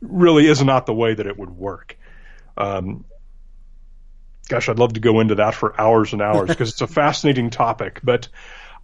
really 0.00 0.46
is 0.46 0.62
not 0.62 0.86
the 0.86 0.94
way 0.94 1.14
that 1.14 1.26
it 1.26 1.38
would 1.38 1.50
work. 1.50 1.96
Um, 2.56 3.04
gosh, 4.50 4.68
I'd 4.68 4.80
love 4.80 4.94
to 4.94 5.00
go 5.00 5.20
into 5.20 5.36
that 5.36 5.54
for 5.54 5.80
hours 5.80 6.12
and 6.12 6.20
hours 6.20 6.48
because 6.48 6.70
it's 6.70 6.80
a 6.80 6.88
fascinating 6.88 7.50
topic. 7.50 8.00
But 8.02 8.28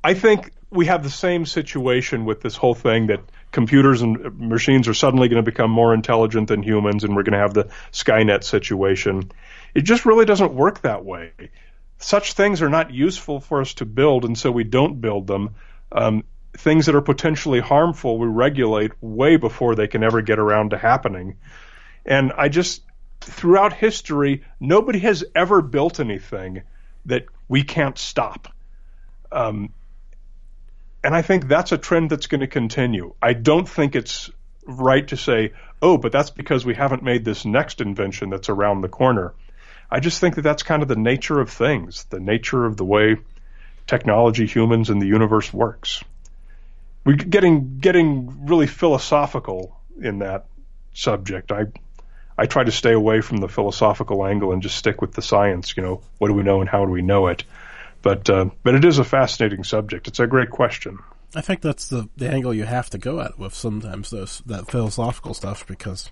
I 0.03 0.15
think 0.15 0.53
we 0.71 0.87
have 0.87 1.03
the 1.03 1.11
same 1.11 1.45
situation 1.45 2.25
with 2.25 2.41
this 2.41 2.55
whole 2.55 2.75
thing 2.75 3.09
that 3.09 3.21
computers 3.51 4.01
and 4.01 4.39
machines 4.39 4.87
are 4.87 4.95
suddenly 4.95 5.29
going 5.29 5.45
to 5.45 5.51
become 5.51 5.71
more 5.71 5.93
intelligent 5.93 6.49
than 6.49 6.63
humans, 6.63 7.03
and 7.03 7.17
we're 7.17 7.25
going 7.25 7.33
to 7.33 7.41
have 7.41 7.53
the 7.53 7.69
Skynet 7.93 8.45
situation. 8.45 9.33
It 9.75 9.83
just 9.83 10.07
really 10.07 10.25
doesn't 10.25 10.55
work 10.55 10.83
that 10.83 11.05
way. 11.05 11.33
Such 11.99 12.35
things 12.35 12.63
are 12.63 12.69
not 12.69 12.93
useful 12.93 13.41
for 13.41 13.61
us 13.61 13.75
to 13.75 13.85
build, 13.85 14.25
and 14.25 14.39
so 14.39 14.53
we 14.53 14.65
don't 14.65 15.01
build 15.01 15.27
them. 15.27 15.57
Um, 15.91 16.23
things 16.53 16.87
that 16.87 16.95
are 16.95 17.03
potentially 17.03 17.61
harmful, 17.61 18.19
we 18.19 18.29
regulate 18.29 18.93
way 19.01 19.37
before 19.37 19.75
they 19.75 19.89
can 19.89 20.05
ever 20.05 20.23
get 20.23 20.39
around 20.39 20.71
to 20.71 20.79
happening. 20.79 21.39
And 22.05 22.33
I 22.33 22.49
just, 22.49 22.83
throughout 23.27 23.73
history, 23.73 24.45
nobody 24.61 25.01
has 25.01 25.25
ever 25.35 25.63
built 25.63 26.01
anything 26.01 26.63
that 27.07 27.27
we 27.49 27.63
can't 27.63 27.99
stop. 27.99 28.49
Um, 29.31 29.73
and 31.03 31.15
I 31.15 31.23
think 31.23 31.49
that's 31.49 31.73
a 31.73 31.79
trend 31.79 32.11
that's 32.11 32.27
going 32.27 32.41
to 32.41 32.47
continue. 32.47 33.15
I 33.21 33.33
don't 33.33 33.69
think 33.69 33.95
it's 33.95 34.31
right 34.67 35.07
to 35.09 35.17
say, 35.17 35.53
oh, 35.83 35.99
but 35.99 36.13
that's 36.13 36.31
because 36.31 36.65
we 36.65 36.75
haven't 36.75 37.03
made 37.03 37.25
this 37.25 37.45
next 37.45 37.81
invention 37.81 38.31
that's 38.31 38.49
around 38.49 38.81
the 38.81 38.89
corner. 38.89 39.35
I 39.91 40.01
just 40.01 40.21
think 40.21 40.35
that 40.35 40.43
that's 40.43 40.63
kind 40.63 40.83
of 40.83 40.89
the 40.89 40.97
nature 40.97 41.39
of 41.41 41.51
things, 41.51 42.05
the 42.05 42.19
nature 42.19 42.65
of 42.65 42.77
the 42.77 42.85
way 42.85 43.17
technology, 43.87 44.47
humans, 44.47 44.91
and 44.91 45.01
the 45.01 45.07
universe 45.07 45.53
works. 45.53 46.03
We're 47.05 47.15
getting 47.17 47.79
getting 47.79 48.47
really 48.47 48.67
philosophical 48.67 49.81
in 50.01 50.19
that 50.21 50.47
subject. 50.93 51.53
I 51.53 51.67
I 52.39 52.47
try 52.47 52.65
to 52.65 52.73
stay 52.73 52.93
away 52.93 53.21
from 53.21 53.39
the 53.39 53.49
philosophical 53.49 54.25
angle 54.27 54.53
and 54.53 54.63
just 54.63 54.77
stick 54.77 55.01
with 55.01 55.13
the 55.13 55.23
science. 55.23 55.77
You 55.77 55.83
know, 55.83 56.03
what 56.19 56.29
do 56.29 56.35
we 56.35 56.43
know 56.43 56.61
and 56.61 56.69
how 56.69 56.85
do 56.85 56.93
we 56.93 57.03
know 57.03 57.29
it? 57.29 57.45
But 58.03 58.29
uh, 58.29 58.51
but 58.63 58.75
it 58.75 58.85
is 58.85 58.99
a 58.99 59.05
fascinating 59.05 59.65
subject. 59.65 60.09
It's 60.09 60.21
a 60.21 60.27
great 60.27 60.51
question. 60.51 60.99
I 61.35 61.41
think 61.41 61.61
that's 61.61 61.89
the 61.89 62.09
the 62.17 62.31
angle 62.31 62.55
you 62.55 62.65
have 62.65 62.91
to 62.91 62.99
go 62.99 63.21
at 63.21 63.39
with 63.39 63.55
sometimes 63.55 64.11
those 64.11 64.43
that 64.47 64.71
philosophical 64.71 65.35
stuff 65.35 65.67
because 65.67 66.11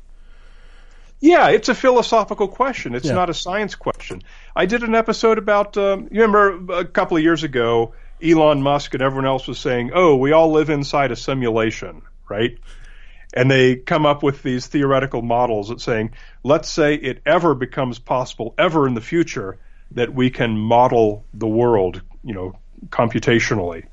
yeah, 1.21 1.49
it's 1.49 1.71
a 1.71 1.75
philosophical 1.75 2.49
question. 2.49 2.95
It's 2.95 3.07
yeah. 3.07 3.15
not 3.15 3.31
a 3.31 3.35
science 3.35 3.75
question. 3.75 4.23
I 4.55 4.67
did 4.67 4.83
an 4.83 4.95
episode 4.95 5.39
about, 5.39 5.75
um, 5.79 6.09
you 6.11 6.21
remember 6.21 6.75
a 6.81 6.85
couple 6.85 7.17
of 7.17 7.23
years 7.23 7.45
ago, 7.45 7.95
Elon 8.23 8.61
Musk 8.61 8.93
and 8.93 9.03
everyone 9.03 9.25
else 9.25 9.49
was 9.49 9.59
saying, 9.59 9.93
oh, 9.95 10.17
we 10.17 10.33
all 10.33 10.53
live 10.53 10.69
inside 10.69 11.13
a 11.13 11.17
simulation, 11.17 12.03
right? 12.29 12.59
And 13.35 13.51
they 13.51 13.77
come 13.77 14.07
up 14.07 14.23
with 14.23 14.43
these 14.43 14.69
theoretical 14.69 15.21
models 15.21 15.69
that 15.69 15.81
saying, 15.81 16.13
let's 16.45 16.71
say 16.71 16.95
it 16.95 17.21
ever 17.27 17.55
becomes 17.55 17.99
possible, 17.99 18.55
ever 18.57 18.87
in 18.87 18.95
the 18.95 19.01
future, 19.01 19.59
that 19.91 20.15
we 20.15 20.31
can 20.31 20.57
model 20.57 21.25
the 21.35 21.49
world, 21.49 22.01
you 22.23 22.33
know, 22.33 22.59
computationally. 22.89 23.85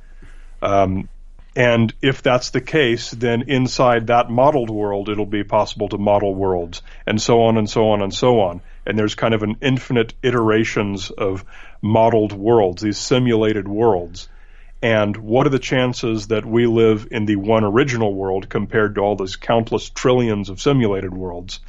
Um, 0.62 1.10
and 1.56 1.94
if 2.02 2.22
that's 2.22 2.52
the 2.52 2.62
case, 2.62 3.12
then 3.12 3.44
inside 3.50 4.08
that 4.08 4.30
modeled 4.30 4.70
world, 4.70 5.10
it'll 5.10 5.26
be 5.26 5.44
possible 5.44 5.90
to 5.90 5.98
model 5.98 6.34
worlds 6.34 6.82
and 7.06 7.22
so 7.22 7.44
on 7.44 7.58
and 7.58 7.70
so 7.70 7.90
on 7.90 8.02
and 8.02 8.14
so 8.14 8.40
on. 8.42 8.62
And 8.86 8.98
there's 8.98 9.16
kind 9.16 9.34
of 9.34 9.44
an 9.44 9.58
infinite 9.62 10.14
iterations 10.24 11.10
of 11.10 11.44
modeled 11.82 12.32
worlds, 12.32 12.82
these 12.82 12.98
simulated 12.98 13.68
worlds. 13.68 14.30
And 14.82 15.16
what 15.18 15.46
are 15.46 15.52
the 15.52 15.60
chances 15.60 16.28
that 16.28 16.46
we 16.46 16.66
live 16.66 17.08
in 17.12 17.26
the 17.26 17.36
one 17.36 17.64
original 17.64 18.14
world 18.16 18.50
compared 18.50 18.96
to 18.96 19.02
all 19.02 19.16
those 19.16 19.36
countless 19.36 19.90
trillions 19.90 20.50
of 20.50 20.60
simulated 20.60 21.14
worlds? 21.14 21.60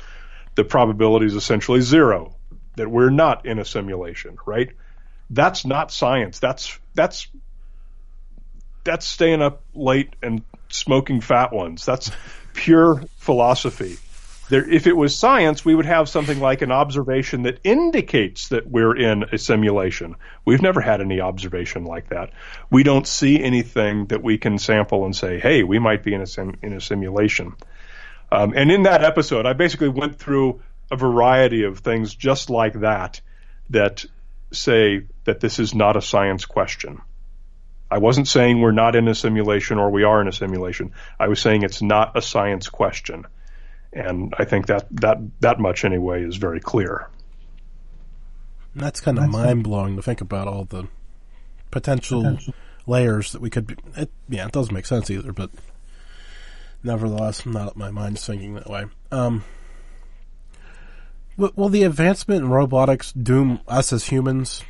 The 0.55 0.65
probability 0.65 1.27
is 1.27 1.35
essentially 1.35 1.81
zero. 1.81 2.37
that 2.77 2.89
we're 2.91 3.11
not 3.11 3.45
in 3.45 3.59
a 3.59 3.65
simulation, 3.65 4.39
right? 4.47 4.71
That's 5.31 5.65
not 5.65 5.93
science. 5.93 6.39
That's 6.39 6.79
that's 6.95 7.27
that's 8.85 9.07
staying 9.07 9.43
up 9.43 9.63
late 9.75 10.15
and 10.23 10.43
smoking 10.69 11.21
fat 11.21 11.53
ones. 11.53 11.85
That's 11.85 12.11
pure 12.55 13.03
philosophy. 13.17 13.99
There, 14.53 14.69
if 14.69 14.87
it 14.87 14.95
was 14.95 15.19
science, 15.19 15.65
we 15.65 15.75
would 15.75 15.87
have 15.87 16.11
something 16.11 16.39
like 16.39 16.61
an 16.61 16.71
observation 16.71 17.45
that 17.45 17.61
indicates 17.65 18.49
that 18.51 18.67
we're 18.67 18.95
in 18.95 19.25
a 19.33 19.39
simulation. 19.39 20.17
We've 20.45 20.61
never 20.61 20.83
had 20.83 21.01
any 21.01 21.23
observation 21.23 21.87
like 21.87 22.11
that. 22.11 22.33
We 22.71 22.83
don't 22.83 23.07
see 23.07 23.43
anything 23.43 24.09
that 24.09 24.23
we 24.23 24.37
can 24.37 24.59
sample 24.59 25.07
and 25.07 25.17
say, 25.17 25.41
"Hey, 25.41 25.63
we 25.63 25.79
might 25.79 26.03
be 26.03 26.13
in 26.13 26.21
a 26.21 26.27
sim- 26.27 26.59
in 26.61 26.75
a 26.75 26.83
simulation." 26.83 27.55
Um, 28.31 28.53
and 28.55 28.71
in 28.71 28.83
that 28.83 29.03
episode, 29.03 29.47
I 29.47 29.55
basically 29.55 29.89
went 29.89 30.19
through 30.19 30.61
a 30.91 30.97
variety 30.97 31.63
of 31.63 31.79
things 31.79 32.15
just 32.15 32.51
like 32.51 32.75
that 32.81 33.23
that 33.71 34.05
say 34.51 35.05
that 35.25 35.41
this 35.41 35.61
is 35.61 35.75
not 35.75 35.97
a 35.97 36.03
science 36.03 36.45
question. 36.45 37.01
I 37.91 37.97
wasn't 37.97 38.29
saying 38.29 38.61
we're 38.61 38.73
not 38.73 38.97
in 38.97 39.09
a 39.09 39.15
simulation 39.15 39.79
or 39.79 39.89
we 39.89 40.05
are 40.05 40.21
in 40.21 40.29
a 40.29 40.33
simulation. 40.33 40.93
I 41.19 41.29
was 41.29 41.41
saying 41.41 41.63
it's 41.63 41.81
not 41.81 42.19
a 42.19 42.21
science 42.21 42.69
question. 42.69 43.25
And 43.93 44.35
I 44.39 44.45
think 44.45 44.67
that, 44.67 44.87
that, 45.01 45.19
that 45.41 45.61
much 45.61 45.85
anyway 45.85 46.25
is 46.25 46.37
very 46.37 46.61
clear. 46.61 47.09
And 48.75 48.83
That's 48.83 49.01
kind 49.01 49.19
of 49.19 49.29
mind 49.29 49.65
blowing 49.65 49.97
to 49.97 50.03
think 50.03 50.21
about 50.21 50.49
all 50.49 50.65
the 50.65 50.89
potential, 51.71 52.23
potential, 52.23 52.55
layers 52.87 53.33
that 53.33 53.41
we 53.41 53.51
could 53.51 53.67
be. 53.67 53.77
It, 53.97 54.11
yeah, 54.29 54.47
it 54.47 54.53
doesn't 54.53 54.75
make 54.75 54.87
sense 54.87 55.11
either, 55.11 55.33
but 55.33 55.51
nevertheless, 56.83 57.45
not 57.45 57.77
my 57.77 57.91
mind's 57.91 58.27
thinking 58.27 58.55
that 58.55 58.71
way. 58.71 58.87
Um, 59.11 59.45
will 61.37 61.69
the 61.69 61.83
advancement 61.83 62.45
in 62.45 62.51
robotics 62.51 63.13
doom 63.13 63.61
us 63.69 63.93
as 63.93 64.07
humans? 64.07 64.63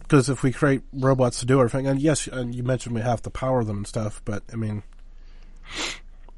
Because 0.00 0.28
if 0.28 0.42
we 0.42 0.52
create 0.52 0.82
robots 0.92 1.40
to 1.40 1.46
do 1.46 1.60
everything, 1.60 1.86
and 1.86 2.00
yes, 2.00 2.26
and 2.26 2.54
you 2.54 2.62
mentioned 2.62 2.94
we 2.94 3.00
have 3.00 3.22
to 3.22 3.30
power 3.30 3.62
them 3.64 3.78
and 3.78 3.86
stuff, 3.86 4.20
but 4.24 4.42
I 4.52 4.56
mean, 4.56 4.82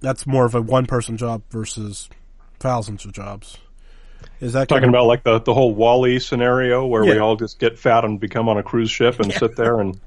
that's 0.01 0.26
more 0.26 0.45
of 0.45 0.55
a 0.55 0.61
one 0.61 0.87
person 0.87 1.16
job 1.16 1.43
versus 1.51 2.11
thousands 2.63 3.05
of 3.05 3.13
jobs. 3.13 3.59
Is 4.41 4.55
that 4.55 4.69
talking 4.69 4.89
about 4.89 5.07
like 5.07 5.25
the 5.25 5.41
the 5.41 5.53
whole 5.53 5.75
WALL-E 5.75 6.21
scenario 6.21 6.87
where 6.87 7.05
yeah. 7.05 7.15
we 7.15 7.19
all 7.19 7.37
just 7.37 7.59
get 7.59 7.79
fat 7.79 8.05
and 8.05 8.19
become 8.19 8.49
on 8.49 8.57
a 8.57 8.63
cruise 8.63 8.91
ship 8.91 9.21
and 9.21 9.31
yeah. 9.33 9.39
sit 9.39 9.57
there 9.57 9.81
and 9.81 10.01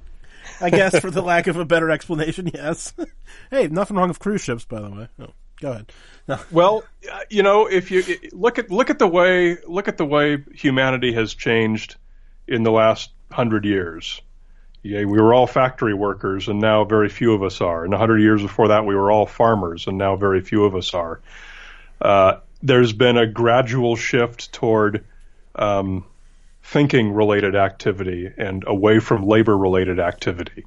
I 0.62 0.70
guess 0.70 1.00
for 1.00 1.12
the 1.12 1.22
lack 1.22 1.48
of 1.48 1.58
a 1.58 1.66
better 1.66 1.90
explanation, 1.90 2.50
yes. 2.54 2.94
hey, 3.52 3.68
nothing 3.68 3.98
wrong 3.98 4.08
with 4.08 4.20
cruise 4.20 4.42
ships, 4.42 4.66
by 4.66 4.82
the 4.82 4.90
way. 4.90 5.08
Oh, 5.20 5.34
go 5.62 5.72
ahead. 5.72 5.92
No. 6.28 6.40
Well, 6.52 6.84
you 7.30 7.44
know, 7.44 7.68
if 7.68 7.92
you 7.92 8.04
look 8.32 8.58
at 8.58 8.72
look 8.72 8.90
at 8.90 9.00
the 9.00 9.08
way 9.08 9.58
look 9.68 9.88
at 9.88 9.98
the 9.98 10.06
way 10.06 10.44
humanity 10.54 11.14
has 11.14 11.34
changed 11.34 11.98
in 12.48 12.64
the 12.64 12.72
last 12.72 13.12
hundred 13.32 13.66
years. 13.66 14.22
Yeah, 14.82 15.06
we 15.06 15.20
were 15.20 15.34
all 15.34 15.48
factory 15.48 15.96
workers, 15.96 16.48
and 16.48 16.60
now 16.60 16.84
very 16.84 17.10
few 17.10 17.34
of 17.34 17.42
us 17.42 17.60
are. 17.60 17.86
And 17.86 17.94
a 17.94 17.98
hundred 17.98 18.20
years 18.20 18.42
before 18.42 18.68
that, 18.68 18.86
we 18.86 18.96
were 18.96 19.12
all 19.12 19.26
farmers, 19.26 19.88
and 19.88 19.98
now 19.98 20.16
very 20.16 20.42
few 20.42 20.64
of 20.64 20.76
us 20.76 20.94
are. 20.94 21.22
Uh, 22.00 22.36
there's 22.62 22.94
been 22.94 23.18
a 23.18 23.28
gradual 23.28 23.96
shift 23.96 24.52
toward 24.52 25.06
um, 25.56 26.06
thinking 26.64 27.14
related 27.14 27.56
activity 27.56 28.32
and 28.38 28.64
away 28.66 29.00
from 29.00 29.26
labor 29.26 29.58
related 29.58 30.00
activity. 30.00 30.66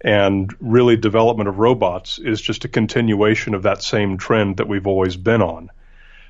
And 0.00 0.54
really, 0.60 0.96
development 0.96 1.48
of 1.48 1.58
robots 1.58 2.18
is 2.18 2.40
just 2.40 2.64
a 2.64 2.68
continuation 2.68 3.54
of 3.54 3.62
that 3.62 3.82
same 3.82 4.18
trend 4.18 4.58
that 4.58 4.68
we've 4.68 4.86
always 4.86 5.16
been 5.16 5.42
on. 5.42 5.70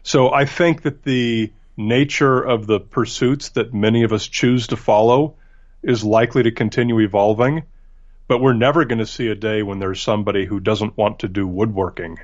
So 0.03 0.33
I 0.33 0.45
think 0.45 0.83
that 0.83 1.03
the 1.03 1.53
nature 1.77 2.41
of 2.41 2.67
the 2.67 2.81
pursuits 2.81 3.51
that 3.51 3.75
many 3.75 4.05
of 4.05 4.13
us 4.13 4.27
choose 4.27 4.69
to 4.69 4.77
follow 4.77 5.35
is 5.83 6.05
likely 6.05 6.45
to 6.45 6.53
continue 6.53 7.01
evolving, 7.01 7.65
but 8.29 8.41
we're 8.41 8.55
never 8.55 8.85
going 8.85 8.99
to 8.99 9.07
see 9.07 9.29
a 9.29 9.35
day 9.35 9.63
when 9.63 9.79
there's 9.79 10.01
somebody 10.01 10.47
who 10.47 10.61
doesn't 10.61 10.97
want 10.97 11.19
to 11.19 11.29
do 11.29 11.47
woodworking. 11.47 12.19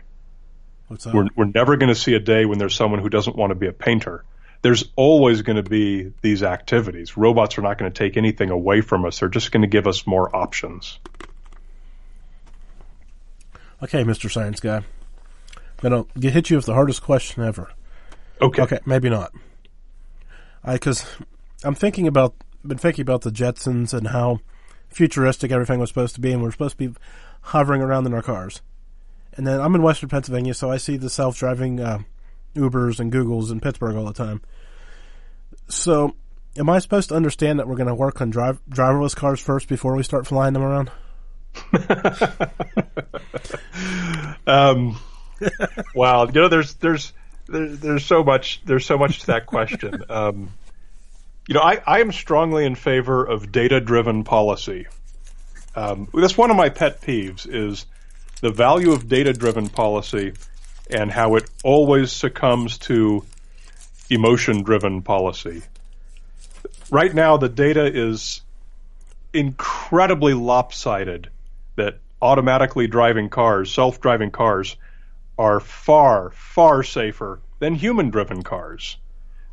We're, 1.13 1.29
we're 1.37 1.45
never 1.45 1.77
going 1.77 1.89
to 1.89 1.95
see 1.95 2.15
a 2.15 2.21
day 2.21 2.45
when 2.45 2.59
there's 2.59 2.75
someone 2.75 3.01
who 3.01 3.09
doesn't 3.09 3.37
want 3.37 3.51
to 3.51 3.55
be 3.55 3.67
a 3.67 3.73
painter. 3.73 4.25
There's 4.63 4.85
always 4.97 5.43
going 5.43 5.57
to 5.57 5.69
be 5.69 6.13
these 6.23 6.43
activities. 6.43 7.17
Robots 7.17 7.59
are 7.59 7.63
not 7.63 7.79
going 7.79 7.91
to 7.91 7.97
take 7.97 8.17
anything 8.17 8.51
away 8.51 8.81
from 8.81 9.05
us. 9.05 9.19
They're 9.19 9.29
just 9.29 9.51
going 9.51 9.63
to 9.63 9.69
give 9.69 9.87
us 9.87 10.07
more 10.07 10.35
options. 10.35 10.99
Okay, 13.83 14.05
Mr. 14.05 14.31
Science 14.31 14.61
Guy. 14.61 14.77
I'm 14.77 15.91
going 15.91 16.05
to 16.05 16.31
hit 16.31 16.51
you 16.51 16.57
with 16.57 16.67
the 16.67 16.75
hardest 16.75 17.03
question 17.03 17.43
ever. 17.43 17.73
Okay. 18.41 18.63
Okay, 18.63 18.79
maybe 18.87 19.11
not. 19.11 19.33
I 20.63 20.75
because 20.75 21.05
I'm 21.65 21.75
thinking 21.75 22.07
about 22.07 22.35
been 22.65 22.79
thinking 22.79 23.03
about 23.03 23.23
the 23.23 23.31
Jetsons 23.31 23.93
and 23.93 24.09
how 24.09 24.41
futuristic 24.89 25.51
everything 25.51 25.81
was 25.81 25.91
supposed 25.91 26.15
to 26.15 26.21
be, 26.21 26.33
and 26.33 26.43
we're 26.43 26.53
supposed 26.53 26.79
to 26.79 26.89
be 26.89 27.01
hovering 27.43 27.83
around 27.83 28.07
in 28.07 28.15
our 28.15 28.23
cars. 28.23 28.63
And 29.35 29.47
then 29.47 29.61
I'm 29.61 29.75
in 29.75 29.83
Western 29.83 30.09
Pennsylvania, 30.09 30.55
so 30.55 30.71
I 30.71 30.77
see 30.77 30.97
the 30.97 31.09
self-driving 31.09 31.81
uh, 31.81 31.99
Ubers 32.55 33.01
and 33.01 33.13
Googles 33.13 33.51
in 33.51 33.61
Pittsburgh 33.61 33.97
all 33.97 34.05
the 34.05 34.13
time. 34.13 34.43
So, 35.69 36.15
am 36.57 36.69
I 36.69 36.79
supposed 36.81 37.09
to 37.09 37.15
understand 37.15 37.59
that 37.59 37.67
we're 37.67 37.77
going 37.77 37.89
to 37.89 37.95
work 37.95 38.21
on 38.21 38.31
drive, 38.31 38.61
driverless 38.69 39.17
cars 39.17 39.41
first 39.41 39.69
before 39.69 39.97
we 39.97 40.03
start 40.03 40.27
flying 40.27 40.53
them 40.53 40.63
around? 40.63 40.91
um, 44.47 44.99
wow, 45.95 46.27
you 46.27 46.33
know, 46.33 46.49
there's 46.49 46.75
there's 46.75 47.13
there's 47.47 48.05
so 48.05 48.25
much 48.25 48.63
there's 48.65 48.87
so 48.87 48.97
much 48.97 49.21
to 49.21 49.27
that 49.29 49.47
question. 49.47 50.05
Um, 50.09 50.53
you 51.47 51.55
know, 51.55 51.61
I, 51.61 51.83
I 51.87 52.01
am 52.01 52.13
strongly 52.13 52.65
in 52.65 52.75
favor 52.75 53.25
of 53.25 53.53
data 53.53 53.81
driven 53.81 54.25
policy. 54.25 54.87
Um, 55.75 56.09
that's 56.15 56.37
one 56.37 56.51
of 56.51 56.57
my 56.57 56.69
pet 56.69 57.01
peeves 57.01 57.47
is 57.49 57.87
the 58.43 58.51
value 58.51 58.93
of 58.93 59.09
data 59.09 59.33
driven 59.33 59.69
policy 59.69 60.35
and 60.91 61.11
how 61.11 61.37
it 61.37 61.49
always 61.65 62.13
succumbs 62.13 62.77
to 62.77 63.25
emotion 64.11 64.63
driven 64.63 65.01
policy. 65.01 65.63
Right 66.91 67.15
now, 67.15 67.39
the 67.39 67.49
data 67.49 67.87
is 67.87 68.43
incredibly 69.33 70.35
lopsided 70.35 71.31
that 71.77 72.01
automatically 72.21 72.89
driving 72.89 73.31
cars, 73.31 73.73
self 73.73 74.01
driving 74.01 74.33
cars, 74.33 74.77
are 75.39 75.61
far, 75.61 76.31
far 76.31 76.83
safer 76.83 77.41
than 77.61 77.75
human 77.75 78.11
driven 78.11 78.43
cars. 78.43 78.97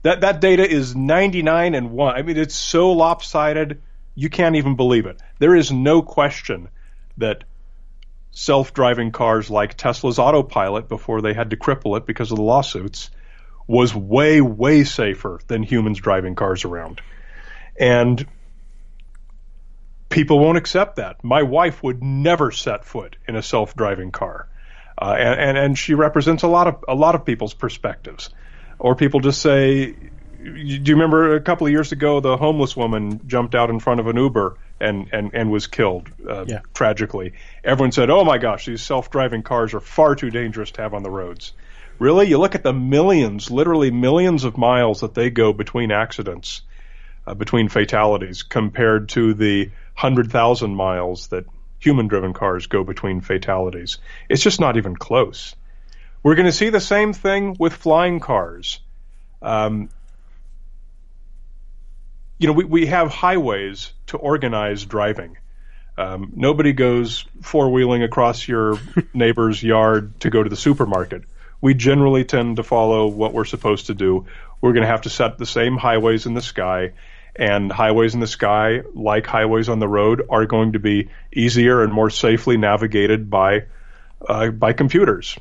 That 0.01 0.21
that 0.21 0.41
data 0.41 0.67
is 0.67 0.95
99 0.95 1.75
and 1.75 1.91
1. 1.91 2.15
I 2.15 2.21
mean 2.23 2.37
it's 2.37 2.55
so 2.55 2.91
lopsided 2.91 3.81
you 4.15 4.29
can't 4.29 4.55
even 4.55 4.75
believe 4.75 5.05
it. 5.05 5.21
There 5.37 5.55
is 5.55 5.71
no 5.71 6.01
question 6.01 6.69
that 7.17 7.43
self-driving 8.31 9.11
cars 9.11 9.49
like 9.49 9.75
Tesla's 9.75 10.19
autopilot 10.19 10.87
before 10.87 11.21
they 11.21 11.33
had 11.33 11.49
to 11.49 11.57
cripple 11.57 11.97
it 11.97 12.05
because 12.05 12.31
of 12.31 12.37
the 12.37 12.43
lawsuits 12.43 13.09
was 13.67 13.93
way 13.93 14.41
way 14.41 14.83
safer 14.83 15.39
than 15.47 15.63
humans 15.63 15.99
driving 15.99 16.35
cars 16.35 16.65
around. 16.65 17.01
And 17.79 18.25
people 20.09 20.39
won't 20.39 20.57
accept 20.57 20.97
that. 20.97 21.23
My 21.23 21.43
wife 21.43 21.83
would 21.83 22.03
never 22.03 22.51
set 22.51 22.85
foot 22.85 23.15
in 23.27 23.35
a 23.35 23.43
self-driving 23.43 24.11
car. 24.11 24.47
Uh, 25.01 25.15
and, 25.17 25.39
and, 25.39 25.57
and 25.57 25.77
she 25.77 25.93
represents 25.93 26.43
a 26.43 26.47
lot 26.47 26.67
of 26.67 26.83
a 26.87 26.95
lot 26.95 27.15
of 27.15 27.25
people's 27.25 27.53
perspectives 27.53 28.29
or 28.79 28.95
people 28.95 29.19
just 29.19 29.41
say, 29.41 29.95
do 30.41 30.49
you 30.49 30.95
remember 30.95 31.35
a 31.35 31.41
couple 31.41 31.67
of 31.67 31.71
years 31.71 31.91
ago 31.91 32.19
the 32.19 32.37
homeless 32.37 32.75
woman 32.75 33.19
jumped 33.27 33.55
out 33.55 33.69
in 33.69 33.79
front 33.79 33.99
of 33.99 34.07
an 34.07 34.15
Uber 34.15 34.57
and 34.79 35.09
and 35.11 35.31
and 35.33 35.51
was 35.51 35.67
killed 35.67 36.09
uh, 36.27 36.45
yeah. 36.47 36.61
tragically? 36.73 37.33
Everyone 37.63 37.91
said, 37.91 38.09
"Oh 38.09 38.23
my 38.23 38.37
gosh, 38.37 38.65
these 38.65 38.81
self-driving 38.81 39.43
cars 39.43 39.73
are 39.73 39.79
far 39.79 40.15
too 40.15 40.29
dangerous 40.29 40.71
to 40.71 40.81
have 40.81 40.93
on 40.93 41.03
the 41.03 41.09
roads." 41.09 41.53
Really, 41.99 42.27
you 42.27 42.37
look 42.37 42.55
at 42.55 42.63
the 42.63 42.71
millions, 42.71 43.51
literally 43.51 43.91
millions 43.91 44.45
of 44.45 44.57
miles 44.57 45.01
that 45.01 45.13
they 45.13 45.29
go 45.29 45.51
between 45.51 45.91
accidents, 45.91 46.61
uh, 47.27 47.33
between 47.33 47.67
fatalities, 47.67 48.43
compared 48.43 49.09
to 49.09 49.33
the 49.33 49.71
hundred 49.95 50.31
thousand 50.31 50.75
miles 50.75 51.27
that 51.27 51.45
human-driven 51.79 52.33
cars 52.33 52.67
go 52.67 52.85
between 52.85 53.19
fatalities. 53.19 53.97
It's 54.29 54.41
just 54.41 54.61
not 54.61 54.77
even 54.77 54.95
close. 54.95 55.55
We're 56.23 56.35
going 56.35 56.45
to 56.45 56.53
see 56.53 56.69
the 56.69 56.81
same 56.81 57.13
thing 57.13 57.55
with 57.59 57.73
flying 57.73 58.19
cars. 58.19 58.79
Um, 59.41 59.89
you 62.39 62.47
know, 62.47 62.53
we, 62.53 62.63
we 62.63 62.85
have 62.87 63.11
highways 63.11 63.91
to 64.07 64.17
organize 64.17 64.85
driving. 64.85 65.37
Um, 65.97 66.31
nobody 66.35 66.71
goes 66.71 67.25
four 67.41 67.69
wheeling 67.69 68.03
across 68.03 68.47
your 68.47 68.79
neighbor's 69.13 69.61
yard 69.61 70.17
to 70.21 70.29
go 70.29 70.41
to 70.41 70.49
the 70.49 70.55
supermarket. 70.55 71.23
We 71.61 71.73
generally 71.73 72.23
tend 72.23 72.55
to 72.55 72.63
follow 72.63 73.07
what 73.07 73.33
we're 73.33 73.43
supposed 73.43 73.87
to 73.87 73.93
do. 73.93 74.25
We're 74.61 74.71
going 74.71 74.83
to 74.83 74.89
have 74.89 75.01
to 75.01 75.09
set 75.09 75.37
the 75.37 75.45
same 75.45 75.75
highways 75.75 76.25
in 76.25 76.33
the 76.33 76.41
sky, 76.41 76.93
and 77.35 77.69
highways 77.69 78.13
in 78.13 78.21
the 78.21 78.27
sky, 78.27 78.81
like 78.93 79.27
highways 79.27 79.67
on 79.67 79.79
the 79.79 79.87
road, 79.87 80.25
are 80.29 80.45
going 80.45 80.73
to 80.73 80.79
be 80.79 81.09
easier 81.33 81.83
and 81.83 81.91
more 81.91 82.09
safely 82.09 82.55
navigated 82.55 83.29
by 83.29 83.65
uh, 84.25 84.51
by 84.51 84.71
computers. 84.71 85.37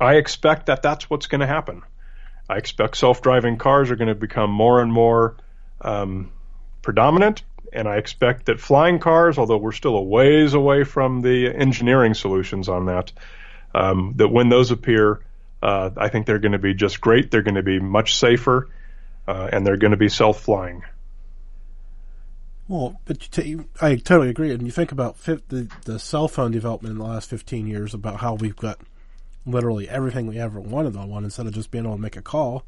I 0.00 0.14
expect 0.14 0.66
that 0.66 0.82
that's 0.82 1.10
what's 1.10 1.26
going 1.26 1.40
to 1.40 1.46
happen. 1.46 1.82
I 2.48 2.56
expect 2.56 2.96
self-driving 2.96 3.58
cars 3.58 3.90
are 3.90 3.96
going 3.96 4.08
to 4.08 4.14
become 4.14 4.50
more 4.50 4.80
and 4.80 4.92
more 4.92 5.36
um, 5.80 6.30
predominant, 6.82 7.42
and 7.72 7.88
I 7.88 7.96
expect 7.96 8.46
that 8.46 8.60
flying 8.60 8.98
cars, 8.98 9.38
although 9.38 9.56
we're 9.56 9.72
still 9.72 9.96
a 9.96 10.02
ways 10.02 10.54
away 10.54 10.84
from 10.84 11.22
the 11.22 11.48
engineering 11.48 12.14
solutions 12.14 12.68
on 12.68 12.86
that, 12.86 13.12
um, 13.74 14.14
that 14.16 14.28
when 14.28 14.48
those 14.48 14.70
appear, 14.70 15.20
uh, 15.62 15.90
I 15.96 16.08
think 16.08 16.26
they're 16.26 16.38
going 16.38 16.52
to 16.52 16.58
be 16.58 16.74
just 16.74 17.00
great. 17.00 17.30
They're 17.30 17.42
going 17.42 17.54
to 17.54 17.62
be 17.62 17.78
much 17.78 18.16
safer, 18.16 18.68
uh, 19.28 19.50
and 19.52 19.66
they're 19.66 19.76
going 19.76 19.92
to 19.92 19.96
be 19.96 20.08
self-flying. 20.08 20.82
Well, 22.66 23.00
but 23.04 23.20
t- 23.20 23.58
I 23.80 23.96
totally 23.96 24.30
agree. 24.30 24.52
And 24.52 24.62
you 24.62 24.70
think 24.70 24.92
about 24.92 25.18
the 25.24 25.68
the 25.84 25.98
cell 25.98 26.28
phone 26.28 26.52
development 26.52 26.92
in 26.92 26.98
the 26.98 27.04
last 27.04 27.28
fifteen 27.28 27.66
years, 27.66 27.94
about 27.94 28.20
how 28.20 28.34
we've 28.34 28.54
got 28.54 28.78
literally 29.44 29.88
everything 29.88 30.28
we 30.28 30.38
ever 30.38 30.60
wanted 30.60 30.96
on 30.96 31.08
one 31.08 31.24
instead 31.24 31.46
of 31.46 31.52
just 31.52 31.72
being 31.72 31.84
able 31.84 31.96
to 31.96 32.00
make 32.00 32.16
a 32.16 32.22
call. 32.22 32.64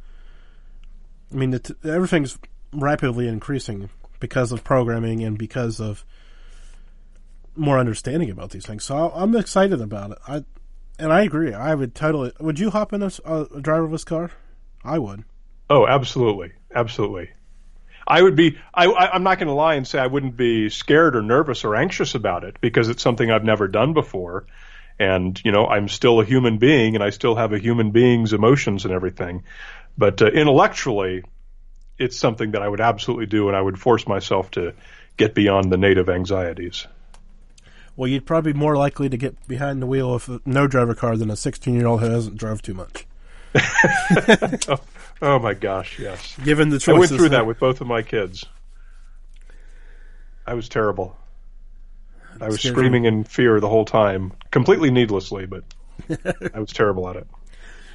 I 1.32 1.36
mean, 1.36 1.56
t- 1.56 1.74
everything's 1.84 2.36
rapidly 2.72 3.28
increasing 3.28 3.90
because 4.20 4.52
of 4.52 4.64
programming 4.64 5.22
and 5.22 5.36
because 5.36 5.80
of 5.80 6.04
more 7.54 7.78
understanding 7.78 8.30
about 8.30 8.50
these 8.50 8.64
things. 8.64 8.84
So 8.84 9.12
I'm 9.14 9.36
excited 9.36 9.80
about 9.80 10.12
it. 10.12 10.18
I 10.26 10.44
and 10.98 11.12
I 11.12 11.22
agree. 11.22 11.52
I 11.52 11.74
would 11.74 11.94
totally. 11.94 12.32
Would 12.40 12.58
you 12.58 12.70
hop 12.70 12.92
in 12.92 13.02
a, 13.02 13.06
a 13.06 13.46
driverless 13.60 14.06
car? 14.06 14.30
I 14.84 14.98
would. 14.98 15.24
Oh, 15.68 15.86
absolutely, 15.86 16.52
absolutely. 16.74 17.30
I 18.06 18.22
would 18.22 18.36
be. 18.36 18.58
I, 18.74 18.86
I, 18.86 19.16
am 19.16 19.22
not 19.22 19.38
going 19.38 19.48
to 19.48 19.54
lie 19.54 19.74
and 19.74 19.86
say 19.86 19.98
I 19.98 20.06
wouldn't 20.06 20.36
be 20.36 20.68
scared 20.68 21.16
or 21.16 21.22
nervous 21.22 21.64
or 21.64 21.76
anxious 21.76 22.14
about 22.14 22.44
it 22.44 22.56
because 22.60 22.88
it's 22.88 23.02
something 23.02 23.30
I've 23.30 23.44
never 23.44 23.68
done 23.68 23.92
before, 23.94 24.46
and 24.98 25.40
you 25.44 25.52
know 25.52 25.66
I'm 25.66 25.88
still 25.88 26.20
a 26.20 26.24
human 26.24 26.58
being 26.58 26.94
and 26.94 27.02
I 27.02 27.10
still 27.10 27.36
have 27.36 27.52
a 27.52 27.58
human 27.58 27.90
being's 27.90 28.32
emotions 28.32 28.84
and 28.84 28.92
everything, 28.92 29.44
but 29.96 30.20
uh, 30.20 30.26
intellectually, 30.26 31.24
it's 32.03 32.18
something 32.18 32.50
that 32.53 32.62
I 32.62 32.68
would 32.68 32.80
absolutely 32.80 33.26
do 33.26 33.48
and 33.48 33.57
I 33.57 33.61
would 33.61 33.78
force 33.78 34.07
myself 34.07 34.50
to 34.53 34.74
get 35.16 35.34
beyond 35.34 35.70
the 35.70 35.76
native 35.76 36.09
anxieties. 36.09 36.86
Well, 37.96 38.09
you'd 38.09 38.26
probably 38.26 38.53
be 38.53 38.59
more 38.59 38.76
likely 38.76 39.09
to 39.09 39.16
get 39.16 39.46
behind 39.46 39.80
the 39.80 39.86
wheel 39.86 40.14
of 40.14 40.28
a 40.28 40.40
no 40.44 40.66
driver 40.66 40.94
car 40.94 41.16
than 41.16 41.30
a 41.30 41.36
16 41.36 41.74
year 41.74 41.86
old 41.86 42.00
who 42.00 42.07
hasn't 42.07 42.36
drove 42.36 42.62
too 42.62 42.74
much. 42.74 43.07
oh, 44.68 44.80
oh, 45.20 45.38
my 45.38 45.55
gosh, 45.55 45.98
yes. 45.98 46.36
Given 46.42 46.70
the 46.70 46.78
choices, 46.78 46.88
I 46.88 46.98
went 46.98 47.11
through 47.11 47.28
that 47.30 47.46
with 47.46 47.61
both 47.61 47.80
of 47.80 47.86
my 47.86 48.03
kids. 48.03 48.46
I 50.46 50.55
was 50.55 50.68
terrible. 50.68 51.16
I 52.40 52.46
was 52.46 52.62
screaming 52.62 53.05
in 53.05 53.24
fear 53.24 53.61
the 53.61 53.68
whole 53.68 53.84
time, 53.84 54.32
completely 54.50 54.90
needlessly, 54.90 55.46
but 55.46 55.64
I 56.55 56.59
was 56.59 56.72
terrible 56.72 57.09
at 57.09 57.16
it. 57.16 57.26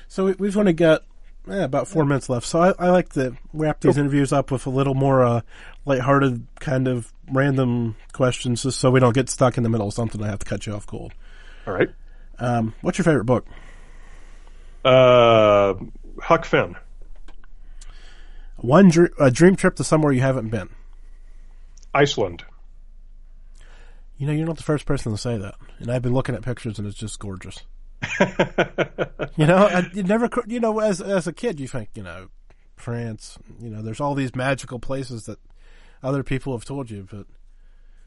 So 0.08 0.32
we've 0.38 0.56
only 0.56 0.74
got 0.74 1.04
eh, 1.50 1.64
about 1.64 1.88
four 1.88 2.06
minutes 2.06 2.30
left. 2.30 2.46
So 2.46 2.60
I, 2.60 2.74
I 2.80 2.90
like 2.90 3.10
to 3.14 3.38
wrap 3.54 3.82
these 3.82 3.98
interviews 3.98 4.32
up 4.34 4.52
with 4.52 4.66
a 4.66 4.70
little 4.70 4.94
more 4.94 5.24
uh, 5.24 5.42
lighthearted, 5.86 6.46
kind 6.60 6.88
of 6.88 7.12
random 7.32 7.96
questions, 8.14 8.64
just 8.64 8.80
so 8.80 8.92
we 8.92 9.00
don't 9.00 9.14
get 9.14 9.30
stuck 9.30 9.58
in 9.58 9.64
the 9.64 9.70
middle 9.70 9.88
of 9.88 9.94
something. 9.94 10.22
I 10.24 10.28
have 10.28 10.40
to 10.40 10.46
cut 10.46 10.66
you 10.66 10.74
off 10.74 10.86
cold. 10.86 11.14
All 11.66 11.74
right. 11.74 11.90
Um, 12.40 12.74
what's 12.82 12.98
your 12.98 13.06
favorite 13.06 13.26
book? 13.26 13.46
Uh, 14.86 15.74
Huck 16.22 16.46
Finn. 16.46 16.76
One 18.58 18.90
dr- 18.90 19.14
a 19.20 19.30
dream 19.30 19.56
trip 19.56 19.76
to 19.76 19.84
somewhere 19.84 20.12
you 20.12 20.22
haven't 20.22 20.50
been. 20.50 20.70
Iceland. 21.94 22.44
You 24.18 24.26
know, 24.26 24.34
you're 24.34 24.48
not 24.48 24.58
the 24.58 24.64
first 24.64 24.86
person 24.86 25.12
to 25.12 25.18
say 25.18 25.38
that, 25.38 25.56
and 25.80 25.92
I've 25.92 26.02
been 26.02 26.14
looking 26.14 26.36
at 26.36 26.42
pictures, 26.42 26.80
and 26.80 26.88
it's 26.88 26.98
just 26.98 27.20
gorgeous. 27.20 27.64
you 29.38 29.46
know, 29.46 29.58
I, 29.58 29.90
you 29.94 30.04
never, 30.04 30.30
you 30.46 30.60
know, 30.60 30.80
as 30.80 31.02
as 31.02 31.28
a 31.28 31.34
kid, 31.34 31.60
you 31.60 31.68
think, 31.68 31.90
you 31.96 32.04
know, 32.04 32.28
France. 32.76 33.38
You 33.60 33.70
know, 33.70 33.82
there's 33.82 34.00
all 34.00 34.16
these 34.16 34.36
magical 34.36 34.80
places 34.80 35.26
that 35.26 35.40
other 36.04 36.24
people 36.24 36.54
have 36.54 36.66
told 36.66 36.90
you, 36.92 37.08
but 37.10 37.26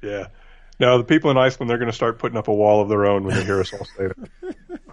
yeah. 0.02 0.28
Now 0.78 0.96
the 0.96 1.04
people 1.04 1.30
in 1.30 1.36
Iceland, 1.36 1.68
they're 1.68 1.78
going 1.78 1.90
to 1.90 1.96
start 1.96 2.18
putting 2.18 2.38
up 2.38 2.48
a 2.48 2.54
wall 2.54 2.80
of 2.80 2.88
their 2.88 3.04
own 3.04 3.24
when 3.24 3.34
they 3.34 3.44
hear 3.44 3.60
us 3.60 3.72
all 3.72 3.84
say 3.84 4.04
it. 4.06 4.16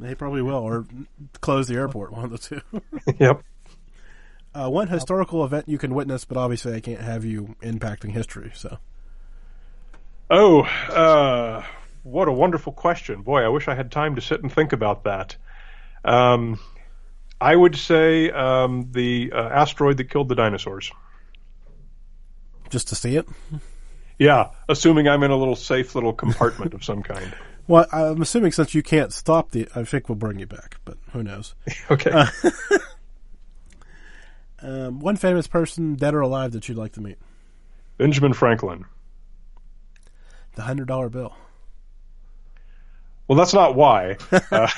They 0.00 0.14
probably 0.14 0.40
will, 0.40 0.54
or 0.54 0.86
close 1.42 1.68
the 1.68 1.74
airport. 1.74 2.12
One 2.12 2.24
of 2.24 2.30
the 2.30 2.38
two. 2.38 2.62
yep. 3.18 3.42
Uh, 4.54 4.68
one 4.70 4.88
historical 4.88 5.44
event 5.44 5.68
you 5.68 5.76
can 5.76 5.94
witness, 5.94 6.24
but 6.24 6.38
obviously 6.38 6.74
I 6.74 6.80
can't 6.80 7.02
have 7.02 7.24
you 7.24 7.54
impacting 7.62 8.10
history. 8.10 8.50
So. 8.54 8.78
Oh, 10.30 10.62
uh, 10.62 11.62
what 12.02 12.28
a 12.28 12.32
wonderful 12.32 12.72
question! 12.72 13.22
Boy, 13.22 13.42
I 13.42 13.48
wish 13.48 13.68
I 13.68 13.74
had 13.74 13.90
time 13.90 14.16
to 14.16 14.20
sit 14.20 14.42
and 14.42 14.52
think 14.52 14.72
about 14.72 15.04
that. 15.04 15.36
Um, 16.04 16.58
I 17.40 17.54
would 17.54 17.76
say 17.76 18.30
um, 18.30 18.88
the 18.92 19.32
uh, 19.34 19.48
asteroid 19.48 19.96
that 19.96 20.10
killed 20.10 20.28
the 20.28 20.34
dinosaurs. 20.34 20.92
Just 22.68 22.88
to 22.88 22.94
see 22.94 23.16
it. 23.16 23.26
Yeah, 24.18 24.50
assuming 24.68 25.08
I'm 25.08 25.22
in 25.22 25.30
a 25.30 25.36
little 25.36 25.56
safe 25.56 25.94
little 25.94 26.12
compartment 26.12 26.74
of 26.74 26.84
some 26.84 27.02
kind. 27.02 27.34
Well, 27.66 27.86
I'm 27.92 28.20
assuming 28.20 28.50
since 28.50 28.74
you 28.74 28.82
can't 28.82 29.12
stop 29.12 29.52
the, 29.52 29.68
I 29.76 29.84
think 29.84 30.08
we'll 30.08 30.16
bring 30.16 30.40
you 30.40 30.46
back, 30.46 30.78
but 30.84 30.98
who 31.12 31.22
knows? 31.22 31.54
okay. 31.90 32.10
Uh, 32.10 32.26
um, 34.62 34.98
one 34.98 35.14
famous 35.14 35.46
person, 35.46 35.94
dead 35.94 36.12
or 36.12 36.20
alive, 36.20 36.50
that 36.50 36.68
you'd 36.68 36.78
like 36.78 36.94
to 36.94 37.00
meet? 37.00 37.16
Benjamin 37.96 38.32
Franklin. 38.32 38.86
The 40.56 40.62
hundred 40.62 40.88
dollar 40.88 41.08
bill. 41.08 41.36
Well, 43.30 43.36
that's 43.36 43.54
not 43.54 43.76
why. 43.76 44.16
uh, 44.32 44.40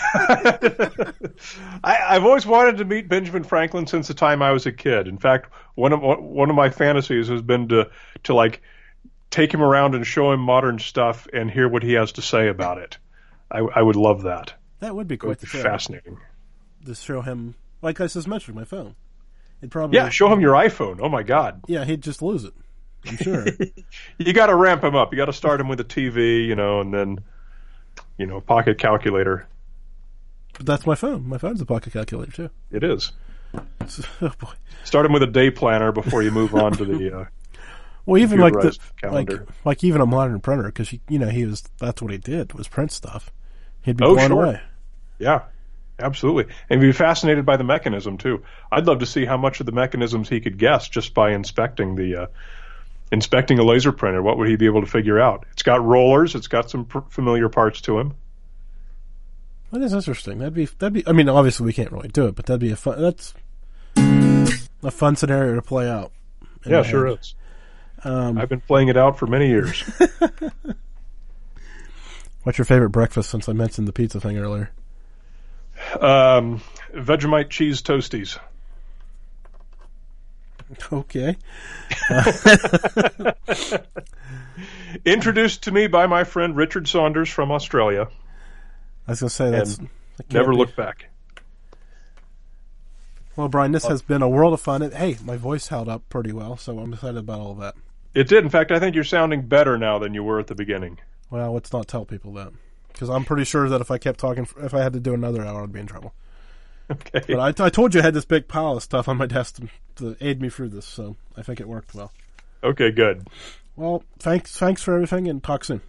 I, 1.83 1.95
have 2.11 2.23
always 2.23 2.45
wanted 2.45 2.77
to 2.77 2.85
meet 2.85 3.09
Benjamin 3.09 3.45
Franklin 3.45 3.87
since 3.87 4.09
the 4.09 4.15
time 4.15 4.43
I 4.43 4.53
was 4.53 4.67
a 4.67 4.73
kid. 4.73 5.09
In 5.09 5.17
fact, 5.17 5.51
one 5.75 5.95
of 5.95 6.03
one 6.03 6.51
of 6.51 6.55
my 6.55 6.69
fantasies 6.69 7.29
has 7.29 7.41
been 7.41 7.69
to 7.69 7.91
to 8.25 8.35
like 8.35 8.61
take 9.31 9.55
him 9.55 9.63
around 9.63 9.95
and 9.95 10.07
show 10.07 10.33
him 10.33 10.41
modern 10.41 10.79
stuff 10.79 11.27
and 11.33 11.51
hear 11.51 11.67
what 11.67 11.83
he 11.83 11.95
has 11.95 12.13
to 12.13 12.21
say 12.21 12.49
about 12.49 12.77
it. 12.77 12.99
I, 13.51 13.61
I 13.61 13.81
would 13.81 13.97
love 13.97 14.25
that. 14.25 14.53
That 14.81 14.95
would 14.95 15.09
be 15.09 15.17
quite 15.17 15.29
would 15.29 15.41
be 15.41 15.47
fascinating. 15.47 16.19
To 16.85 16.95
show 16.95 17.23
him, 17.23 17.55
like 17.81 18.03
I 18.03 18.07
just 18.07 18.29
mentioned, 18.29 18.55
my 18.55 18.65
phone. 18.65 18.97
It 19.63 19.71
probably 19.71 19.97
yeah. 19.97 20.11
Show 20.11 20.31
him 20.31 20.41
your 20.41 20.53
iPhone. 20.53 20.99
Oh 21.01 21.09
my 21.09 21.23
God. 21.23 21.63
Yeah, 21.69 21.87
he'd 21.87 22.03
just 22.03 22.21
lose 22.21 22.45
it. 22.45 22.53
I'm 23.07 23.17
sure. 23.17 23.47
you 24.19 24.35
got 24.35 24.49
to 24.49 24.55
ramp 24.55 24.85
him 24.85 24.95
up. 24.95 25.11
You 25.11 25.17
got 25.17 25.25
to 25.25 25.33
start 25.33 25.59
him 25.59 25.69
with 25.69 25.81
a 25.81 25.85
TV, 25.85 26.47
you 26.47 26.55
know, 26.55 26.83
and 26.83 26.93
then 26.93 27.21
you 28.19 28.27
know, 28.27 28.41
pocket 28.41 28.79
calculator. 28.79 29.47
But 30.55 30.67
that's 30.67 30.87
my 30.87 30.95
phone. 30.95 31.29
My 31.29 31.39
phone's 31.39 31.61
a 31.61 31.67
pocket 31.67 31.93
calculator 31.93 32.33
too. 32.33 32.51
It 32.71 32.85
is. 32.85 33.13
oh 33.55 34.33
boy. 34.39 34.53
Start 34.85 35.07
him 35.07 35.13
with 35.13 35.23
a 35.23 35.27
day 35.27 35.51
planner 35.51 35.93
before 35.93 36.23
you 36.23 36.31
move 36.31 36.55
on 36.55 36.73
to 36.73 36.85
the. 36.85 37.19
Uh, 37.21 37.25
well, 38.07 38.21
even 38.21 38.41
like 38.41 38.55
the 38.55 38.77
calendar. 39.01 39.39
like 39.39 39.49
like 39.65 39.85
even 39.85 40.01
a 40.01 40.07
modern 40.07 40.41
printer 40.41 40.65
because 40.65 40.93
you 40.93 41.19
know 41.19 41.29
he 41.29 41.47
was 41.47 41.63
that's 41.79 42.03
what 42.03 42.13
he 42.13 42.19
did 42.19 42.53
was 42.55 42.69
print 42.69 42.93
stuff. 42.93 43.31
He'd 43.83 43.97
be 43.97 44.05
oh, 44.05 44.15
blown 44.15 44.29
sure. 44.29 44.45
away. 44.45 44.61
Yeah, 45.19 45.43
absolutely, 45.99 46.53
and 46.71 46.81
be 46.81 46.93
fascinated 46.93 47.45
by 47.45 47.57
the 47.57 47.65
mechanism 47.65 48.19
too. 48.19 48.43
I'd 48.71 48.87
love 48.87 49.01
to 49.01 49.07
see 49.07 49.25
how 49.25 49.37
much 49.37 49.61
of 49.61 49.67
the 49.67 49.73
mechanisms 49.73 50.29
he 50.29 50.41
could 50.41 50.59
guess 50.59 50.89
just 50.89 51.15
by 51.15 51.33
inspecting 51.33 51.95
the 51.95 52.23
uh, 52.23 52.27
inspecting 53.13 53.59
a 53.61 53.63
laser 53.63 53.93
printer. 53.93 54.23
What 54.23 54.39
would 54.39 54.49
he 54.49 54.57
be 54.57 54.67
able 54.67 54.81
to 54.81 54.87
figure 54.87 55.21
out? 55.21 55.47
It's 55.53 55.63
got 55.63 55.85
rollers. 55.85 56.35
It's 56.35 56.49
got 56.49 56.71
some 56.71 56.87
pr- 56.87 57.01
familiar 57.11 57.49
parts 57.49 57.83
to 57.83 57.99
him. 58.01 58.15
That 59.71 59.83
is 59.83 59.93
interesting. 59.93 60.39
That'd 60.39 60.55
be 60.55 60.65
that'd 60.65 60.93
be. 60.93 61.07
I 61.07 61.13
mean, 61.13 61.29
obviously 61.29 61.67
we 61.67 61.73
can't 61.73 61.93
really 61.93 62.09
do 62.09 62.27
it, 62.27 62.35
but 62.35 62.47
that'd 62.47 62.61
be 62.61 62.73
a 62.73 62.77
fun. 62.77 63.01
That's 63.01 63.35
a 63.97 64.91
fun 64.91 65.15
scenario 65.17 65.55
to 65.55 65.63
play 65.63 65.89
out. 65.89 66.13
Yeah, 66.67 66.83
sure 66.83 67.07
head. 67.07 67.19
is. 67.21 67.35
Um, 68.05 68.37
I've 68.39 68.49
been 68.49 68.61
playing 68.61 68.89
it 68.89 68.97
out 68.97 69.19
for 69.19 69.27
many 69.27 69.49
years. 69.49 69.83
What's 72.43 72.59
your 72.59 72.65
favorite 72.65 72.91
breakfast? 72.91 73.31
Since 73.31 73.49
I 73.49 73.53
mentioned 73.53 73.87
the 73.87 73.93
pizza 73.93 74.21
thing 74.21 74.37
earlier. 74.37 74.71
Um, 76.01 76.61
Vegemite 76.93 77.51
cheese 77.51 77.83
toasties. 77.83 78.39
Okay. 80.93 81.37
Introduced 85.05 85.65
to 85.65 85.73
me 85.73 85.87
by 85.87 86.07
my 86.07 86.25
friend 86.25 86.57
Richard 86.57 86.87
Saunders 86.89 87.29
from 87.29 87.51
Australia. 87.51 88.09
I 89.07 89.13
was 89.13 89.21
going 89.21 89.29
to 89.29 89.35
say 89.35 89.51
that's 89.51 89.81
never 90.31 90.55
look 90.55 90.77
back. 90.77 91.07
Well, 93.37 93.49
Brian, 93.49 93.73
this 93.73 93.87
uh, 93.87 93.91
has 93.91 94.03
been 94.03 94.23
a 94.23 94.29
world 94.29 94.53
of 94.53 94.61
fun. 94.61 94.91
Hey, 94.91 95.17
my 95.25 95.37
voice 95.37 95.69
held 95.69 95.89
up 95.89 96.09
pretty 96.09 96.33
well, 96.33 96.57
so 96.57 96.79
I'm 96.79 96.93
excited 96.93 97.17
about 97.17 97.41
all 97.41 97.53
of 97.53 97.59
that. 97.59 97.75
It 98.15 98.29
did. 98.29 98.45
In 98.45 98.51
fact, 98.51 98.71
I 98.71 98.79
think 98.79 98.95
you're 98.95 99.05
sounding 99.05 99.43
better 99.43 99.79
now 99.79 99.99
than 99.99 100.13
you 100.13 100.23
were 100.23 100.39
at 100.39 100.49
the 100.49 100.55
beginning. 100.55 100.99
Well, 101.31 101.53
let's 101.53 101.73
not 101.73 101.89
tell 101.89 102.05
people 102.05 102.35
that, 102.35 102.53
because 102.93 103.09
I'm 103.09 103.25
pretty 103.25 103.45
sure 103.45 103.71
that 103.71 103.81
if 103.81 103.91
I 103.91 103.97
kept 103.97 104.21
talking, 104.21 104.47
if 104.59 104.75
I 104.75 104.83
had 104.83 104.93
to 104.93 105.01
do 105.01 105.15
another 105.15 105.45
hour, 105.45 105.63
I'd 105.63 105.73
be 105.73 105.81
in 105.81 105.87
trouble. 105.87 106.13
Okay. 106.91 107.23
But 107.27 107.61
I, 107.61 107.67
I 107.67 107.71
told 107.71 107.95
you 107.95 108.01
I 108.01 108.05
had 108.05 108.15
this 108.15 108.25
big 108.25 108.49
pile 108.49 108.77
of 108.77 108.83
stuff 108.83 109.09
on 109.09 109.17
my 109.17 109.27
desk 109.27 109.57
to, 109.57 109.69
to 109.97 110.17
aid 110.21 110.43
me 110.43 110.49
through 110.49 110.71
this, 110.71 110.85
so 110.87 111.17
I 111.37 111.43
think 111.43 111.61
it 111.61 111.69
worked 111.69 111.95
well. 111.95 112.13
Okay, 112.63 112.91
good. 112.91 113.27
Well, 113.77 114.05
thanks, 114.19 114.57
thanks 114.59 114.83
for 114.83 114.95
everything, 114.95 115.29
and 115.29 115.43
talk 115.43 115.65
soon. 115.65 115.81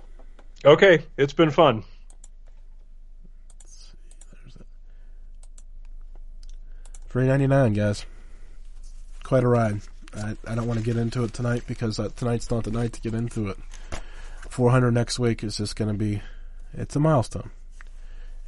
Okay, 0.64 1.06
it's 1.18 1.34
been 1.34 1.52
fun. 1.52 1.84
Three 7.10 7.28
ninety 7.28 7.46
nine, 7.46 7.74
guys. 7.74 8.06
Quite 9.24 9.44
a 9.44 9.48
ride. 9.48 9.82
I, 10.16 10.36
I 10.48 10.56
don't 10.56 10.68
want 10.68 10.80
to 10.80 10.86
get 10.86 10.98
into 10.98 11.24
it 11.24 11.34
tonight 11.34 11.64
because 11.68 12.00
uh, 12.00 12.10
tonight's 12.16 12.50
not 12.50 12.64
the 12.64 12.72
night 12.72 12.94
to 12.94 13.02
get 13.02 13.14
into 13.14 13.50
it. 13.50 13.58
Four 14.50 14.72
hundred 14.72 14.91
next 14.91 15.20
week 15.20 15.44
is 15.44 15.58
just 15.58 15.76
going 15.76 15.91
to 15.91 15.98
be, 15.98 16.22
it's 16.74 16.96
a 16.96 17.00
milestone, 17.00 17.52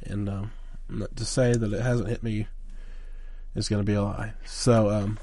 and 0.02 0.28
um, 0.28 0.52
to 0.88 1.24
say 1.24 1.52
that 1.52 1.72
it 1.72 1.82
hasn't 1.82 2.08
hit 2.08 2.22
me 2.22 2.46
is 3.54 3.68
going 3.68 3.80
to 3.80 3.86
be 3.86 3.94
a 3.94 4.02
lie. 4.02 4.34
So 4.44 4.90
um, 4.90 5.18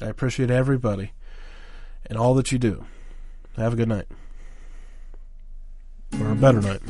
I 0.00 0.06
appreciate 0.06 0.50
everybody 0.50 1.12
and 2.06 2.18
all 2.18 2.34
that 2.34 2.52
you 2.52 2.58
do. 2.58 2.84
Have 3.56 3.72
a 3.72 3.76
good 3.76 3.88
night. 3.88 4.06
Or 6.20 6.32
a 6.32 6.34
better 6.34 6.60
night. 6.60 6.80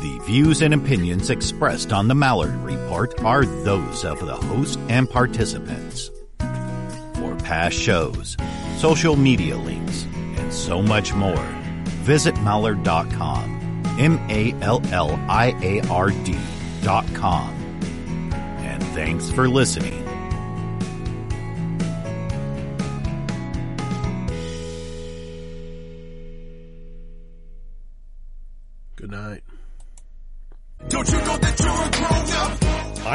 The 0.00 0.22
views 0.26 0.62
and 0.62 0.74
opinions 0.74 1.30
expressed 1.30 1.92
on 1.92 2.08
the 2.08 2.14
Malliard 2.14 2.64
Report 2.64 3.22
are 3.22 3.44
those 3.44 4.04
of 4.04 4.18
the 4.24 4.36
host 4.36 4.78
and 4.88 5.08
participants. 5.08 6.10
For 6.38 7.36
past 7.44 7.76
shows, 7.76 8.36
social 8.78 9.16
media 9.16 9.56
links, 9.56 10.06
so 10.68 10.82
much 10.82 11.14
more, 11.14 11.46
visit 12.04 12.34
Malliard.com. 12.36 13.54
M-A-L-L-I-A-R-D 13.98 14.78
dot 16.82 17.14
com. 17.14 17.54
And 18.60 18.82
thanks 18.88 19.30
for 19.30 19.48
listening. 19.48 20.07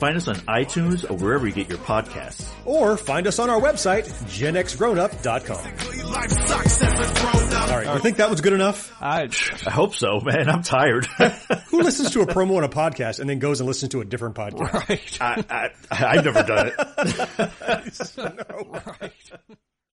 find 0.00 0.16
us 0.16 0.26
on 0.28 0.36
iTunes 0.36 1.08
or 1.08 1.14
wherever 1.14 1.46
you 1.46 1.52
get 1.52 1.68
your 1.68 1.78
podcasts. 1.78 2.48
Or 2.64 2.96
find 2.96 3.26
us 3.26 3.38
on 3.38 3.50
our 3.50 3.60
website, 3.60 4.06
genxgrownup.com. 4.24 6.10
Life 6.10 6.30
sucks 6.48 6.82
as 6.82 6.98
a 6.98 7.14
grown 7.20 7.52
up. 7.52 7.70
All 7.70 7.76
right, 7.76 7.94
you 7.94 8.00
think 8.00 8.16
that 8.16 8.30
was 8.30 8.40
good 8.40 8.54
enough? 8.54 8.92
I, 9.00 9.28
I 9.66 9.70
hope 9.70 9.94
so, 9.94 10.20
man. 10.20 10.48
I'm 10.48 10.62
tired. 10.62 11.04
Who 11.68 11.82
listens 11.82 12.10
to 12.12 12.22
a 12.22 12.26
promo 12.26 12.56
on 12.56 12.64
a 12.64 12.68
podcast 12.68 13.20
and 13.20 13.28
then 13.28 13.38
goes 13.38 13.60
and 13.60 13.66
listens 13.66 13.92
to 13.92 14.00
a 14.00 14.04
different 14.04 14.34
podcast? 14.34 15.20
right. 15.20 15.46
I, 15.50 15.70
I, 15.90 16.06
I've 16.16 16.24
never 16.24 16.42
done 16.42 16.72
it. 16.76 18.16
no. 18.16 18.80
right. 19.00 19.12